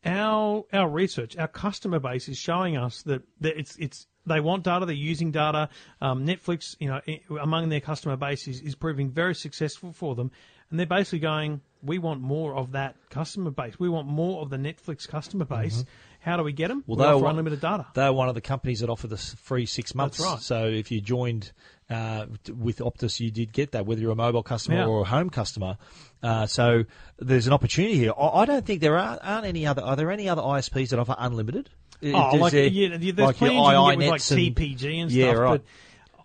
Our 0.04 0.64
our 0.72 0.88
research, 0.88 1.36
our 1.36 1.46
customer 1.46 2.00
base 2.00 2.28
is 2.28 2.36
showing 2.36 2.76
us 2.76 3.02
that, 3.02 3.22
that 3.40 3.56
it's 3.56 3.76
it's 3.76 4.08
they 4.26 4.40
want 4.40 4.64
data, 4.64 4.84
they're 4.84 4.94
using 4.94 5.30
data. 5.30 5.68
Um, 6.00 6.26
Netflix, 6.26 6.76
you 6.80 6.88
know, 6.88 7.00
among 7.40 7.68
their 7.68 7.80
customer 7.80 8.16
base 8.16 8.48
is, 8.48 8.60
is 8.60 8.74
proving 8.74 9.10
very 9.10 9.34
successful 9.34 9.92
for 9.92 10.16
them, 10.16 10.32
and 10.70 10.78
they're 10.78 10.86
basically 10.86 11.20
going, 11.20 11.60
we 11.82 11.98
want 11.98 12.20
more 12.20 12.54
of 12.54 12.72
that 12.72 12.96
customer 13.10 13.50
base. 13.50 13.78
We 13.78 13.88
want 13.88 14.06
more 14.08 14.42
of 14.42 14.50
the 14.50 14.56
Netflix 14.56 15.06
customer 15.08 15.44
base. 15.44 15.84
How 16.20 16.36
do 16.36 16.44
we 16.44 16.52
get 16.52 16.68
them? 16.68 16.82
Mm-hmm. 16.82 16.90
Well, 16.92 16.98
we 16.98 17.04
they 17.04 17.10
offer 17.10 17.24
were- 17.24 17.30
unlimited 17.30 17.60
data. 17.60 17.86
They're 17.94 18.12
one 18.12 18.28
of 18.28 18.34
the 18.36 18.40
companies 18.40 18.80
that 18.80 18.88
offer 18.90 19.08
the 19.08 19.16
free 19.16 19.66
six 19.66 19.94
months. 19.94 20.18
That's 20.18 20.30
right. 20.30 20.40
So 20.40 20.66
if 20.66 20.90
you 20.92 21.00
joined 21.00 21.50
uh, 21.90 22.26
with 22.56 22.78
Optus, 22.78 23.18
you 23.18 23.30
did 23.32 23.52
get 23.52 23.72
that, 23.72 23.86
whether 23.86 24.00
you're 24.00 24.12
a 24.12 24.16
mobile 24.16 24.44
customer 24.44 24.76
Yeah. 24.78 24.86
or 24.86 25.00
a 25.02 25.04
home 25.04 25.30
customer. 25.30 25.78
Uh, 26.22 26.46
so 26.46 26.84
there's 27.18 27.48
an 27.48 27.52
opportunity 27.52 27.96
here. 27.96 28.12
I, 28.16 28.28
I 28.42 28.44
don't 28.44 28.64
think 28.64 28.80
there 28.80 28.96
are, 28.96 29.18
aren't 29.20 29.46
any 29.46 29.66
other. 29.66 29.82
Are 29.82 29.96
there 29.96 30.10
any 30.12 30.28
other 30.28 30.42
ISPs 30.42 30.90
that 30.90 30.98
offer 31.00 31.16
unlimited? 31.18 31.70
Oh, 32.04 32.32
Does 32.32 32.40
like 32.40 32.52
there- 32.52 32.66
yeah, 32.66 32.96
there's 32.98 33.16
like 33.18 33.36
plans 33.36 33.52
you 33.54 33.60
can 33.60 33.88
get 33.90 33.98
with 33.98 34.06
like 34.08 34.30
and- 34.30 34.56
TPG 34.56 35.02
and 35.02 35.10
yeah, 35.10 35.32
right. 35.32 35.60
but 35.60 35.64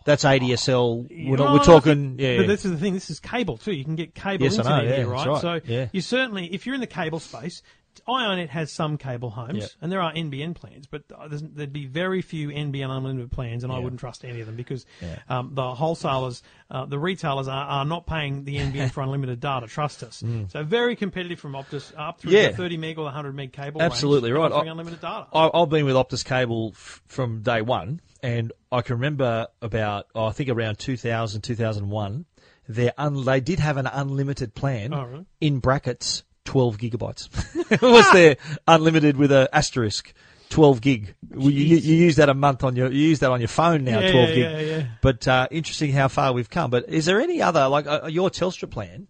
That's 0.07 0.23
oh, 0.23 0.29
ADSL. 0.29 1.27
We're, 1.27 1.35
not, 1.35 1.51
we're 1.51 1.63
talking. 1.65 2.15
think- 2.15 2.21
yeah, 2.21 2.37
But 2.37 2.47
this 2.47 2.63
is 2.63 2.71
the 2.71 2.77
thing. 2.77 2.93
This 2.93 3.09
is 3.09 3.19
cable 3.19 3.57
too. 3.57 3.73
You 3.73 3.83
can 3.83 3.97
get 3.97 4.15
cable 4.15 4.45
Yes, 4.45 4.57
I 4.57 4.63
know, 4.63 4.69
internet 4.77 4.89
yeah, 4.89 4.95
here, 5.03 5.07
right? 5.07 5.27
right, 5.27 5.41
So 5.41 5.59
yeah. 5.65 5.89
you 5.91 5.99
certainly, 5.99 6.45
if 6.53 6.65
you're 6.65 6.75
in 6.75 6.79
the 6.81 6.87
cable 6.87 7.19
space, 7.19 7.61
iiNet 8.07 8.49
has 8.49 8.71
some 8.71 8.97
cable 8.97 9.29
homes, 9.29 9.57
Yeah. 9.59 9.67
and 9.81 9.91
there 9.91 10.01
are 10.01 10.11
NBN 10.13 10.55
plans, 10.55 10.87
but 10.87 11.03
there's, 11.29 11.41
there'd 11.41 11.73
be 11.73 11.85
very 11.85 12.21
few 12.21 12.49
NBN 12.49 12.89
unlimited 12.89 13.31
plans, 13.31 13.63
and 13.63 13.71
I 13.73 13.79
wouldn't 13.79 13.99
trust 13.99 14.25
any 14.25 14.39
of 14.41 14.45
them 14.47 14.55
because 14.55 14.85
um, 15.29 15.51
the 15.53 15.73
wholesalers, 15.73 16.43
uh, 16.71 16.85
the 16.85 16.99
retailers 16.99 17.47
are, 17.47 17.65
are 17.65 17.85
not 17.85 18.05
paying 18.05 18.43
the 18.43 18.57
NBN 18.57 18.91
for 18.93 19.01
unlimited 19.01 19.39
data. 19.39 19.67
Trust 19.67 20.03
us. 20.03 20.23
So 20.49 20.63
very 20.63 20.95
competitive 20.95 21.39
from 21.39 21.53
Optus 21.53 21.91
up 21.97 22.19
through 22.19 22.31
Mm. 22.31 22.35
Yeah. 22.35 22.47
the 22.51 22.57
30 22.57 22.77
meg 22.77 22.97
or 22.97 23.01
the 23.01 23.05
100 23.05 23.33
meg 23.35 23.53
cable. 23.53 23.81
Absolutely 23.81 24.31
range, 24.31 24.41
right. 24.43 24.51
offering 24.51 24.69
I- 24.69 24.71
unlimited 24.71 25.01
data. 25.01 25.27
I, 25.33 25.49
I've 25.53 25.69
been 25.69 25.85
with 25.85 25.95
Optus 25.95 26.23
Cable 26.25 26.71
f- 26.75 27.01
from 27.07 27.41
day 27.41 27.61
one, 27.61 28.01
and 28.21 28.51
I 28.71 28.81
can 28.81 28.95
remember 28.95 29.47
about, 29.61 30.07
oh, 30.15 30.25
I 30.25 30.31
think 30.31 30.49
around 30.49 30.79
2000, 30.79 31.41
2001, 31.41 32.25
their 32.67 32.91
un- 32.97 33.23
they 33.23 33.39
did 33.39 33.59
have 33.59 33.77
an 33.77 33.87
unlimited 33.87 34.53
plan 34.53 34.93
Oh, 34.93 35.03
really? 35.03 35.25
in 35.39 35.59
brackets, 35.59 36.23
12 36.47 36.77
gigabytes. 36.77 37.81
was 37.81 38.11
their 38.13 38.37
unlimited 38.67 39.17
with 39.17 39.31
a 39.31 39.49
asterisk. 39.53 40.13
12 40.49 40.79
gig. 40.79 41.15
Well, 41.29 41.49
You, 41.49 41.75
you, 41.75 41.95
use 41.95 42.15
that 42.15 42.29
a 42.29 42.33
month 42.33 42.63
on 42.63 42.77
your, 42.77 42.89
you 42.89 43.09
use 43.09 43.19
that 43.19 43.31
on 43.31 43.41
your 43.41 43.49
phone 43.49 43.83
now, 43.83 43.99
Yeah, 43.99 44.11
12 44.11 44.27
gig. 44.29 44.37
yeah, 44.37 44.59
yeah. 44.59 44.85
But, 45.01 45.27
uh, 45.27 45.47
interesting 45.51 45.91
how 45.91 46.07
far 46.07 46.31
we've 46.31 46.49
come. 46.49 46.71
But 46.71 46.87
is 46.87 47.05
there 47.05 47.19
any 47.19 47.41
other, 47.41 47.67
like, 47.67 47.85
uh, 47.85 48.07
your 48.07 48.29
Telstra 48.29 48.71
plan? 48.71 49.07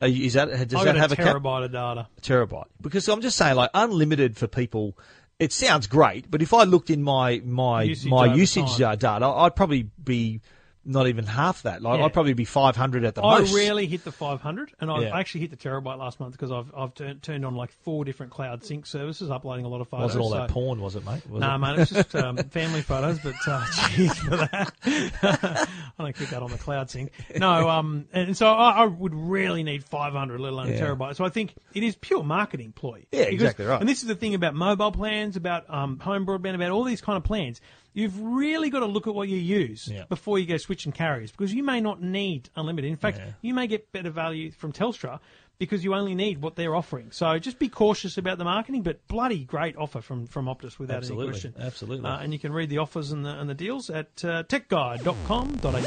Uh, 0.00 0.06
is 0.06 0.32
that, 0.32 0.48
does 0.68 0.82
that 0.84 0.96
have 0.96 1.12
a 1.12 1.16
terabyte 1.16 1.66
of 1.66 1.72
data. 1.72 2.08
A 2.16 2.20
terabyte. 2.22 2.64
Because 2.80 3.06
I'm 3.08 3.20
just 3.20 3.36
saying, 3.36 3.56
like 3.56 3.68
unlimited 3.74 4.38
for 4.38 4.46
people, 4.46 4.96
it 5.38 5.52
sounds 5.52 5.86
great. 5.86 6.30
But 6.30 6.40
if 6.40 6.54
I 6.54 6.62
looked 6.62 6.88
in 6.88 7.02
my 7.02 7.42
my 7.44 7.82
Usage 7.82 8.10
my 8.10 8.34
usage 8.34 8.78
time. 8.78 8.92
uh, 8.92 8.94
data, 8.96 9.26
I'd 9.26 9.54
probably 9.54 9.90
be 10.02 10.40
not 10.84 11.08
even 11.08 11.26
half 11.26 11.62
that. 11.64 11.82
Like 11.82 11.98
Yeah. 11.98 12.06
I'd 12.06 12.12
probably 12.12 12.32
be 12.32 12.44
500 12.46 13.04
at 13.04 13.14
the 13.14 13.22
I 13.22 13.40
most. 13.40 13.52
I 13.52 13.56
rarely 13.56 13.86
hit 13.86 14.02
the 14.04 14.12
500, 14.12 14.72
and 14.80 14.90
I 14.90 15.00
Yeah. 15.02 15.16
Actually 15.16 15.42
hit 15.42 15.50
the 15.50 15.56
terabyte 15.56 15.98
last 15.98 16.20
month 16.20 16.32
because 16.32 16.50
I've 16.50 16.72
I've 16.74 16.94
turned 16.94 17.22
turned 17.22 17.44
on 17.44 17.54
like 17.54 17.70
four 17.82 18.04
different 18.04 18.32
cloud 18.32 18.64
sync 18.64 18.86
services, 18.86 19.30
uploading 19.30 19.64
a 19.64 19.68
lot 19.68 19.80
of 19.82 19.88
photos. 19.88 20.16
wasn't 20.16 20.24
all 20.24 20.30
that 20.30 20.48
porn, 20.50 20.80
was 20.80 20.96
it, 20.96 21.04
mate? 21.04 21.22
Was 21.28 21.40
Nah, 21.40 21.56
it? 21.56 21.58
man, 21.58 21.80
it's 21.80 21.90
just 21.90 22.14
um, 22.16 22.36
family 22.50 22.80
photos, 22.82 23.18
but 23.18 23.34
uh, 23.46 23.64
cheers 23.90 24.16
for 24.18 24.36
that. 24.36 24.72
I 25.98 26.02
don't 26.02 26.16
keep 26.16 26.28
that 26.30 26.42
on 26.42 26.50
the 26.50 26.58
cloud 26.58 26.88
sync. 26.90 27.12
No, 27.36 27.68
um, 27.68 28.06
and 28.12 28.36
so 28.36 28.46
I, 28.48 28.70
I 28.70 28.84
would 28.86 29.14
really 29.14 29.62
need 29.62 29.84
500, 29.84 30.40
let 30.40 30.52
alone 30.52 30.68
a 30.68 30.72
terabyte. 30.72 31.16
So 31.16 31.24
I 31.24 31.28
think 31.28 31.54
it 31.74 31.82
is 31.82 31.96
pure 31.96 32.22
marketing 32.24 32.72
ploy. 32.72 33.04
Yeah, 33.12 33.22
exactly 33.22 33.66
right. 33.66 33.80
And 33.80 33.88
this 33.88 34.00
is 34.02 34.08
the 34.08 34.14
thing 34.14 34.34
about 34.34 34.54
mobile 34.54 34.92
plans, 34.92 35.36
about 35.36 35.68
um, 35.68 35.98
home 35.98 36.24
broadband, 36.26 36.54
about 36.54 36.70
all 36.70 36.84
these 36.84 37.00
kind 37.02 37.16
of 37.16 37.24
plans. 37.24 37.60
You've 37.92 38.20
really 38.20 38.70
got 38.70 38.80
to 38.80 38.86
look 38.86 39.06
at 39.06 39.14
what 39.14 39.28
you 39.28 39.36
use 39.38 39.88
Yeah. 39.92 40.04
before 40.08 40.38
you 40.38 40.46
go 40.46 40.56
switching 40.56 40.92
carriers 40.92 41.30
because 41.32 41.52
you 41.52 41.62
may 41.64 41.80
not 41.80 42.00
need 42.02 42.48
unlimited. 42.56 42.90
In 42.90 42.96
fact, 42.96 43.20
you 43.42 43.52
may 43.54 43.66
get 43.66 43.90
better 43.92 44.10
value 44.10 44.52
from 44.52 44.72
Telstra 44.72 45.18
because 45.58 45.82
you 45.84 45.94
only 45.94 46.14
need 46.14 46.40
what 46.40 46.54
they're 46.56 46.74
offering. 46.74 47.08
So 47.10 47.38
just 47.38 47.58
be 47.58 47.68
cautious 47.68 48.16
about 48.16 48.38
the 48.38 48.44
marketing, 48.44 48.82
but 48.82 49.06
bloody 49.08 49.44
great 49.44 49.76
offer 49.76 50.00
from, 50.00 50.26
from 50.26 50.46
Optus 50.46 50.78
without 50.78 50.98
Absolutely, 50.98 51.24
any 51.24 51.32
question. 51.32 51.54
absolutely. 51.58 52.08
Uh, 52.08 52.18
and 52.18 52.32
you 52.32 52.38
can 52.38 52.52
read 52.52 52.70
the 52.70 52.78
offers 52.78 53.10
and 53.12 53.24
the, 53.26 53.38
and 53.38 53.50
the 53.50 53.54
deals 53.54 53.90
at 53.90 54.24
uh, 54.24 54.44
techguide.com.au. 54.44 55.80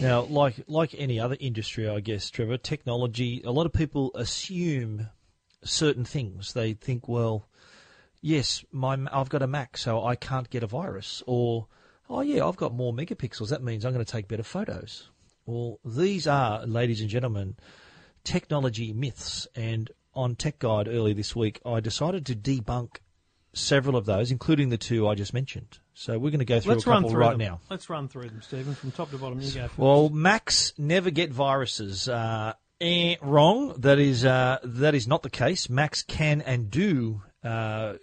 Now, 0.00 0.22
like 0.22 0.56
like 0.66 0.96
any 0.98 1.20
other 1.20 1.36
industry, 1.38 1.88
I 1.88 2.00
guess, 2.00 2.28
Trevor, 2.28 2.56
technology. 2.56 3.40
A 3.44 3.52
lot 3.52 3.66
of 3.66 3.72
people 3.72 4.10
assume 4.16 5.08
certain 5.64 6.04
things. 6.04 6.52
They 6.52 6.74
think, 6.74 7.08
well, 7.08 7.48
yes, 8.20 8.64
my 8.72 8.98
I've 9.12 9.28
got 9.28 9.42
a 9.42 9.46
Mac, 9.46 9.76
so 9.76 10.04
I 10.04 10.16
can't 10.16 10.50
get 10.50 10.62
a 10.62 10.66
virus, 10.66 11.22
or 11.26 11.66
oh 12.08 12.20
yeah, 12.20 12.46
I've 12.46 12.56
got 12.56 12.74
more 12.74 12.92
megapixels. 12.92 13.50
That 13.50 13.62
means 13.62 13.84
I'm 13.84 13.92
going 13.92 14.04
to 14.04 14.10
take 14.10 14.28
better 14.28 14.42
photos. 14.42 15.08
Well, 15.46 15.80
these 15.84 16.26
are, 16.26 16.64
ladies 16.66 17.00
and 17.00 17.10
gentlemen, 17.10 17.56
technology 18.24 18.92
myths. 18.92 19.48
And 19.56 19.90
on 20.14 20.36
Tech 20.36 20.58
Guide 20.58 20.88
earlier 20.88 21.14
this 21.14 21.34
week, 21.34 21.60
I 21.66 21.80
decided 21.80 22.26
to 22.26 22.36
debunk 22.36 22.98
several 23.52 23.96
of 23.96 24.06
those, 24.06 24.30
including 24.30 24.68
the 24.68 24.78
two 24.78 25.08
I 25.08 25.14
just 25.14 25.34
mentioned. 25.34 25.78
So 25.94 26.18
we're 26.18 26.30
going 26.30 26.38
to 26.38 26.44
go 26.44 26.60
through 26.60 26.74
Let's 26.74 26.86
a 26.86 26.90
run 26.90 26.98
couple 26.98 27.10
through 27.10 27.20
right 27.20 27.38
them. 27.38 27.46
now. 27.46 27.60
Let's 27.68 27.90
run 27.90 28.08
through 28.08 28.28
them, 28.28 28.40
Stephen, 28.40 28.74
from 28.74 28.92
top 28.92 29.10
to 29.10 29.18
bottom. 29.18 29.40
You 29.40 29.52
go 29.52 29.62
first. 29.62 29.78
Well, 29.78 30.08
Macs 30.08 30.72
never 30.78 31.10
get 31.10 31.30
viruses. 31.32 32.08
Uh, 32.08 32.54
eh, 32.82 33.16
wrong. 33.22 33.74
That 33.78 33.98
is 33.98 34.24
uh, 34.24 34.58
that 34.62 34.94
is 34.94 35.08
not 35.08 35.22
the 35.22 35.30
case. 35.30 35.70
Macs 35.70 36.02
can 36.02 36.42
and 36.42 36.70
do 36.70 37.22
uh, 37.44 37.94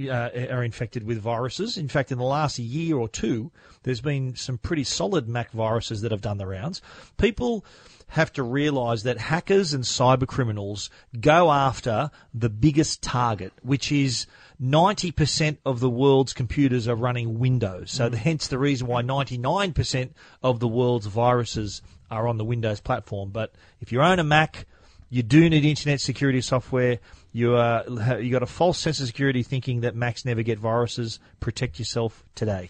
uh, 0.00 0.30
are 0.50 0.64
infected 0.64 1.04
with 1.04 1.18
viruses. 1.18 1.76
In 1.76 1.88
fact, 1.88 2.10
in 2.10 2.18
the 2.18 2.24
last 2.24 2.58
year 2.58 2.96
or 2.96 3.08
two, 3.08 3.52
there's 3.82 4.00
been 4.00 4.34
some 4.34 4.58
pretty 4.58 4.84
solid 4.84 5.28
Mac 5.28 5.52
viruses 5.52 6.00
that 6.02 6.10
have 6.10 6.22
done 6.22 6.38
the 6.38 6.46
rounds. 6.46 6.80
People 7.16 7.64
have 8.08 8.32
to 8.32 8.42
realise 8.42 9.02
that 9.02 9.18
hackers 9.18 9.72
and 9.72 9.84
cyber 9.84 10.26
criminals 10.26 10.90
go 11.20 11.50
after 11.50 12.10
the 12.32 12.50
biggest 12.50 13.02
target, 13.02 13.52
which 13.62 13.90
is 13.90 14.26
90% 14.62 15.58
of 15.66 15.80
the 15.80 15.90
world's 15.90 16.32
computers 16.32 16.86
are 16.86 16.94
running 16.94 17.38
Windows. 17.38 17.90
So 17.90 18.10
hence 18.10 18.46
the 18.46 18.58
reason 18.58 18.86
why 18.86 19.02
99% 19.02 20.10
of 20.42 20.60
the 20.60 20.68
world's 20.68 21.06
viruses 21.06 21.82
are 22.10 22.28
on 22.28 22.38
the 22.38 22.44
Windows 22.44 22.80
platform. 22.80 23.30
But 23.30 23.54
if 23.80 23.92
you 23.92 24.02
own 24.02 24.18
a 24.18 24.24
Mac, 24.24 24.66
you 25.10 25.22
do 25.22 25.48
need 25.48 25.64
internet 25.64 26.00
security 26.00 26.40
software. 26.40 26.98
You 27.32 27.54
uh, 27.54 28.18
you 28.20 28.30
got 28.30 28.42
a 28.42 28.46
false 28.46 28.78
sense 28.78 29.00
of 29.00 29.06
security 29.06 29.42
thinking 29.42 29.80
that 29.80 29.94
Macs 29.94 30.24
never 30.24 30.42
get 30.42 30.58
viruses. 30.58 31.18
Protect 31.40 31.78
yourself 31.78 32.24
today. 32.34 32.68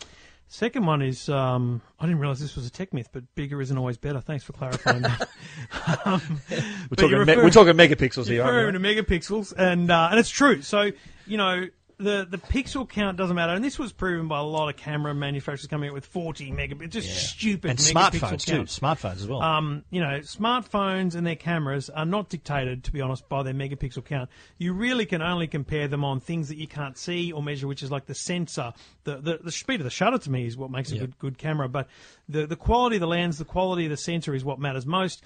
Second 0.49 0.87
one 0.87 1.03
is 1.03 1.29
um, 1.29 1.81
I 1.99 2.07
didn't 2.07 2.21
realize 2.21 2.39
this 2.39 2.55
was 2.55 2.67
a 2.67 2.71
tech 2.71 2.93
myth, 2.93 3.09
but 3.13 3.35
bigger 3.35 3.61
isn't 3.61 3.77
always 3.77 3.97
better. 3.97 4.21
Thanks 4.21 4.45
for 4.45 4.53
clarifying 4.53 5.03
that. 5.03 5.29
um, 6.05 6.41
We're 6.49 6.97
talking, 6.97 7.25
me- 7.25 7.37
we're 7.37 7.51
talking 7.51 7.73
megapixels 7.75 8.29
here. 8.29 8.45
Referring 8.45 8.75
to 8.75 8.81
megapixels, 8.81 9.53
and 9.57 9.91
uh, 9.91 10.09
and 10.11 10.21
it's 10.21 10.31
true. 10.31 10.63
So 10.63 10.91
you 11.27 11.37
know 11.39 11.67
the 11.99 12.27
the 12.29 12.39
pixel 12.39 12.89
count 12.89 13.17
doesn't 13.17 13.37
matter, 13.37 13.53
and 13.53 13.65
this 13.65 13.79
was 13.79 13.93
proven 13.93 14.29
by 14.29 14.39
a 14.39 14.43
lot 14.43 14.69
of 14.69 14.77
camera 14.77 15.15
manufacturers 15.15 15.67
coming 15.67 15.89
out 15.89 15.95
with 15.95 16.07
40 16.07 16.51
megapixels, 16.53 16.91
just 16.91 17.29
stupid 17.29 17.71
and 17.71 17.79
smartphones 17.79 18.45
too. 18.45 18.63
Smartphones 18.63 19.17
as 19.17 19.27
well. 19.27 19.43
Um, 19.43 19.85
you 19.91 20.01
know, 20.01 20.19
smartphones 20.21 21.15
and 21.15 21.27
their 21.27 21.37
cameras 21.37 21.91
are 21.91 22.05
not 22.05 22.29
dictated, 22.29 22.85
to 22.85 22.93
be 22.93 23.01
honest, 23.01 23.29
by 23.29 23.43
their 23.43 23.55
megapixel 23.55 24.05
count. 24.05 24.31
You 24.59 24.73
really 24.73 25.07
can 25.07 25.23
only 25.23 25.47
compare 25.47 25.89
them 25.89 26.05
on 26.05 26.21
things 26.21 26.49
that 26.49 26.57
you 26.57 26.67
can't 26.67 26.99
see 26.99 27.33
or 27.33 27.43
measure, 27.43 27.67
which 27.67 27.83
is 27.83 27.91
like 27.91 28.07
the 28.07 28.15
sensor. 28.15 28.73
The 29.05 29.17
the, 29.17 29.39
the 29.43 29.53
speed 29.53 29.81
of 29.81 29.85
the 29.85 29.91
shutter 29.91 30.19
to 30.19 30.31
me 30.31 30.47
is 30.47 30.57
what 30.57 30.71
makes 30.71 30.93
a 30.93 30.99
good 30.99 31.19
good 31.19 31.39
camera, 31.39 31.69
but 31.69 31.89
the 32.29 32.47
the 32.47 32.57
quality 32.57 32.97
of 32.97 33.01
the 33.01 33.07
lens, 33.07 33.39
the 33.39 33.45
quality 33.45 33.85
of 33.85 33.91
the 33.91 33.97
sensor 33.97 34.35
is 34.35 34.45
what 34.45 34.59
matters 34.59 34.87
most. 34.87 35.25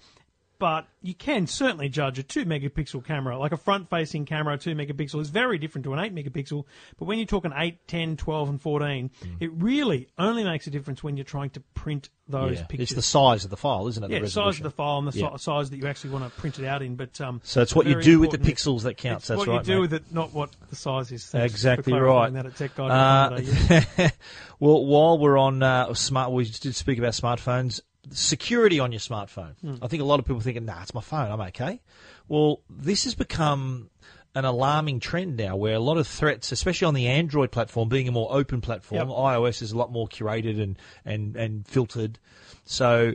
But 0.59 0.87
you 1.03 1.15
can 1.15 1.47
certainly 1.47 1.89
judge 1.89 2.19
a 2.19 2.25
2 2.25 2.45
megapixel 2.45 3.05
camera, 3.05 3.39
like 3.39 3.53
a 3.53 3.57
front 3.57 3.89
facing 3.89 4.25
camera, 4.25 4.59
2 4.59 4.75
megapixel 4.75 5.21
is 5.21 5.31
very 5.31 5.57
different 5.59 5.85
to 5.85 5.93
an 5.93 6.01
8 6.01 6.13
megapixel. 6.15 6.65
But 6.99 7.05
when 7.05 7.19
you're 7.19 7.27
talking 7.27 7.53
8, 7.55 7.87
10, 7.87 8.17
12, 8.17 8.49
and 8.49 8.61
14, 8.61 9.11
it 9.39 9.53
really 9.53 10.09
only 10.19 10.43
makes 10.43 10.67
a 10.67 10.71
difference 10.71 11.03
when 11.03 11.17
you're 11.17 11.25
trying 11.25 11.51
to 11.51 11.61
print 11.75 12.09
those 12.27 12.59
yeah. 12.59 12.65
pictures. 12.65 12.91
It's 12.91 12.95
the 12.95 13.03
size 13.03 13.45
of 13.45 13.51
the 13.51 13.57
file, 13.57 13.87
isn't 13.87 14.03
it? 14.03 14.11
Yeah, 14.11 14.19
the 14.19 14.25
the 14.25 14.31
size 14.31 14.57
of 14.59 14.65
the 14.65 14.71
file 14.71 14.99
and 14.99 15.07
the 15.07 15.13
si- 15.13 15.21
Yeah. 15.21 15.37
size 15.37 15.71
that 15.71 15.77
you 15.77 15.87
actually 15.87 16.11
want 16.11 16.25
to 16.25 16.41
print 16.41 16.59
it 16.59 16.67
out 16.67 16.83
in. 16.83 16.97
But 16.97 17.21
um, 17.21 17.41
So 17.45 17.63
it's 17.63 17.75
what 17.75 17.87
you 17.87 18.03
do 18.03 18.19
with 18.19 18.31
the 18.33 18.39
pixels 18.39 18.83
that 18.83 18.97
counts. 18.97 19.25
It's 19.25 19.29
That's 19.29 19.39
what 19.39 19.49
right. 19.49 19.59
you 19.59 19.63
do 19.63 19.75
mate. 19.75 19.81
with 19.81 19.95
it, 19.95 20.13
not 20.13 20.33
what 20.33 20.51
the 20.69 20.77
size 20.77 21.13
is. 21.13 21.25
Thanks 21.27 21.55
Exactly 21.55 21.93
right. 21.93 22.33
That 22.33 22.47
at 22.47 22.57
Tech 22.57 22.75
Guide. 22.75 22.91
Uh, 22.91 24.09
well, 24.61 24.85
while 24.85 25.19
we're 25.19 25.39
on 25.39 25.63
uh, 25.63 25.95
smart, 25.95 26.33
we 26.33 26.45
did 26.45 26.75
speak 26.75 26.99
about 26.99 27.13
smartphones. 27.13 27.81
Security 28.11 28.81
on 28.81 28.93
your 28.93 29.01
smartphone. 29.01 29.55
Hmm. 29.61 29.75
I 29.83 29.89
think 29.89 30.03
a 30.03 30.07
lot 30.07 30.19
of 30.21 30.27
people 30.27 30.41
thinking, 30.41 30.65
"Nah, 30.65 30.83
it's 30.83 30.95
my 30.95 31.01
phone. 31.01 31.31
I'm 31.31 31.41
okay." 31.43 31.81
Well, 32.29 32.61
this 32.71 33.05
has 33.05 33.15
become 33.15 33.91
an 34.35 34.45
alarming 34.45 35.01
trend 35.01 35.37
now, 35.37 35.57
where 35.57 35.75
a 35.75 35.81
lot 35.81 35.97
of 35.99 36.07
threats, 36.07 36.53
especially 36.53 36.87
on 36.87 36.95
the 36.95 37.07
Android 37.09 37.51
platform, 37.51 37.89
being 37.89 38.07
a 38.09 38.13
more 38.13 38.29
open 38.31 38.61
platform, 38.61 39.09
Yep. 39.09 39.17
iOS 39.17 39.63
is 39.63 39.73
a 39.73 39.77
lot 39.77 39.91
more 39.93 40.09
curated 40.09 40.61
and 40.63 40.79
and 41.05 41.37
and 41.37 41.67
filtered. 41.67 42.19
So 42.65 43.15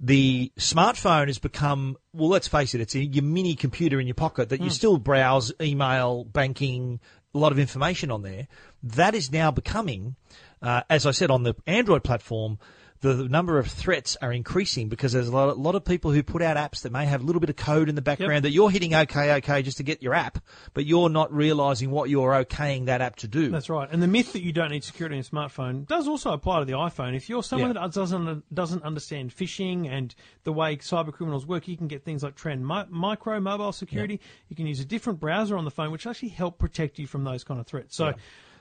the 0.00 0.52
smartphone 0.58 1.28
has 1.28 1.38
become 1.38 1.96
well. 2.12 2.28
Let's 2.28 2.48
face 2.48 2.74
it; 2.74 2.80
it's 2.80 2.94
a, 2.94 3.00
your 3.04 3.24
mini 3.24 3.54
computer 3.54 4.00
in 4.00 4.06
your 4.06 4.14
pocket 4.14 4.48
that 4.50 4.60
you 4.60 4.70
still 4.70 4.98
browse 4.98 5.52
email, 5.60 6.24
banking, 6.24 7.00
a 7.34 7.38
lot 7.38 7.52
of 7.52 7.58
information 7.58 8.10
on 8.10 8.22
there. 8.22 8.48
That 8.82 9.14
is 9.14 9.32
now 9.32 9.50
becoming, 9.50 10.16
uh, 10.60 10.82
as 10.90 11.06
I 11.06 11.12
said, 11.12 11.30
on 11.30 11.42
the 11.44 11.54
Android 11.66 12.04
platform. 12.04 12.58
The 13.00 13.28
number 13.28 13.58
of 13.58 13.66
threats 13.66 14.16
are 14.22 14.32
increasing 14.32 14.88
because 14.88 15.12
there's 15.12 15.28
a 15.28 15.32
lot, 15.32 15.50
a 15.50 15.52
lot 15.52 15.74
of 15.74 15.84
people 15.84 16.12
who 16.12 16.22
put 16.22 16.40
out 16.42 16.56
apps 16.56 16.82
that 16.82 16.92
may 16.92 17.04
have 17.04 17.22
a 17.22 17.24
little 17.24 17.40
bit 17.40 17.50
of 17.50 17.56
code 17.56 17.88
in 17.88 17.94
the 17.94 18.02
background 18.02 18.44
that 18.44 18.50
you're 18.50 18.70
hitting 18.70 18.94
OK, 18.94 19.32
OK 19.34 19.62
just 19.62 19.76
to 19.76 19.82
get 19.82 20.02
your 20.02 20.14
app, 20.14 20.38
but 20.72 20.86
you're 20.86 21.08
not 21.08 21.32
realizing 21.32 21.90
what 21.90 22.08
you're 22.08 22.32
okaying 22.32 22.86
that 22.86 23.00
app 23.02 23.16
to 23.16 23.28
do. 23.28 23.50
That's 23.50 23.68
right. 23.68 23.88
And 23.90 24.02
the 24.02 24.06
myth 24.06 24.32
that 24.32 24.42
you 24.42 24.52
don't 24.52 24.70
need 24.70 24.82
security 24.82 25.16
in 25.16 25.20
a 25.20 25.24
smartphone 25.24 25.86
does 25.86 26.08
also 26.08 26.32
apply 26.32 26.60
to 26.60 26.64
the 26.64 26.72
iPhone. 26.72 27.14
If 27.14 27.28
you're 27.28 27.42
someone 27.42 27.74
Yeah. 27.74 27.82
that 27.82 27.92
doesn't 27.92 28.54
doesn't 28.54 28.82
understand 28.82 29.30
phishing 29.34 29.88
and 29.88 30.14
the 30.44 30.52
way 30.52 30.76
cyber 30.76 31.12
criminals 31.12 31.46
work, 31.46 31.68
you 31.68 31.76
can 31.76 31.88
get 31.88 32.04
things 32.04 32.22
like 32.22 32.34
Trend 32.34 32.66
Mi- 32.66 32.84
Micro 32.88 33.40
mobile 33.40 33.72
security. 33.72 34.20
You 34.48 34.56
can 34.56 34.66
use 34.66 34.80
a 34.80 34.84
different 34.84 35.20
browser 35.20 35.56
on 35.58 35.64
the 35.64 35.70
phone, 35.70 35.90
which 35.90 36.06
actually 36.06 36.30
help 36.30 36.58
protect 36.58 36.98
you 36.98 37.06
from 37.06 37.24
those 37.24 37.44
kind 37.44 37.60
of 37.60 37.66
threats. 37.66 37.94
So. 37.96 38.14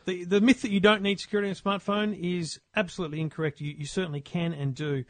The, 0.05 0.23
the 0.23 0.41
myth 0.41 0.61
that 0.61 0.71
you 0.71 0.79
don't 0.79 1.01
need 1.01 1.19
security 1.19 1.49
on 1.49 1.53
a 1.53 1.55
smartphone 1.55 2.17
is 2.17 2.59
absolutely 2.75 3.21
incorrect. 3.21 3.59
You, 3.59 3.73
you 3.77 3.85
certainly 3.85 4.21
can 4.21 4.53
and 4.53 4.75
do. 4.75 5.03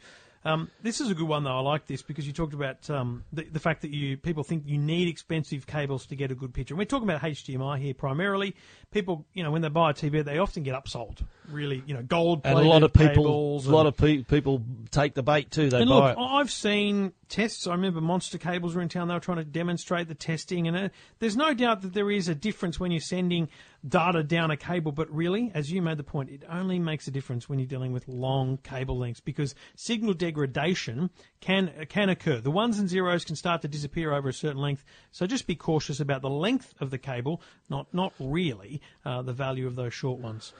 Um, 0.46 0.70
this 0.80 1.00
is 1.00 1.10
a 1.10 1.14
good 1.14 1.26
one 1.26 1.42
though. 1.42 1.56
I 1.56 1.60
like 1.60 1.86
this 1.86 2.02
because 2.02 2.24
you 2.24 2.32
talked 2.32 2.54
about 2.54 2.88
um, 2.88 3.24
the, 3.32 3.44
the 3.44 3.58
fact 3.58 3.82
that 3.82 3.90
you 3.90 4.16
people 4.16 4.44
think 4.44 4.62
you 4.64 4.78
need 4.78 5.08
expensive 5.08 5.66
cables 5.66 6.06
to 6.06 6.14
get 6.14 6.30
a 6.30 6.36
good 6.36 6.54
picture. 6.54 6.74
And 6.74 6.78
we're 6.78 6.84
talking 6.84 7.08
about 7.08 7.22
HDMI 7.22 7.80
here 7.80 7.94
primarily. 7.94 8.54
People, 8.92 9.26
you 9.34 9.42
know, 9.42 9.50
when 9.50 9.62
they 9.62 9.68
buy 9.68 9.90
a 9.90 9.94
TV, 9.94 10.24
they 10.24 10.38
often 10.38 10.62
get 10.62 10.74
upsold. 10.74 11.18
Really, 11.50 11.82
you 11.86 11.94
know, 11.94 12.02
gold 12.02 12.40
and 12.44 12.58
a 12.58 12.62
lot 12.62 12.82
of 12.82 12.92
people, 12.92 13.58
a 13.58 13.70
lot 13.70 13.86
of 13.86 13.96
pe- 13.96 14.22
people 14.22 14.62
take 14.90 15.14
the 15.14 15.22
bait 15.22 15.50
too. 15.50 15.70
They 15.70 15.82
and 15.82 15.90
buy 15.90 16.10
look, 16.10 16.18
it. 16.18 16.20
I've 16.20 16.50
seen 16.50 17.12
tests. 17.28 17.66
I 17.66 17.72
remember 17.72 18.00
Monster 18.00 18.38
Cables 18.38 18.74
were 18.74 18.82
in 18.82 18.88
town. 18.88 19.08
They 19.08 19.14
were 19.14 19.20
trying 19.20 19.38
to 19.38 19.44
demonstrate 19.44 20.08
the 20.08 20.14
testing, 20.14 20.66
and 20.66 20.76
uh, 20.76 20.88
there's 21.18 21.36
no 21.36 21.54
doubt 21.54 21.82
that 21.82 21.94
there 21.94 22.10
is 22.10 22.28
a 22.28 22.34
difference 22.34 22.80
when 22.80 22.90
you're 22.90 23.00
sending 23.00 23.48
data 23.86 24.22
down 24.22 24.50
a 24.50 24.56
cable. 24.56 24.92
But 24.92 25.08
really, 25.14 25.52
as 25.54 25.70
you 25.70 25.82
made 25.82 25.98
the 25.98 26.04
point, 26.04 26.30
it 26.30 26.42
only 26.48 26.78
makes 26.78 27.06
a 27.06 27.10
difference 27.10 27.48
when 27.48 27.58
you're 27.58 27.68
dealing 27.68 27.92
with 27.92 28.08
long 28.08 28.58
cable 28.58 28.98
lengths 28.98 29.20
because 29.20 29.54
signal 29.76 30.14
degradation 30.14 31.10
can 31.40 31.72
can 31.88 32.08
occur. 32.08 32.40
The 32.40 32.50
ones 32.50 32.78
and 32.78 32.88
zeros 32.88 33.24
can 33.24 33.36
start 33.36 33.62
to 33.62 33.68
disappear 33.68 34.12
over 34.12 34.28
a 34.28 34.32
certain 34.32 34.60
length. 34.60 34.84
So 35.12 35.26
just 35.26 35.46
be 35.46 35.54
cautious 35.54 36.00
about 36.00 36.22
the 36.22 36.30
length 36.30 36.74
of 36.80 36.90
the 36.90 36.98
cable, 36.98 37.40
not 37.68 37.92
not 37.92 38.12
really 38.18 38.75
uh, 39.04 39.22
the 39.22 39.32
value 39.32 39.66
of 39.66 39.76
those 39.76 39.94
short 39.94 40.20
ones. 40.20 40.52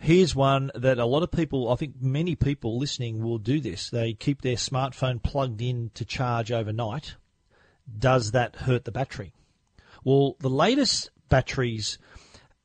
Here's 0.00 0.34
one 0.34 0.70
that 0.74 0.98
a 0.98 1.04
lot 1.04 1.24
of 1.24 1.32
people, 1.32 1.72
I 1.72 1.76
think 1.76 2.00
many 2.00 2.36
people 2.36 2.78
listening 2.78 3.22
will 3.22 3.38
do 3.38 3.60
this. 3.60 3.90
They 3.90 4.12
keep 4.12 4.42
their 4.42 4.54
smartphone 4.54 5.20
plugged 5.20 5.60
in 5.60 5.90
to 5.94 6.04
charge 6.04 6.52
overnight. 6.52 7.16
Does 7.98 8.30
that 8.30 8.54
hurt 8.56 8.84
the 8.84 8.92
battery? 8.92 9.32
Well, 10.04 10.36
the 10.38 10.50
latest 10.50 11.10
batteries, 11.28 11.98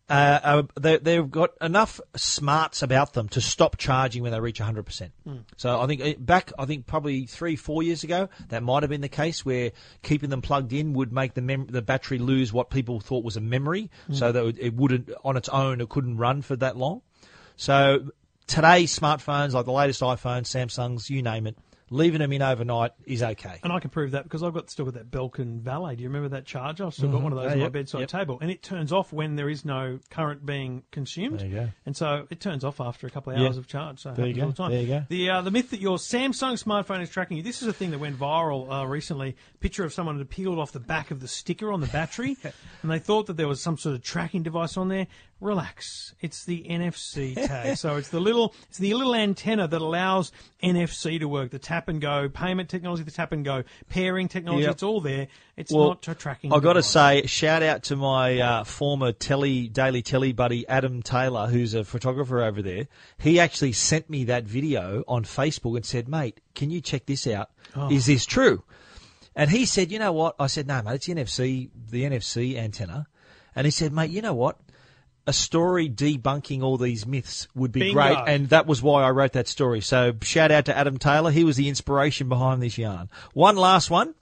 uh, 0.09 0.39
are, 0.43 0.63
they, 0.79 0.97
they've 0.97 1.31
got 1.31 1.51
enough 1.61 2.01
smarts 2.15 2.81
about 2.81 3.13
them 3.13 3.29
to 3.29 3.39
stop 3.41 3.77
charging 3.77 4.21
when 4.21 4.31
they 4.31 4.39
reach 4.39 4.59
100%. 4.59 5.11
So 5.55 5.79
I 5.79 5.87
think 5.87 6.01
uh, 6.01 6.13
back, 6.19 6.51
I 6.59 6.65
think 6.65 6.85
probably 6.85 7.25
three, 7.25 7.55
four 7.55 7.81
years 7.83 8.03
ago, 8.03 8.27
that 8.49 8.61
might 8.63 8.83
have 8.83 8.89
been 8.89 9.01
the 9.01 9.07
case 9.09 9.45
where 9.45 9.71
keeping 10.01 10.29
them 10.29 10.41
plugged 10.41 10.73
in 10.73 10.93
would 10.93 11.13
make 11.13 11.33
the 11.35 11.41
mem- 11.41 11.67
the 11.67 11.81
battery 11.81 12.17
lose 12.19 12.51
what 12.51 12.69
people 12.69 12.99
thought 12.99 13.23
was 13.23 13.37
a 13.37 13.41
memory, 13.41 13.89
so 14.11 14.31
that 14.31 14.57
it 14.59 14.75
wouldn't, 14.75 15.09
on 15.23 15.37
its 15.37 15.47
own, 15.49 15.79
it 15.79 15.89
couldn't 15.89 16.17
run 16.17 16.41
for 16.41 16.55
that 16.57 16.75
long. 16.75 17.01
So 17.55 18.09
today's 18.45 18.97
smartphones, 18.97 19.53
like 19.53 19.65
the 19.65 19.71
latest 19.71 20.01
iPhones, 20.01 20.47
Samsungs, 20.47 21.09
you 21.09 21.21
name 21.21 21.47
it, 21.47 21.57
leaving 21.93 22.19
them 22.19 22.33
in 22.33 22.41
overnight 22.41 22.91
is 23.05 23.21
okay. 23.21 23.59
And 23.63 23.71
I 23.71 23.79
can 23.79 23.91
prove 23.91 24.11
that 24.11 24.23
because 24.23 24.41
I've 24.41 24.53
got 24.53 24.69
still 24.69 24.85
got 24.85 24.95
that 24.95 25.11
Belkin 25.11 25.61
Valet. 25.61 25.95
Do 25.95 26.01
you 26.03 26.09
remember 26.09 26.29
that 26.29 26.45
charger? 26.45 26.85
I've 26.85 26.93
still 26.93 27.09
got 27.09 27.21
one 27.21 27.31
of 27.31 27.37
those 27.37 27.51
Oh, 27.51 27.53
on 27.53 27.59
my 27.59 27.69
bedside 27.69 27.99
yep. 27.99 28.09
table, 28.09 28.39
and 28.41 28.49
it 28.49 28.63
turns 28.63 28.91
off 28.91 29.13
when 29.13 29.35
there 29.35 29.49
is 29.49 29.63
no 29.63 29.99
current 30.09 30.45
being 30.45 30.83
consumed. 30.91 31.39
There 31.39 31.47
you 31.47 31.55
go. 31.55 31.69
And 31.85 31.95
so 31.95 32.25
it 32.31 32.39
turns 32.39 32.63
off 32.63 32.81
after 32.81 33.05
a 33.05 33.09
couple 33.11 33.31
of 33.33 33.39
hours 33.39 33.57
of 33.57 33.67
charge. 33.67 33.99
So 33.99 34.11
There 34.13 34.25
you 34.25 34.33
go, 34.33 34.41
all 34.43 34.47
the 34.49 34.55
time. 34.55 34.71
there 34.71 34.81
you 34.81 34.87
go. 34.87 35.03
The 35.07 35.29
uh, 35.29 35.41
the 35.41 35.51
myth 35.51 35.69
that 35.69 35.79
your 35.79 35.97
Samsung 35.97 36.61
smartphone 36.61 37.01
is 37.01 37.09
tracking 37.09 37.37
you. 37.37 37.43
This 37.43 37.61
is 37.61 37.67
a 37.67 37.73
thing 37.73 37.91
that 37.91 37.99
went 37.99 38.17
viral 38.17 38.71
uh, 38.71 38.87
recently. 38.87 39.35
Picture 39.59 39.83
of 39.83 39.93
someone 39.93 40.17
had 40.17 40.29
peeled 40.29 40.57
off 40.59 40.71
the 40.71 40.79
back 40.79 41.11
of 41.11 41.19
the 41.19 41.27
sticker 41.27 41.71
on 41.71 41.79
the 41.79 41.87
battery, 41.87 42.35
and 42.81 42.91
they 42.91 42.99
thought 42.99 43.27
that 43.27 43.37
there 43.37 43.47
was 43.47 43.61
some 43.61 43.77
sort 43.77 43.95
of 43.95 44.01
tracking 44.01 44.41
device 44.43 44.77
on 44.77 44.87
there. 44.87 45.07
Relax, 45.43 46.15
it's 46.21 46.45
the 46.45 46.65
NFC 46.69 47.35
tag. 47.47 47.77
so 47.77 47.97
it's 47.97 48.09
the 48.09 48.19
little 48.19 48.53
it's 48.69 48.77
the 48.77 48.93
little 48.93 49.13
antenna 49.13 49.67
that 49.67 49.81
allows 49.81 50.31
NFC 50.63 51.19
to 51.19 51.27
work. 51.27 51.51
The 51.51 51.59
tap 51.59 51.89
and 51.89 51.99
go 51.99 52.29
payment 52.29 52.69
technology, 52.69 53.03
the 53.03 53.11
tap 53.11 53.33
and 53.33 53.43
go 53.43 53.63
pairing 53.89 54.29
technology. 54.29 54.63
Yep. 54.63 54.71
It's 54.71 54.83
all 54.83 55.01
there. 55.01 55.27
It's 55.57 55.71
Well, 55.71 55.89
not 55.89 56.07
a 56.07 56.15
tracking. 56.15 56.53
I've 56.53 56.63
got 56.63 56.73
to 56.73 56.83
say, 56.83 57.25
shout 57.25 57.61
out 57.61 57.83
to 57.83 57.95
my 57.95 58.39
uh, 58.39 58.63
former 58.63 59.11
telly 59.11 59.67
daily 59.67 60.01
telly 60.01 60.31
buddy 60.31 60.67
Adam 60.67 61.01
Taylor, 61.03 61.47
who's 61.47 61.73
a 61.73 61.83
photographer 61.83 62.41
over 62.41 62.61
there. 62.61 62.87
He 63.19 63.39
actually 63.39 63.73
sent 63.73 64.09
me 64.09 64.23
that 64.25 64.45
video 64.45 65.03
on 65.07 65.25
Facebook 65.25 65.75
and 65.75 65.85
said, 65.85 66.07
"Mate, 66.07 66.39
can 66.55 66.69
you 66.69 66.79
check 66.79 67.05
this 67.05 67.27
out? 67.27 67.49
Oh. 67.75 67.91
Is 67.91 68.05
this 68.05 68.25
true?" 68.25 68.63
And 69.35 69.49
he 69.49 69.65
said, 69.65 69.91
"You 69.91 69.99
know 69.99 70.13
what?" 70.13 70.35
I 70.39 70.47
said, 70.47 70.67
"No, 70.67 70.81
mate, 70.81 70.95
it's 70.95 71.05
the 71.07 71.15
NFC, 71.15 71.69
the 71.89 72.03
NFC 72.03 72.55
antenna." 72.55 73.07
And 73.55 73.65
he 73.65 73.71
said, 73.71 73.91
"Mate, 73.91 74.09
you 74.09 74.21
know 74.21 74.33
what?" 74.33 74.57
A 75.25 75.33
story 75.33 75.89
debunking 75.89 76.63
all 76.63 76.77
these 76.77 77.05
myths 77.05 77.47
would 77.55 77.71
be 77.71 77.79
Bingo. 77.79 77.93
great, 77.93 78.17
and 78.27 78.49
that 78.49 78.67
was 78.67 78.81
why 78.81 79.03
I 79.03 79.11
wrote 79.11 79.33
that 79.33 79.47
story. 79.47 79.79
So, 79.79 80.13
shout 80.21 80.51
out 80.51 80.65
to 80.65 80.77
Adam 80.77 80.97
Taylor. 80.97 81.31
He 81.31 81.45
was 81.45 81.55
the 81.55 81.69
inspiration 81.69 82.27
behind 82.27 82.61
this 82.61 82.77
yarn. 82.77 83.09
One 83.33 83.55
last 83.55 83.89
one 83.89 84.15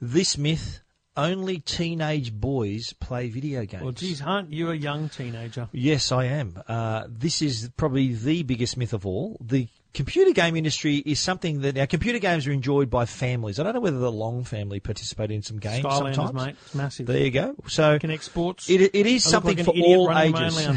this 0.00 0.38
myth 0.38 0.82
only 1.16 1.58
teenage 1.58 2.32
boys 2.32 2.92
play 2.92 3.28
video 3.28 3.64
games. 3.64 3.82
Well, 3.82 3.92
geez, 3.92 4.22
aren't 4.22 4.52
you 4.52 4.70
a 4.70 4.74
young 4.74 5.08
teenager? 5.08 5.68
Yes, 5.72 6.12
I 6.12 6.24
am. 6.26 6.62
Uh, 6.68 7.04
this 7.08 7.42
is 7.42 7.70
probably 7.76 8.14
the 8.14 8.44
biggest 8.44 8.76
myth 8.76 8.92
of 8.92 9.04
all. 9.04 9.36
The 9.40 9.66
computer 9.98 10.30
game 10.30 10.54
industry 10.54 10.98
is 10.98 11.18
something 11.18 11.62
that 11.62 11.74
now 11.74 11.84
computer 11.84 12.20
games 12.20 12.46
are 12.46 12.52
enjoyed 12.52 12.88
by 12.88 13.04
families. 13.04 13.58
I 13.58 13.64
don't 13.64 13.74
know 13.74 13.80
whether 13.80 13.98
the 13.98 14.12
Long 14.12 14.44
family 14.44 14.78
participate 14.78 15.32
in 15.32 15.42
some 15.42 15.58
games 15.58 15.84
Skylanders, 15.84 16.14
sometimes. 16.14 16.46
mate. 16.46 16.56
Massive. 16.72 17.06
There 17.06 17.18
you 17.18 17.32
go. 17.32 17.56
So 17.66 17.98
Kinect 17.98 18.22
Sports. 18.22 18.70
it, 18.70 18.80
it 18.80 19.06
is 19.06 19.26
I 19.26 19.30
something 19.30 19.56
like 19.56 19.66
for 19.66 19.74
all 19.76 20.16
ages. 20.16 20.68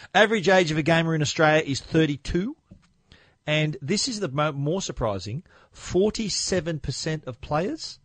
Average 0.14 0.48
age 0.48 0.70
of 0.70 0.78
a 0.78 0.82
gamer 0.82 1.14
in 1.14 1.20
Australia 1.20 1.62
is 1.66 1.82
32. 1.82 2.56
And 3.46 3.76
this 3.82 4.08
is 4.08 4.20
the 4.20 4.52
more 4.52 4.80
surprising 4.80 5.42
47% 5.74 7.26
of 7.26 7.42
players 7.42 7.98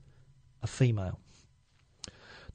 are 0.61 0.67
female. 0.67 1.17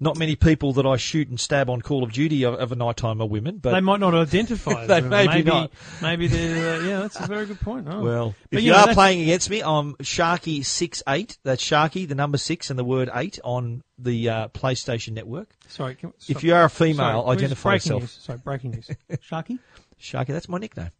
Not 0.02 0.16
many 0.16 0.34
people 0.34 0.72
that 0.72 0.86
I 0.86 0.96
shoot 0.96 1.28
and 1.28 1.38
stab 1.38 1.68
on 1.68 1.82
Call 1.82 2.02
of 2.02 2.10
Duty 2.12 2.42
of, 2.46 2.72
a 2.72 2.74
night 2.74 2.96
time 2.96 3.20
are 3.20 3.26
women, 3.28 3.58
but 3.58 3.72
They 3.72 3.82
might 3.82 4.00
not 4.00 4.14
identify. 4.28 4.82
as 4.82 4.88
They 4.88 5.02
maybe 5.02 5.28
maybe 5.34 5.50
not. 5.50 5.70
Maybe 6.00 6.26
they're. 6.26 6.74
Uh, 6.80 6.84
yeah, 6.86 6.98
that's 7.00 7.20
a 7.20 7.26
very 7.26 7.44
good 7.44 7.60
point. 7.60 7.86
Oh. 7.86 8.02
Well, 8.02 8.34
But, 8.50 8.56
if 8.60 8.62
you 8.62 8.66
you, 8.68 8.72
know, 8.72 8.78
are 8.78 8.80
that's- 8.80 8.96
playing 8.96 9.20
against 9.20 9.50
me, 9.50 9.62
I'm 9.62 9.94
Sharky 9.96 10.64
six 10.64 11.02
eight. 11.06 11.36
That's 11.44 11.62
Sharky, 11.62 12.08
the 12.08 12.14
number 12.14 12.38
six, 12.38 12.70
and 12.70 12.78
the 12.78 12.84
word 12.84 13.10
eight 13.14 13.38
on 13.44 13.82
the 13.98 14.30
uh, 14.30 14.48
PlayStation 14.48 15.12
Network. 15.12 15.50
sorry. 15.68 15.96
Can, 15.96 16.14
If 16.28 16.42
you 16.44 16.54
are 16.54 16.64
a 16.64 16.70
female, 16.70 17.22
who's- 17.26 17.36
identify 17.36 17.74
yourself. 17.74 18.00
News. 18.00 18.18
Sorry, 18.22 18.38
breaking 18.42 18.70
news. 18.70 18.88
Sharky, 19.30 19.58
Sharky, 20.00 20.28
that's 20.28 20.48
my 20.48 20.56
nickname. 20.56 20.92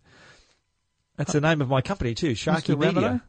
That's 1.17 1.33
the 1.33 1.41
name 1.41 1.63
of 1.63 1.69
my 1.71 1.81
company 1.81 2.15
too, 2.15 2.33
Sharky. 2.33 2.79
Media. 2.79 3.23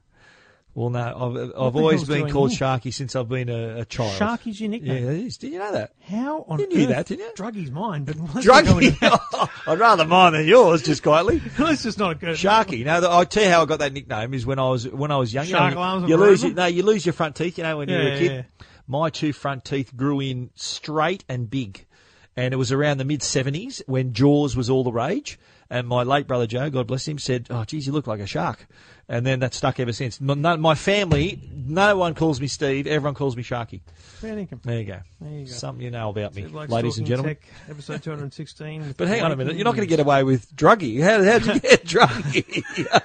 Well, 0.73 0.89
no, 0.89 0.99
I've, 0.99 1.49
I've 1.49 1.75
always 1.75 2.05
been 2.05 2.29
called 2.31 2.51
on? 2.51 2.55
Sharky 2.55 2.93
since 2.93 3.13
I've 3.15 3.27
been 3.27 3.49
a, 3.49 3.79
a 3.81 3.85
child. 3.85 4.13
Sharky's 4.13 4.61
your 4.61 4.69
nickname. 4.69 5.03
Yeah, 5.03 5.11
it 5.11 5.19
is. 5.25 5.37
Did 5.37 5.51
you 5.51 5.59
know 5.59 5.73
that? 5.73 5.91
How 6.07 6.45
on 6.47 6.61
earth? 6.61 6.67
You 6.71 6.77
knew 6.77 6.87
that, 6.87 7.07
didn't 7.07 7.25
you? 7.25 7.31
Druggy's 7.35 7.71
mine, 7.71 8.05
but 8.05 8.15
Druggy. 8.15 8.95
I'd 9.67 9.79
rather 9.79 10.05
mine 10.05 10.31
than 10.31 10.47
yours, 10.47 10.81
just 10.81 11.03
quietly. 11.03 11.41
Let's 11.59 11.83
just 11.83 11.99
not 11.99 12.21
go. 12.21 12.29
Sharky. 12.29 12.85
No, 12.85 12.93
I'll 13.05 13.25
tell 13.25 13.43
you 13.43 13.49
how 13.49 13.63
I 13.63 13.65
got 13.65 13.79
that 13.79 13.91
nickname 13.91 14.33
is 14.33 14.45
when 14.45 14.59
I 14.59 14.69
was 14.69 14.87
when 14.87 15.11
I 15.11 15.17
was 15.17 15.33
young. 15.33 15.45
Shark 15.45 16.03
you, 16.03 16.07
you 16.07 16.15
lose 16.17 16.41
your, 16.41 16.53
no, 16.53 16.67
you 16.67 16.83
lose 16.83 17.05
your 17.05 17.13
front 17.13 17.35
teeth. 17.35 17.57
You 17.57 17.65
know 17.65 17.77
when 17.77 17.89
you're 17.89 18.01
a 18.13 18.17
kid. 18.17 18.31
yeah, 18.31 18.65
My 18.87 19.09
two 19.09 19.33
front 19.33 19.65
teeth 19.65 19.95
grew 19.95 20.21
in 20.21 20.51
straight 20.55 21.25
and 21.27 21.49
big, 21.49 21.85
and 22.37 22.53
it 22.53 22.57
was 22.57 22.71
around 22.71 22.97
the 22.99 23.05
mid 23.05 23.23
seventies 23.23 23.81
when 23.87 24.13
Jaws 24.13 24.55
was 24.55 24.69
all 24.69 24.85
the 24.85 24.91
rage. 24.93 25.37
And 25.71 25.87
my 25.87 26.03
late 26.03 26.27
brother 26.27 26.47
Joe, 26.47 26.69
God 26.69 26.85
bless 26.85 27.07
him, 27.07 27.17
said, 27.17 27.47
"Oh, 27.49 27.63
geez, 27.63 27.87
you 27.87 27.93
look 27.93 28.05
like 28.05 28.19
a 28.19 28.27
shark." 28.27 28.67
And 29.07 29.25
then 29.25 29.39
that 29.39 29.53
stuck 29.53 29.79
ever 29.79 29.93
since. 29.93 30.19
No, 30.19 30.35
my 30.57 30.75
family, 30.75 31.41
no 31.53 31.95
one 31.95 32.13
calls 32.13 32.41
me 32.41 32.47
Steve. 32.47 32.87
Everyone 32.87 33.15
calls 33.15 33.37
me 33.37 33.43
Sharky. 33.43 33.79
Fair 33.95 34.37
income. 34.37 34.59
There 34.65 34.79
you 34.79 34.85
go. 34.85 34.99
There 35.21 35.31
you 35.31 35.45
go. 35.45 35.51
Something 35.51 35.83
you 35.85 35.91
know 35.91 36.09
about 36.09 36.35
me, 36.35 36.45
ladies 36.45 36.97
and 36.97 37.07
gentlemen. 37.07 37.35
Tech, 37.35 37.47
episode 37.69 38.03
216. 38.03 38.95
But 38.97 39.07
hang 39.07 39.23
on 39.23 39.31
a 39.31 39.37
minute. 39.37 39.55
You're 39.55 39.63
not 39.63 39.75
going 39.75 39.87
to 39.87 39.89
get 39.89 40.01
away 40.01 40.23
with 40.23 40.53
druggy. 40.53 41.01
How 41.01 41.23
how'd 41.23 41.45
you 41.45 41.59
get 41.61 41.85
druggy? 41.85 43.01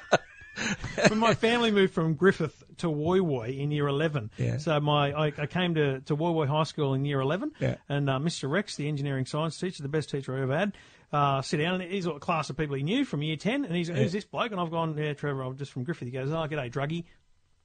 when 1.08 1.18
my 1.20 1.34
family 1.34 1.70
moved 1.70 1.94
from 1.94 2.14
Griffith 2.14 2.64
to 2.78 2.88
Woy 2.88 3.20
Woy 3.20 3.58
in 3.58 3.70
year 3.70 3.86
11. 3.86 4.30
Yeah. 4.38 4.58
So 4.58 4.78
my 4.80 5.12
I, 5.12 5.26
I 5.38 5.46
came 5.46 5.74
to, 5.76 6.00
to 6.00 6.16
Woy 6.16 6.34
Woy 6.34 6.48
High 6.48 6.64
School 6.64 6.94
in 6.94 7.04
year 7.04 7.20
11. 7.20 7.52
Yeah. 7.60 7.76
And 7.88 8.10
uh, 8.10 8.18
Mr. 8.18 8.50
Rex, 8.50 8.76
the 8.76 8.88
engineering 8.88 9.26
science 9.26 9.58
teacher, 9.58 9.82
the 9.82 9.88
best 9.88 10.10
teacher 10.10 10.36
I 10.36 10.42
ever 10.42 10.56
had, 10.56 10.72
uh, 11.12 11.42
sit 11.42 11.58
down 11.58 11.80
and 11.80 11.90
he's 11.90 12.06
got 12.06 12.16
a 12.16 12.20
class 12.20 12.50
of 12.50 12.56
people 12.56 12.76
he 12.76 12.82
knew 12.82 13.04
from 13.04 13.22
year 13.22 13.36
10. 13.36 13.64
And 13.64 13.74
he's 13.74 13.88
who's 13.88 14.12
this 14.12 14.24
bloke? 14.24 14.52
And 14.52 14.60
I've 14.60 14.70
gone, 14.70 14.96
yeah, 14.96 15.12
Trevor, 15.12 15.42
I'm 15.42 15.56
just 15.56 15.72
from 15.72 15.84
Griffith. 15.84 16.06
He 16.06 16.12
goes, 16.12 16.30
oh, 16.30 16.46
g'day, 16.48 16.70
druggy. 16.70 17.04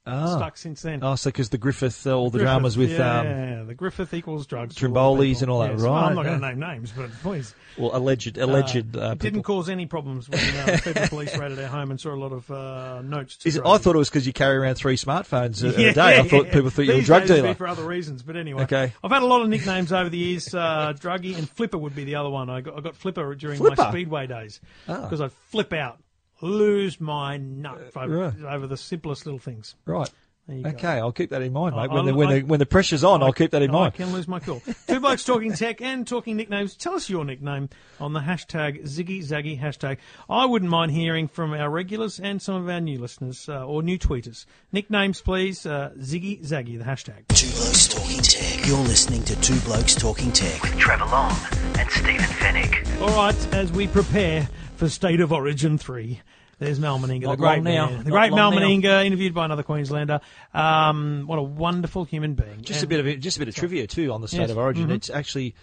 Stuck 0.04 0.56
since 0.56 0.82
then. 0.82 0.98
Oh, 1.02 1.14
so 1.14 1.30
because 1.30 1.50
the 1.50 1.58
Griffith, 1.58 2.04
uh, 2.06 2.12
all 2.16 2.24
the 2.30 2.38
Griffith, 2.38 2.44
dramas 2.44 2.76
with 2.76 2.90
yeah, 2.90 3.20
um, 3.20 3.26
yeah, 3.26 3.62
the 3.62 3.74
Griffith 3.74 4.12
equals 4.12 4.46
drugs. 4.48 4.74
Trimboli's 4.74 5.42
and 5.42 5.50
all 5.50 5.60
that, 5.60 5.70
Yes. 5.72 5.82
Well, 5.82 5.94
I'm 5.94 6.16
not 6.16 6.24
going 6.24 6.40
to 6.40 6.46
name 6.48 6.58
names, 6.58 6.90
but 6.90 7.08
please. 7.22 7.54
well, 7.78 7.90
alleged, 7.94 8.36
alleged 8.36 8.96
uh, 8.96 9.12
It 9.12 9.20
didn't 9.20 9.44
cause 9.44 9.68
any 9.68 9.86
problems 9.86 10.28
when 10.28 10.40
uh, 10.40 10.66
the 10.66 10.78
federal 10.78 11.08
police 11.08 11.36
raided 11.38 11.60
our 11.60 11.66
home 11.68 11.92
and 11.92 12.00
saw 12.00 12.12
a 12.12 12.16
lot 12.16 12.32
of 12.32 12.50
uh, 12.50 13.00
notes. 13.02 13.38
Is 13.44 13.56
it. 13.56 13.62
I 13.64 13.78
thought 13.78 13.94
it 13.94 13.98
was 13.98 14.10
because 14.10 14.26
you 14.26 14.32
carry 14.32 14.56
around 14.56 14.74
three 14.74 14.96
smartphones 14.96 15.62
a, 15.62 15.68
a 15.78 15.80
Yeah, 15.80 15.92
day. 15.92 16.18
I 16.18 16.28
thought 16.28 16.46
people 16.50 16.70
thought 16.70 16.82
you 16.82 16.94
were 16.94 16.98
a 16.98 17.02
drug 17.04 17.22
days 17.22 17.30
it'd 17.30 17.42
be 17.42 17.46
dealer. 17.46 17.54
for 17.54 17.68
other 17.68 17.84
reasons, 17.84 18.22
but 18.24 18.34
anyway. 18.36 18.64
Okay. 18.64 18.92
I've 19.04 19.10
had 19.12 19.22
a 19.22 19.26
lot 19.26 19.42
of 19.42 19.48
nicknames 19.50 19.92
over 19.92 20.08
the 20.08 20.18
years. 20.18 20.52
Uh, 20.52 20.94
Druggy 20.98 21.38
and 21.38 21.48
Flipper 21.48 21.78
would 21.78 21.94
be 21.94 22.02
the 22.02 22.16
other 22.16 22.28
one. 22.30 22.50
I 22.50 22.60
got, 22.60 22.76
I 22.76 22.80
got 22.80 22.96
Flipper 22.96 23.36
during 23.36 23.58
Flipper? 23.58 23.80
my 23.82 23.90
speedway 23.90 24.26
days 24.26 24.60
Ah. 24.88 25.02
because 25.02 25.20
I'd 25.20 25.32
flip 25.50 25.72
out, 25.72 26.00
lose 26.42 27.00
my 27.00 27.36
nut 27.38 27.92
uh, 27.96 28.00
over, 28.00 28.18
Right. 28.18 28.54
over 28.54 28.66
the 28.66 28.76
simplest 28.76 29.24
little 29.26 29.38
things. 29.38 29.74
Right. 29.86 30.10
There 30.52 30.58
you 30.58 30.76
go. 30.76 30.78
Okay, 30.78 30.98
I'll 30.98 31.12
keep 31.12 31.30
that 31.30 31.40
in 31.40 31.52
mind, 31.52 31.74
mate. 31.74 31.90
I- 31.90 31.94
When 31.94 32.04
the, 32.04 32.12
I- 32.12 32.14
when, 32.14 32.28
the, 32.28 32.42
when 32.42 32.58
the 32.60 32.66
pressure's 32.66 33.02
on, 33.04 33.22
I'll 33.22 33.32
keep 33.32 33.52
that 33.52 33.62
in 33.62 33.70
I 33.70 33.72
mind. 33.72 33.94
can 33.94 34.12
lose 34.12 34.28
my 34.28 34.38
cool. 34.38 34.62
Two 34.86 35.00
blokes 35.00 35.24
talking 35.24 35.52
tech 35.52 35.80
and 35.80 36.06
talking 36.06 36.36
nicknames. 36.36 36.76
Tell 36.76 36.94
us 36.94 37.08
your 37.08 37.24
nickname 37.24 37.70
on 38.00 38.12
the 38.12 38.20
hashtag 38.20 38.82
Ziggy 38.84 39.20
Zaggy 39.24 39.58
hashtag. 39.60 39.96
I 40.28 40.44
wouldn't 40.44 40.70
mind 40.70 40.90
hearing 40.92 41.26
from 41.28 41.52
our 41.54 41.70
regulars 41.70 42.20
and 42.20 42.42
some 42.42 42.56
of 42.56 42.68
our 42.68 42.80
new 42.80 42.98
listeners 42.98 43.48
uh, 43.48 43.64
or 43.66 43.82
new 43.82 43.98
tweeters. 43.98 44.44
Nicknames, 44.72 45.20
please. 45.22 45.64
Uh, 45.64 45.92
Ziggy 45.98 46.42
Zaggy, 46.44 46.78
the 46.78 46.84
hashtag. 46.84 47.26
Two 47.28 47.46
Blokes 47.56 47.88
Talking 47.88 48.20
Tech. 48.20 48.66
You're 48.66 48.76
listening 48.78 49.22
to 49.24 49.40
Two 49.40 49.58
Blokes 49.60 49.94
Talking 49.94 50.32
Tech. 50.32 50.62
With 50.62 50.78
Trevor 50.78 51.06
Long 51.06 51.32
and 51.78 51.90
Stephen 51.90 52.16
Fennick. 52.18 53.00
All 53.00 53.08
right, 53.16 53.54
as 53.54 53.72
we 53.72 53.86
prepare 53.86 54.48
for 54.76 54.88
State 54.88 55.20
of 55.20 55.32
Origin 55.32 55.78
3. 55.78 56.20
There's 56.62 56.80
Mal 56.80 56.98
Meninga, 56.98 57.30
the 57.30 57.36
great 57.36 57.56
long 57.56 57.64
now. 57.64 57.86
man. 57.86 57.94
Not 57.96 58.04
The 58.04 58.10
great 58.10 58.30
Mal 58.32 58.50
long 58.50 58.54
now. 58.60 58.66
Meninga, 58.66 59.04
interviewed 59.04 59.34
by 59.34 59.44
another 59.44 59.62
Queenslander. 59.62 60.20
Um, 60.54 61.24
what 61.26 61.38
a 61.38 61.42
wonderful 61.42 62.04
human 62.04 62.34
being. 62.34 62.62
Just 62.62 62.82
a 62.82 62.86
bit 62.86 63.00
of 63.04 63.20
just 63.20 63.36
a 63.36 63.40
bit 63.40 63.48
of 63.48 63.54
trivia 63.54 63.86
too 63.86 64.12
on 64.12 64.20
the 64.20 64.28
state 64.28 64.40
Yes. 64.40 64.50
of 64.50 64.58
origin. 64.58 64.88
Mhm. 64.88 64.94
It's 64.94 65.10
actually 65.10 65.54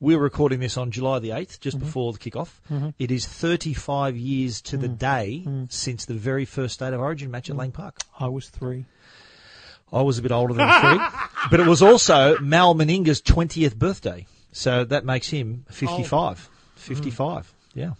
we're 0.00 0.18
recording 0.18 0.60
this 0.60 0.76
on 0.76 0.90
July 0.92 1.18
the 1.18 1.32
eighth, 1.32 1.60
just 1.60 1.76
Mm-hmm. 1.76 1.86
before 1.86 2.12
the 2.12 2.18
kickoff. 2.18 2.50
It 2.98 3.10
is 3.10 3.26
thirty 3.26 3.74
five 3.74 4.16
years 4.16 4.60
to 4.62 4.76
Mm. 4.78 4.80
the 4.80 4.88
day 4.88 5.46
since 5.70 6.04
the 6.04 6.14
very 6.14 6.44
first 6.44 6.74
state 6.74 6.92
of 6.92 7.00
origin 7.00 7.30
match 7.30 7.50
at 7.50 7.56
Lang 7.56 7.72
Park. 7.72 7.98
I 8.18 8.28
was 8.28 8.48
three. 8.48 8.84
I 9.92 10.02
was 10.02 10.18
a 10.18 10.22
bit 10.22 10.32
older 10.32 10.52
than 10.54 10.68
three, 10.80 11.06
but 11.50 11.60
it 11.60 11.66
was 11.66 11.82
also 11.82 12.38
Mal 12.40 12.74
Meninga's 12.74 13.20
twentieth 13.20 13.76
birthday, 13.78 14.26
so 14.52 14.84
that 14.84 15.04
makes 15.04 15.28
him 15.30 15.64
fifty 15.70 16.02
five. 16.04 16.48
Fifty 16.76 17.10
five. 17.10 17.52
Yeah. 17.74 17.92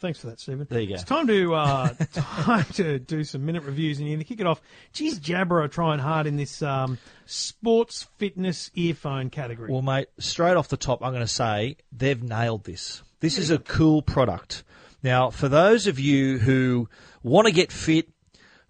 Thanks 0.00 0.18
for 0.18 0.28
that, 0.28 0.40
Stephen. 0.40 0.66
There 0.68 0.80
you 0.80 0.88
go. 0.88 0.94
It's 0.94 1.04
time 1.04 1.26
to 1.26 1.54
uh, 1.54 1.88
time 2.14 2.64
to 2.74 2.98
do 2.98 3.22
some 3.22 3.44
minute 3.44 3.64
reviews, 3.64 3.98
and 3.98 4.08
you 4.08 4.16
to 4.16 4.24
kick 4.24 4.40
it 4.40 4.46
off. 4.46 4.62
Geez, 4.94 5.20
Jabra 5.20 5.64
are 5.64 5.68
trying 5.68 5.98
hard 5.98 6.26
in 6.26 6.36
this 6.36 6.62
um, 6.62 6.96
sports 7.26 8.08
fitness 8.16 8.70
earphone 8.74 9.28
category. 9.28 9.70
Well, 9.70 9.82
mate, 9.82 10.08
straight 10.18 10.56
off 10.56 10.68
the 10.68 10.78
top, 10.78 11.04
I'm 11.04 11.12
going 11.12 11.20
to 11.20 11.28
say 11.28 11.76
they've 11.92 12.22
nailed 12.22 12.64
this. 12.64 13.02
This 13.20 13.36
is 13.36 13.50
a 13.50 13.58
cool 13.58 14.00
product. 14.00 14.64
Now, 15.02 15.28
for 15.28 15.48
those 15.48 15.86
of 15.86 15.98
you 15.98 16.38
who 16.38 16.88
want 17.22 17.46
to 17.46 17.52
get 17.52 17.70
fit, 17.70 18.08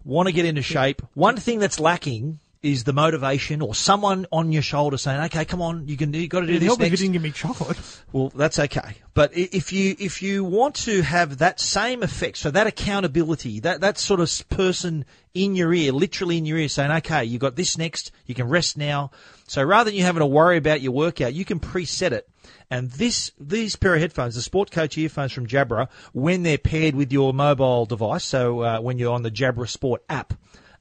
want 0.03 0.27
to 0.27 0.33
get 0.33 0.43
into 0.43 0.61
shape, 0.61 1.01
one 1.13 1.37
thing 1.37 1.59
that's 1.59 1.79
lacking 1.79 2.39
is 2.63 2.83
the 2.83 2.93
motivation 2.93 3.61
or 3.61 3.73
someone 3.73 4.27
on 4.31 4.51
your 4.51 4.61
shoulder 4.61 4.97
saying, 4.97 5.19
"Okay, 5.25 5.45
come 5.45 5.61
on, 5.61 5.87
you 5.87 5.97
can, 5.97 6.13
you 6.13 6.27
got 6.27 6.41
to 6.41 6.45
do 6.45 6.53
It'd 6.53 6.61
this 6.61 6.67
help 6.67 6.81
if 6.81 6.91
you 6.91 6.97
didn't 6.97 7.13
give 7.13 7.21
me 7.21 7.31
chocolate. 7.31 7.77
Well, 8.11 8.31
that's 8.35 8.59
okay. 8.59 8.95
But 9.13 9.31
if 9.35 9.73
you 9.73 9.95
if 9.99 10.21
you 10.21 10.43
want 10.43 10.75
to 10.75 11.01
have 11.01 11.39
that 11.39 11.59
same 11.59 12.03
effect, 12.03 12.37
so 12.37 12.51
that 12.51 12.67
accountability, 12.67 13.61
that 13.61 13.81
that 13.81 13.97
sort 13.97 14.19
of 14.19 14.49
person 14.49 15.05
in 15.33 15.55
your 15.55 15.73
ear, 15.73 15.91
literally 15.91 16.37
in 16.37 16.45
your 16.45 16.57
ear, 16.57 16.69
saying, 16.69 16.91
"Okay, 16.91 17.25
you 17.25 17.39
got 17.39 17.55
this 17.55 17.77
next. 17.77 18.11
You 18.25 18.35
can 18.35 18.47
rest 18.47 18.77
now." 18.77 19.11
So 19.47 19.63
rather 19.63 19.89
than 19.89 19.97
you 19.97 20.03
having 20.03 20.21
to 20.21 20.27
worry 20.27 20.57
about 20.57 20.81
your 20.81 20.93
workout, 20.93 21.33
you 21.33 21.45
can 21.45 21.59
preset 21.59 22.11
it. 22.11 22.29
And 22.69 22.89
this 22.91 23.31
these 23.39 23.75
pair 23.75 23.95
of 23.95 24.01
headphones, 24.01 24.35
the 24.35 24.41
Sport 24.41 24.71
Coach 24.71 24.97
earphones 24.97 25.33
from 25.33 25.47
Jabra, 25.47 25.89
when 26.13 26.43
they're 26.43 26.57
paired 26.57 26.95
with 26.95 27.11
your 27.11 27.33
mobile 27.33 27.85
device, 27.85 28.23
so 28.23 28.61
uh, 28.61 28.79
when 28.79 28.97
you're 28.97 29.13
on 29.13 29.23
the 29.23 29.31
Jabra 29.31 29.67
Sport 29.67 30.03
app, 30.09 30.33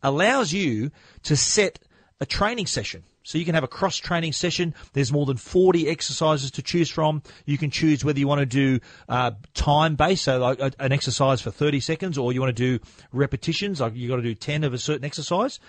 allows 0.02 0.52
you 0.52 0.90
to 1.24 1.36
set 1.36 1.78
a 2.20 2.26
training 2.26 2.66
session. 2.66 3.04
So 3.22 3.38
you 3.38 3.44
can 3.44 3.54
have 3.54 3.64
a 3.64 3.68
cross 3.68 3.96
training 3.96 4.32
session. 4.32 4.74
There's 4.92 5.12
more 5.12 5.26
than 5.26 5.36
40 5.36 5.88
exercises 5.88 6.50
to 6.52 6.62
choose 6.62 6.90
from. 6.90 7.22
You 7.44 7.58
can 7.58 7.70
choose 7.70 8.04
whether 8.04 8.18
you 8.18 8.26
want 8.26 8.40
to 8.40 8.46
do 8.46 8.80
uh, 9.08 9.32
time 9.54 9.94
based, 9.94 10.24
so 10.24 10.38
like 10.38 10.58
a, 10.58 10.72
an 10.78 10.92
exercise 10.92 11.40
for 11.40 11.50
30 11.50 11.80
seconds, 11.80 12.18
or 12.18 12.32
you 12.32 12.40
want 12.40 12.56
to 12.56 12.78
do 12.78 12.84
repetitions, 13.12 13.80
like 13.80 13.94
you 13.94 14.08
got 14.08 14.16
to 14.16 14.22
do 14.22 14.34
10 14.34 14.64
of 14.64 14.72
a 14.72 14.78
certain 14.78 15.04
exercise. 15.04 15.60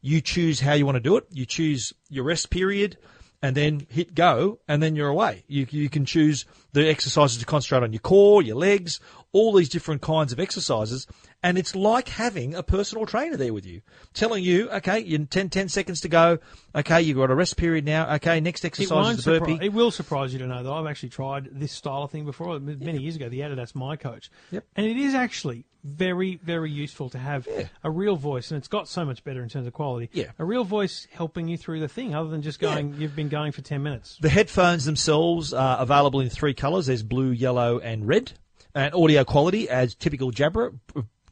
You 0.00 0.20
choose 0.20 0.60
how 0.60 0.74
you 0.74 0.86
want 0.86 0.96
to 0.96 1.00
do 1.00 1.16
it. 1.16 1.24
You 1.30 1.44
choose 1.44 1.92
your 2.08 2.24
rest 2.24 2.50
period, 2.50 2.98
and 3.42 3.56
then 3.56 3.86
hit 3.88 4.14
go, 4.14 4.58
and 4.68 4.82
then 4.82 4.96
you're 4.96 5.08
away. 5.08 5.44
You 5.46 5.66
you 5.70 5.88
can 5.88 6.04
choose 6.04 6.44
the 6.72 6.88
exercises 6.88 7.38
to 7.38 7.46
concentrate 7.46 7.82
on 7.82 7.92
your 7.92 8.00
core, 8.00 8.42
your 8.42 8.56
legs, 8.56 9.00
all 9.32 9.52
these 9.52 9.68
different 9.68 10.02
kinds 10.02 10.32
of 10.32 10.40
exercises, 10.40 11.06
and 11.42 11.56
it's 11.56 11.76
like 11.76 12.08
having 12.08 12.54
a 12.54 12.62
personal 12.62 13.06
trainer 13.06 13.36
there 13.36 13.52
with 13.52 13.64
you, 13.64 13.82
telling 14.12 14.42
you, 14.42 14.68
okay, 14.70 14.98
you 14.98 15.24
10, 15.24 15.50
10 15.50 15.68
seconds 15.68 16.00
to 16.00 16.08
go. 16.08 16.38
Okay, 16.74 17.00
you've 17.02 17.16
got 17.16 17.30
a 17.30 17.34
rest 17.34 17.56
period 17.56 17.84
now. 17.84 18.14
Okay, 18.14 18.40
next 18.40 18.64
exercise 18.64 19.18
is 19.18 19.24
the 19.24 19.32
burpee. 19.38 19.52
surprise, 19.52 19.66
it 19.66 19.72
will 19.72 19.90
surprise 19.90 20.32
you 20.32 20.38
to 20.40 20.46
know 20.46 20.62
that 20.62 20.70
I've 20.70 20.86
actually 20.86 21.10
tried 21.10 21.48
this 21.52 21.72
style 21.72 22.02
of 22.04 22.10
thing 22.10 22.24
before 22.24 22.58
many 22.58 22.98
years 22.98 23.16
ago. 23.16 23.28
The 23.28 23.40
Adidas 23.40 23.72
miCoach, 23.72 24.30
Yep. 24.50 24.64
and 24.76 24.86
it 24.86 24.96
is 24.96 25.14
actually 25.14 25.64
very, 25.84 26.40
very 26.42 26.70
useful 26.70 27.08
to 27.10 27.18
have 27.18 27.46
a 27.84 27.90
real 27.90 28.16
voice, 28.16 28.50
and 28.50 28.58
it's 28.58 28.68
got 28.68 28.88
so 28.88 29.04
much 29.04 29.22
better 29.22 29.42
in 29.42 29.48
terms 29.48 29.66
of 29.66 29.72
quality. 29.72 30.10
Yeah. 30.12 30.32
A 30.38 30.44
real 30.44 30.64
voice 30.64 31.06
helping 31.12 31.46
you 31.46 31.56
through 31.56 31.78
the 31.80 31.88
thing, 31.88 32.14
other 32.16 32.28
than 32.28 32.42
just 32.42 32.58
going, 32.58 32.94
you've 32.98 33.14
been 33.14 33.28
going 33.28 33.52
for 33.52 33.62
10 33.62 33.82
minutes. 33.82 34.18
The 34.20 34.28
headphones 34.28 34.84
themselves 34.86 35.54
are 35.54 35.78
available 35.78 36.18
in 36.20 36.30
three 36.30 36.52
colours. 36.52 36.86
There's 36.86 37.04
blue, 37.04 37.30
yellow, 37.30 37.78
and 37.78 38.08
red. 38.08 38.32
And 38.74 38.92
audio 38.94 39.24
quality, 39.24 39.68
as 39.68 39.94
typical 39.94 40.30
Jabra, 40.30 40.78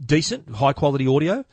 decent, 0.04 0.48
high 0.56 0.72
quality 0.72 1.06
audio. 1.06 1.44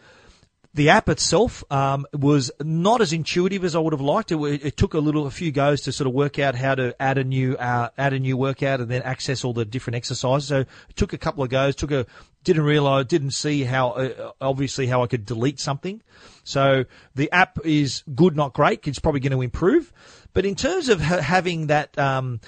The 0.76 0.90
app 0.90 1.08
itself 1.08 1.64
um, 1.72 2.08
was 2.14 2.50
not 2.60 3.00
as 3.00 3.14
intuitive 3.14 3.64
as 3.64 3.76
I 3.76 3.80
would 3.80 3.94
have 3.94 4.02
liked. 4.02 4.32
It, 4.32 4.38
it 4.42 4.76
took 4.76 4.96
a 4.96 5.00
little, 5.00 5.28
a 5.28 5.32
few 5.32 5.52
goes 5.52 5.82
to 5.82 5.92
sort 5.92 6.08
of 6.08 6.14
work 6.16 6.40
out 6.40 6.56
how 6.56 6.74
to 6.74 7.00
add 7.00 7.20
a 7.20 7.24
new, 7.24 7.56
uh, 7.58 7.90
add 7.96 8.14
a 8.14 8.20
new 8.20 8.36
workout 8.36 8.82
and 8.82 8.90
then 8.90 9.04
access 9.04 9.44
all 9.44 9.54
the 9.54 9.66
different 9.66 9.98
exercises. 9.98 10.48
So 10.48 10.62
it 10.62 10.96
took 10.96 11.14
a 11.14 11.20
couple 11.20 11.44
of 11.44 11.52
goes. 11.52 11.76
Took 11.76 11.92
a, 11.92 12.08
didn't 12.44 12.64
realize, 12.64 13.06
didn't 13.06 13.32
see 13.32 13.64
how, 13.64 13.92
uh, 13.92 14.32
obviously 14.42 14.88
how 14.88 15.04
I 15.04 15.08
could 15.08 15.28
delete 15.28 15.60
something. 15.60 16.02
So 16.44 16.86
the 17.14 17.32
app 17.32 17.60
is 17.64 18.04
good, 18.16 18.36
not 18.36 18.54
great. 18.54 18.88
It's 18.88 18.98
probably 18.98 19.20
going 19.20 19.32
to 19.34 19.42
improve. 19.42 19.94
But 20.34 20.48
in 20.48 20.56
terms 20.56 20.90
of 20.90 21.00
ha- 21.00 21.22
having 21.22 21.68
that, 21.68 21.96
um, 22.00 22.42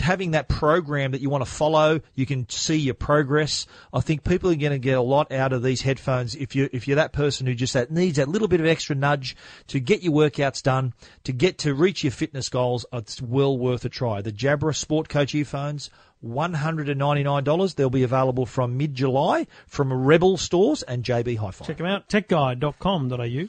having 0.00 0.32
that 0.32 0.48
program 0.48 1.12
that 1.12 1.20
you 1.20 1.30
want 1.30 1.44
to 1.44 1.50
follow, 1.50 2.00
you 2.14 2.26
can 2.26 2.48
see 2.48 2.76
your 2.76 2.94
progress. 2.94 3.66
I 3.92 4.00
think 4.00 4.24
people 4.24 4.50
are 4.50 4.56
going 4.56 4.72
to 4.72 4.78
get 4.78 4.98
a 4.98 5.02
lot 5.02 5.32
out 5.32 5.52
of 5.52 5.62
these 5.62 5.82
headphones 5.82 6.34
if 6.34 6.56
you 6.56 6.68
if 6.72 6.88
you're 6.88 6.96
that 6.96 7.12
person 7.12 7.46
who 7.46 7.54
just 7.54 7.74
that 7.74 7.90
needs 7.90 8.16
that 8.16 8.28
little 8.28 8.48
bit 8.48 8.60
of 8.60 8.66
extra 8.66 8.96
nudge 8.96 9.36
to 9.68 9.80
get 9.80 10.02
your 10.02 10.12
workouts 10.12 10.62
done, 10.62 10.94
to 11.24 11.32
get 11.32 11.58
to 11.58 11.74
reach 11.74 12.02
your 12.02 12.10
fitness 12.10 12.48
goals. 12.48 12.86
It's 12.92 13.22
well 13.22 13.56
worth 13.56 13.84
a 13.84 13.88
try. 13.88 14.22
The 14.22 14.32
Jabra 14.32 14.74
Sport 14.74 15.08
Coach 15.08 15.34
earphones. 15.34 15.90
$199. 16.24 17.74
They'll 17.76 17.90
be 17.90 18.02
available 18.02 18.44
from 18.44 18.76
mid 18.76 18.92
July 18.92 19.46
from 19.68 19.92
Rebel 19.92 20.36
stores 20.36 20.82
and 20.82 21.04
JB 21.04 21.36
Hi 21.38 21.52
Fi. 21.52 21.64
Check 21.66 21.76
them 21.76 21.86
out, 21.86 22.08
techguide.com.au. 22.08 23.48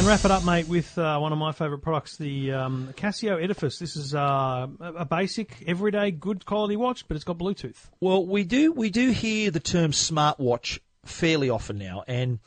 And 0.00 0.06
wrap 0.06 0.24
it 0.24 0.30
up, 0.30 0.46
mate, 0.46 0.66
with 0.66 0.96
uh, 0.96 1.18
one 1.18 1.30
of 1.30 1.36
my 1.36 1.52
favourite 1.52 1.82
products, 1.82 2.16
the 2.16 2.52
um, 2.52 2.88
Casio 2.96 3.38
Edifice. 3.38 3.78
This 3.78 3.96
is 3.96 4.14
uh, 4.14 4.66
a 4.80 5.04
basic, 5.04 5.62
everyday, 5.66 6.10
good 6.10 6.46
quality 6.46 6.74
watch, 6.74 7.06
but 7.06 7.16
it's 7.16 7.24
got 7.24 7.36
Bluetooth. 7.36 7.76
Well, 8.00 8.24
we 8.24 8.44
do 8.44 8.72
we 8.72 8.88
do 8.88 9.10
hear 9.10 9.50
the 9.50 9.60
term 9.60 9.90
smartwatch 9.90 10.78
fairly 11.04 11.50
often 11.50 11.76
now, 11.76 12.02
and 12.08 12.38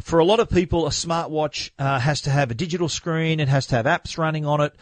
for 0.00 0.18
a 0.18 0.24
lot 0.24 0.40
of 0.40 0.48
people, 0.48 0.86
a 0.86 0.90
smartwatch 0.90 1.72
uh, 1.78 1.98
has 1.98 2.22
to 2.22 2.30
have 2.30 2.50
a 2.50 2.54
digital 2.54 2.88
screen, 2.88 3.38
it 3.38 3.48
has 3.48 3.66
to 3.66 3.74
have 3.74 3.84
apps 3.84 4.16
running 4.16 4.46
on 4.46 4.62
it. 4.62 4.74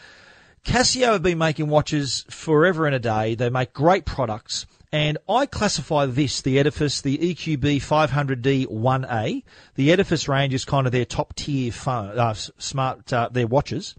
Casio 0.65 1.15
have 1.15 1.25
been 1.25 1.39
making 1.39 1.67
watches 1.67 2.25
forever 2.31 2.87
and 2.87 2.95
a 2.95 3.01
day. 3.01 3.35
They 3.35 3.51
make 3.51 3.73
great 3.73 4.05
products. 4.05 4.67
And 4.93 5.17
I 5.27 5.47
classify 5.47 6.05
this, 6.05 6.43
the 6.43 6.59
Edifice, 6.59 7.01
the 7.01 7.17
EQB 7.17 7.77
500D 7.77 8.67
1A. 8.67 9.43
The 9.75 9.91
Edifice 9.91 10.29
range 10.29 10.53
is 10.53 10.67
kind 10.67 10.87
of 10.87 10.93
their 10.93 11.07
top 11.07 11.35
tier 11.35 11.73
phone, 11.73 12.19
uh, 12.19 12.35
smart, 12.35 13.11
uh, 13.11 13.31
their 13.33 13.47
watches. 13.47 13.95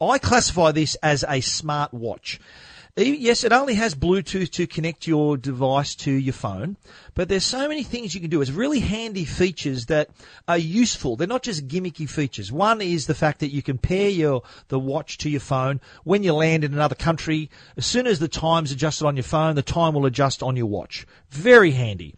I 0.00 0.18
classify 0.18 0.70
this 0.70 0.94
as 1.02 1.24
a 1.28 1.40
smart 1.40 1.92
watch. 1.92 2.38
Yes, 2.96 3.44
it 3.44 3.52
only 3.52 3.74
has 3.74 3.94
Bluetooth 3.94 4.50
to 4.52 4.66
connect 4.66 5.06
your 5.06 5.36
device 5.36 5.94
to 5.96 6.12
your 6.12 6.32
phone, 6.32 6.76
but 7.16 7.30
there's 7.30 7.44
so 7.44 7.66
many 7.66 7.82
things 7.82 8.14
you 8.14 8.20
can 8.20 8.28
do. 8.28 8.42
It's 8.42 8.50
really 8.50 8.78
handy 8.78 9.24
features 9.24 9.86
that 9.86 10.10
are 10.46 10.58
useful. 10.58 11.16
They're 11.16 11.26
not 11.26 11.42
just 11.42 11.66
gimmicky 11.66 12.08
features. 12.08 12.52
One 12.52 12.82
is 12.82 13.06
the 13.06 13.14
fact 13.14 13.40
that 13.40 13.52
you 13.52 13.62
can 13.62 13.78
pair 13.78 14.10
your 14.10 14.42
the 14.68 14.78
watch 14.78 15.16
to 15.18 15.30
your 15.30 15.40
phone 15.40 15.80
when 16.04 16.22
you 16.22 16.34
land 16.34 16.62
in 16.62 16.74
another 16.74 16.94
country. 16.94 17.50
As 17.76 17.86
soon 17.86 18.06
as 18.06 18.18
the 18.18 18.28
time's 18.28 18.70
adjusted 18.70 19.06
on 19.06 19.16
your 19.16 19.24
phone, 19.24 19.54
the 19.54 19.62
time 19.62 19.94
will 19.94 20.04
adjust 20.04 20.42
on 20.42 20.56
your 20.56 20.66
watch. 20.66 21.06
Very 21.30 21.70
handy. 21.70 22.14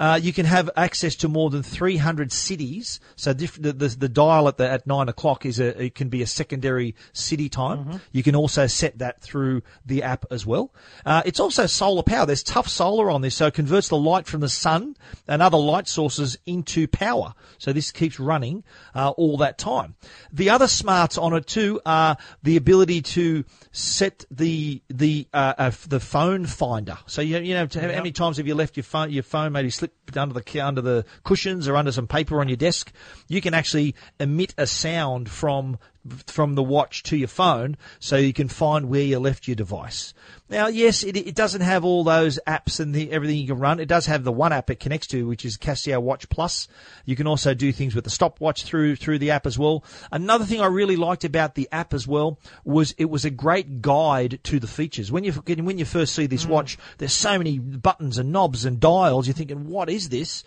Uh, 0.00 0.18
you 0.20 0.32
can 0.32 0.46
have 0.46 0.70
access 0.76 1.14
to 1.14 1.28
more 1.28 1.50
than 1.50 1.62
300 1.62 2.32
cities. 2.32 3.00
So 3.16 3.34
diff- 3.34 3.60
the, 3.60 3.74
the, 3.74 3.88
the 3.88 4.08
dial 4.08 4.48
at 4.48 4.56
the, 4.56 4.68
at 4.68 4.86
nine 4.86 5.10
o'clock 5.10 5.44
is 5.44 5.60
a 5.60 5.80
it 5.80 5.94
can 5.94 6.08
be 6.08 6.22
a 6.22 6.26
secondary 6.26 6.94
city 7.12 7.50
time. 7.50 8.00
You 8.10 8.22
can 8.22 8.34
also 8.34 8.66
set 8.66 8.98
that 8.98 9.20
through 9.20 9.62
the 9.84 10.02
app 10.02 10.24
as 10.30 10.46
well. 10.46 10.72
Uh, 11.04 11.22
it's 11.26 11.38
also 11.38 11.66
solar 11.66 12.02
power. 12.02 12.24
There's 12.24 12.42
tough 12.42 12.66
solar 12.66 13.10
on 13.10 13.20
this, 13.20 13.34
so 13.34 13.46
it 13.48 13.54
converts 13.54 13.88
the 13.88 13.98
light 13.98 14.26
from 14.26 14.39
the 14.40 14.48
sun 14.48 14.96
and 15.28 15.42
other 15.42 15.56
light 15.56 15.88
sources 15.88 16.38
into 16.46 16.88
power. 16.88 17.34
So 17.58 17.72
this 17.72 17.92
keeps 17.92 18.18
running 18.18 18.64
uh, 18.94 19.10
all 19.10 19.36
that 19.38 19.58
time. 19.58 19.94
The 20.32 20.50
other 20.50 20.68
smarts 20.68 21.18
on 21.18 21.32
it 21.34 21.46
too 21.46 21.80
are 21.86 22.16
the 22.42 22.56
ability 22.56 23.02
to 23.02 23.44
set 23.72 24.24
the 24.30 24.82
the 24.88 25.28
uh, 25.32 25.54
uh, 25.58 25.72
the 25.88 26.00
phone 26.00 26.46
finder. 26.46 26.98
So 27.06 27.22
you 27.22 27.38
you 27.38 27.54
know 27.54 27.60
have, 27.60 27.74
how 27.74 27.86
many 27.88 28.12
times 28.12 28.36
have 28.38 28.46
you 28.46 28.54
left 28.54 28.76
your 28.76 28.84
phone 28.84 29.10
your 29.10 29.22
phone 29.22 29.52
maybe 29.52 29.70
slipped 29.70 30.16
under 30.16 30.38
the 30.38 30.60
under 30.60 30.80
the 30.80 31.04
cushions 31.24 31.68
or 31.68 31.76
under 31.76 31.92
some 31.92 32.06
paper 32.06 32.40
on 32.40 32.48
your 32.48 32.56
desk? 32.56 32.92
You 33.28 33.40
can 33.40 33.54
actually 33.54 33.94
emit 34.18 34.54
a 34.58 34.66
sound 34.66 35.30
from 35.30 35.78
from 36.26 36.54
the 36.54 36.62
watch 36.62 37.02
to 37.04 37.16
your 37.16 37.28
phone, 37.28 37.76
so 37.98 38.16
you 38.16 38.32
can 38.32 38.48
find 38.48 38.88
where 38.88 39.02
you 39.02 39.18
left 39.18 39.46
your 39.46 39.54
device. 39.54 40.14
Now, 40.50 40.66
yes, 40.66 41.04
it, 41.04 41.16
it 41.16 41.36
doesn't 41.36 41.60
have 41.60 41.84
all 41.84 42.02
those 42.02 42.40
apps 42.44 42.80
and 42.80 42.92
the, 42.92 43.12
everything 43.12 43.38
you 43.38 43.46
can 43.46 43.60
run. 43.60 43.78
It 43.78 43.86
does 43.86 44.06
have 44.06 44.24
the 44.24 44.32
one 44.32 44.52
app 44.52 44.68
it 44.68 44.80
connects 44.80 45.06
to, 45.08 45.24
which 45.24 45.44
is 45.44 45.56
Casio 45.56 46.02
Watch 46.02 46.28
Plus. 46.28 46.66
You 47.04 47.14
can 47.14 47.28
also 47.28 47.54
do 47.54 47.70
things 47.70 47.94
with 47.94 48.02
the 48.02 48.10
stopwatch 48.10 48.64
through 48.64 48.96
through 48.96 49.20
the 49.20 49.30
app 49.30 49.46
as 49.46 49.56
well. 49.56 49.84
Another 50.10 50.44
thing 50.44 50.60
I 50.60 50.66
really 50.66 50.96
liked 50.96 51.24
about 51.24 51.54
the 51.54 51.68
app 51.70 51.94
as 51.94 52.08
well 52.08 52.40
was 52.64 52.96
it 52.98 53.04
was 53.04 53.24
a 53.24 53.30
great 53.30 53.80
guide 53.80 54.40
to 54.44 54.58
the 54.58 54.66
features. 54.66 55.12
When 55.12 55.22
you 55.22 55.32
when 55.32 55.78
you 55.78 55.84
first 55.84 56.16
see 56.16 56.26
this 56.26 56.46
mm. 56.46 56.50
watch, 56.50 56.78
there's 56.98 57.12
so 57.12 57.38
many 57.38 57.60
buttons 57.60 58.18
and 58.18 58.32
knobs 58.32 58.64
and 58.64 58.80
dials. 58.80 59.28
You're 59.28 59.34
thinking, 59.34 59.68
what 59.68 59.88
is 59.88 60.08
this? 60.08 60.42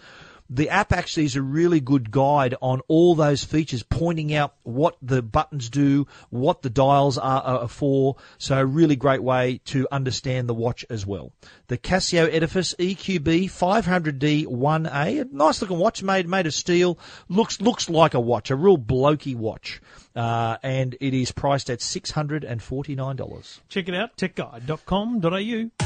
The 0.49 0.69
app 0.69 0.91
actually 0.91 1.25
is 1.25 1.35
a 1.35 1.41
really 1.41 1.79
good 1.79 2.11
guide 2.11 2.55
on 2.61 2.81
all 2.87 3.15
those 3.15 3.43
features, 3.43 3.83
pointing 3.83 4.33
out 4.33 4.53
what 4.63 4.97
the 5.01 5.21
buttons 5.21 5.69
do, 5.69 6.07
what 6.29 6.61
the 6.61 6.69
dials 6.69 7.17
are, 7.17 7.41
are 7.41 7.67
for. 7.67 8.17
So 8.37 8.57
a 8.57 8.65
really 8.65 8.95
great 8.95 9.23
way 9.23 9.61
to 9.65 9.87
understand 9.91 10.47
the 10.47 10.53
watch 10.53 10.85
as 10.89 11.05
well. 11.05 11.31
The 11.67 11.77
Casio 11.77 12.31
Edifice 12.31 12.75
EQB 12.75 13.45
500D 13.45 14.45
1A, 14.45 15.21
a 15.21 15.35
nice 15.35 15.61
looking 15.61 15.79
watch 15.79 16.03
made 16.03 16.27
made 16.27 16.45
of 16.45 16.53
steel, 16.53 16.99
looks 17.29 17.61
looks 17.61 17.89
like 17.89 18.13
a 18.13 18.19
watch, 18.19 18.51
a 18.51 18.55
real 18.55 18.77
blokey 18.77 19.35
watch, 19.35 19.81
uh, 20.15 20.57
and 20.63 20.95
it 20.99 21.13
is 21.13 21.31
priced 21.31 21.69
at 21.69 21.81
six 21.81 22.11
hundred 22.11 22.43
and 22.43 22.61
forty 22.61 22.95
nine 22.95 23.15
dollars. 23.15 23.61
Check 23.69 23.87
it 23.87 23.95
out, 23.95 24.15
techguide.com.au. 24.17 25.19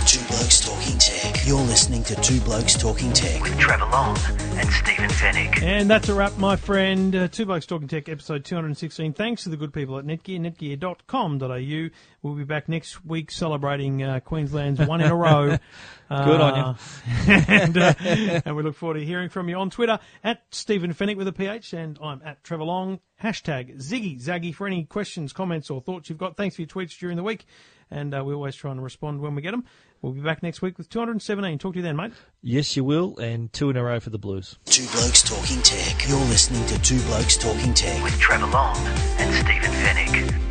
Two 0.05 0.19
Blokes 0.27 0.59
Talking 0.61 0.97
Tech. 0.97 1.45
You're 1.47 1.61
listening 1.61 2.03
to 2.05 2.15
Two 2.21 2.39
Blokes 2.41 2.75
Talking 2.77 3.11
Tech. 3.13 3.41
with 3.41 3.57
Trevor 3.59 3.85
Long 3.85 4.17
and 4.55 4.69
Stephen 4.69 5.09
Fennick. 5.09 5.61
And 5.61 5.89
that's 5.89 6.09
a 6.09 6.13
wrap, 6.13 6.37
my 6.37 6.55
friend. 6.55 7.15
Uh, 7.15 7.27
Two 7.27 7.45
Blokes 7.45 7.65
Talking 7.65 7.87
Tech, 7.87 8.09
episode 8.09 8.45
216. 8.45 9.13
Thanks 9.13 9.43
to 9.43 9.49
the 9.49 9.57
good 9.57 9.73
people 9.73 9.97
at 9.97 10.05
Netgear, 10.05 10.39
netgear.com.au. 10.39 11.89
We'll 12.21 12.35
be 12.35 12.43
back 12.43 12.67
next 12.67 13.05
week 13.05 13.31
celebrating 13.31 14.03
uh, 14.03 14.19
Queensland's 14.19 14.81
one 14.81 15.01
in 15.01 15.09
a 15.11 15.15
row. 15.15 15.57
Good 16.09 16.41
on 16.41 16.77
you. 17.27 17.33
and, 17.47 17.77
uh, 17.77 17.93
and 17.99 18.55
we 18.55 18.63
look 18.63 18.75
forward 18.75 18.99
to 18.99 19.05
hearing 19.05 19.27
from 19.29 19.49
you 19.49 19.55
on 19.55 19.69
Twitter 19.69 19.99
at 20.23 20.41
Stephen 20.51 20.93
Fennick 20.93 21.17
with 21.17 21.27
a 21.27 21.33
PH, 21.33 21.73
and 21.73 21.99
I'm 22.01 22.21
at 22.23 22.43
Trevor 22.45 22.63
Long. 22.63 22.99
Hashtag 23.23 23.77
Ziggy 23.77 24.21
Zaggy 24.21 24.53
for 24.53 24.67
any 24.67 24.83
questions, 24.83 25.33
comments, 25.33 25.69
or 25.69 25.81
thoughts 25.81 26.09
you've 26.09 26.19
got. 26.19 26.37
Thanks 26.37 26.55
for 26.55 26.61
your 26.61 26.67
tweets 26.69 26.97
during 26.99 27.17
the 27.17 27.23
week, 27.23 27.45
and 27.89 28.13
uh, 28.13 28.23
we 28.23 28.33
always 28.33 28.55
try 28.55 28.71
and 28.71 28.83
respond 28.83 29.21
when 29.21 29.33
we 29.33 29.41
get 29.41 29.51
them. 29.51 29.65
We'll 30.01 30.13
be 30.13 30.21
back 30.21 30.43
next 30.43 30.61
week 30.61 30.77
with 30.77 30.89
217. 30.89 31.57
Talk 31.57 31.73
to 31.73 31.79
you 31.79 31.83
then, 31.83 31.95
mate. 31.95 32.13
Yes, 32.43 32.75
you 32.77 32.83
will, 32.83 33.17
and 33.17 33.51
two 33.51 33.71
in 33.71 33.77
a 33.77 33.83
row 33.83 33.99
for 33.99 34.11
the 34.11 34.19
Blues. 34.19 34.59
Two 34.65 34.85
Blokes 34.91 35.23
Talking 35.23 35.61
Tech. 35.63 36.07
You're 36.07 36.19
listening 36.19 36.63
to 36.67 36.79
Two 36.81 36.99
Blokes 37.07 37.37
Talking 37.37 37.73
Tech. 37.73 38.03
With 38.03 38.19
Trevor 38.19 38.45
Long 38.45 38.77
and 38.77 39.33
Stephen 39.33 39.71
Fennick. 39.71 40.46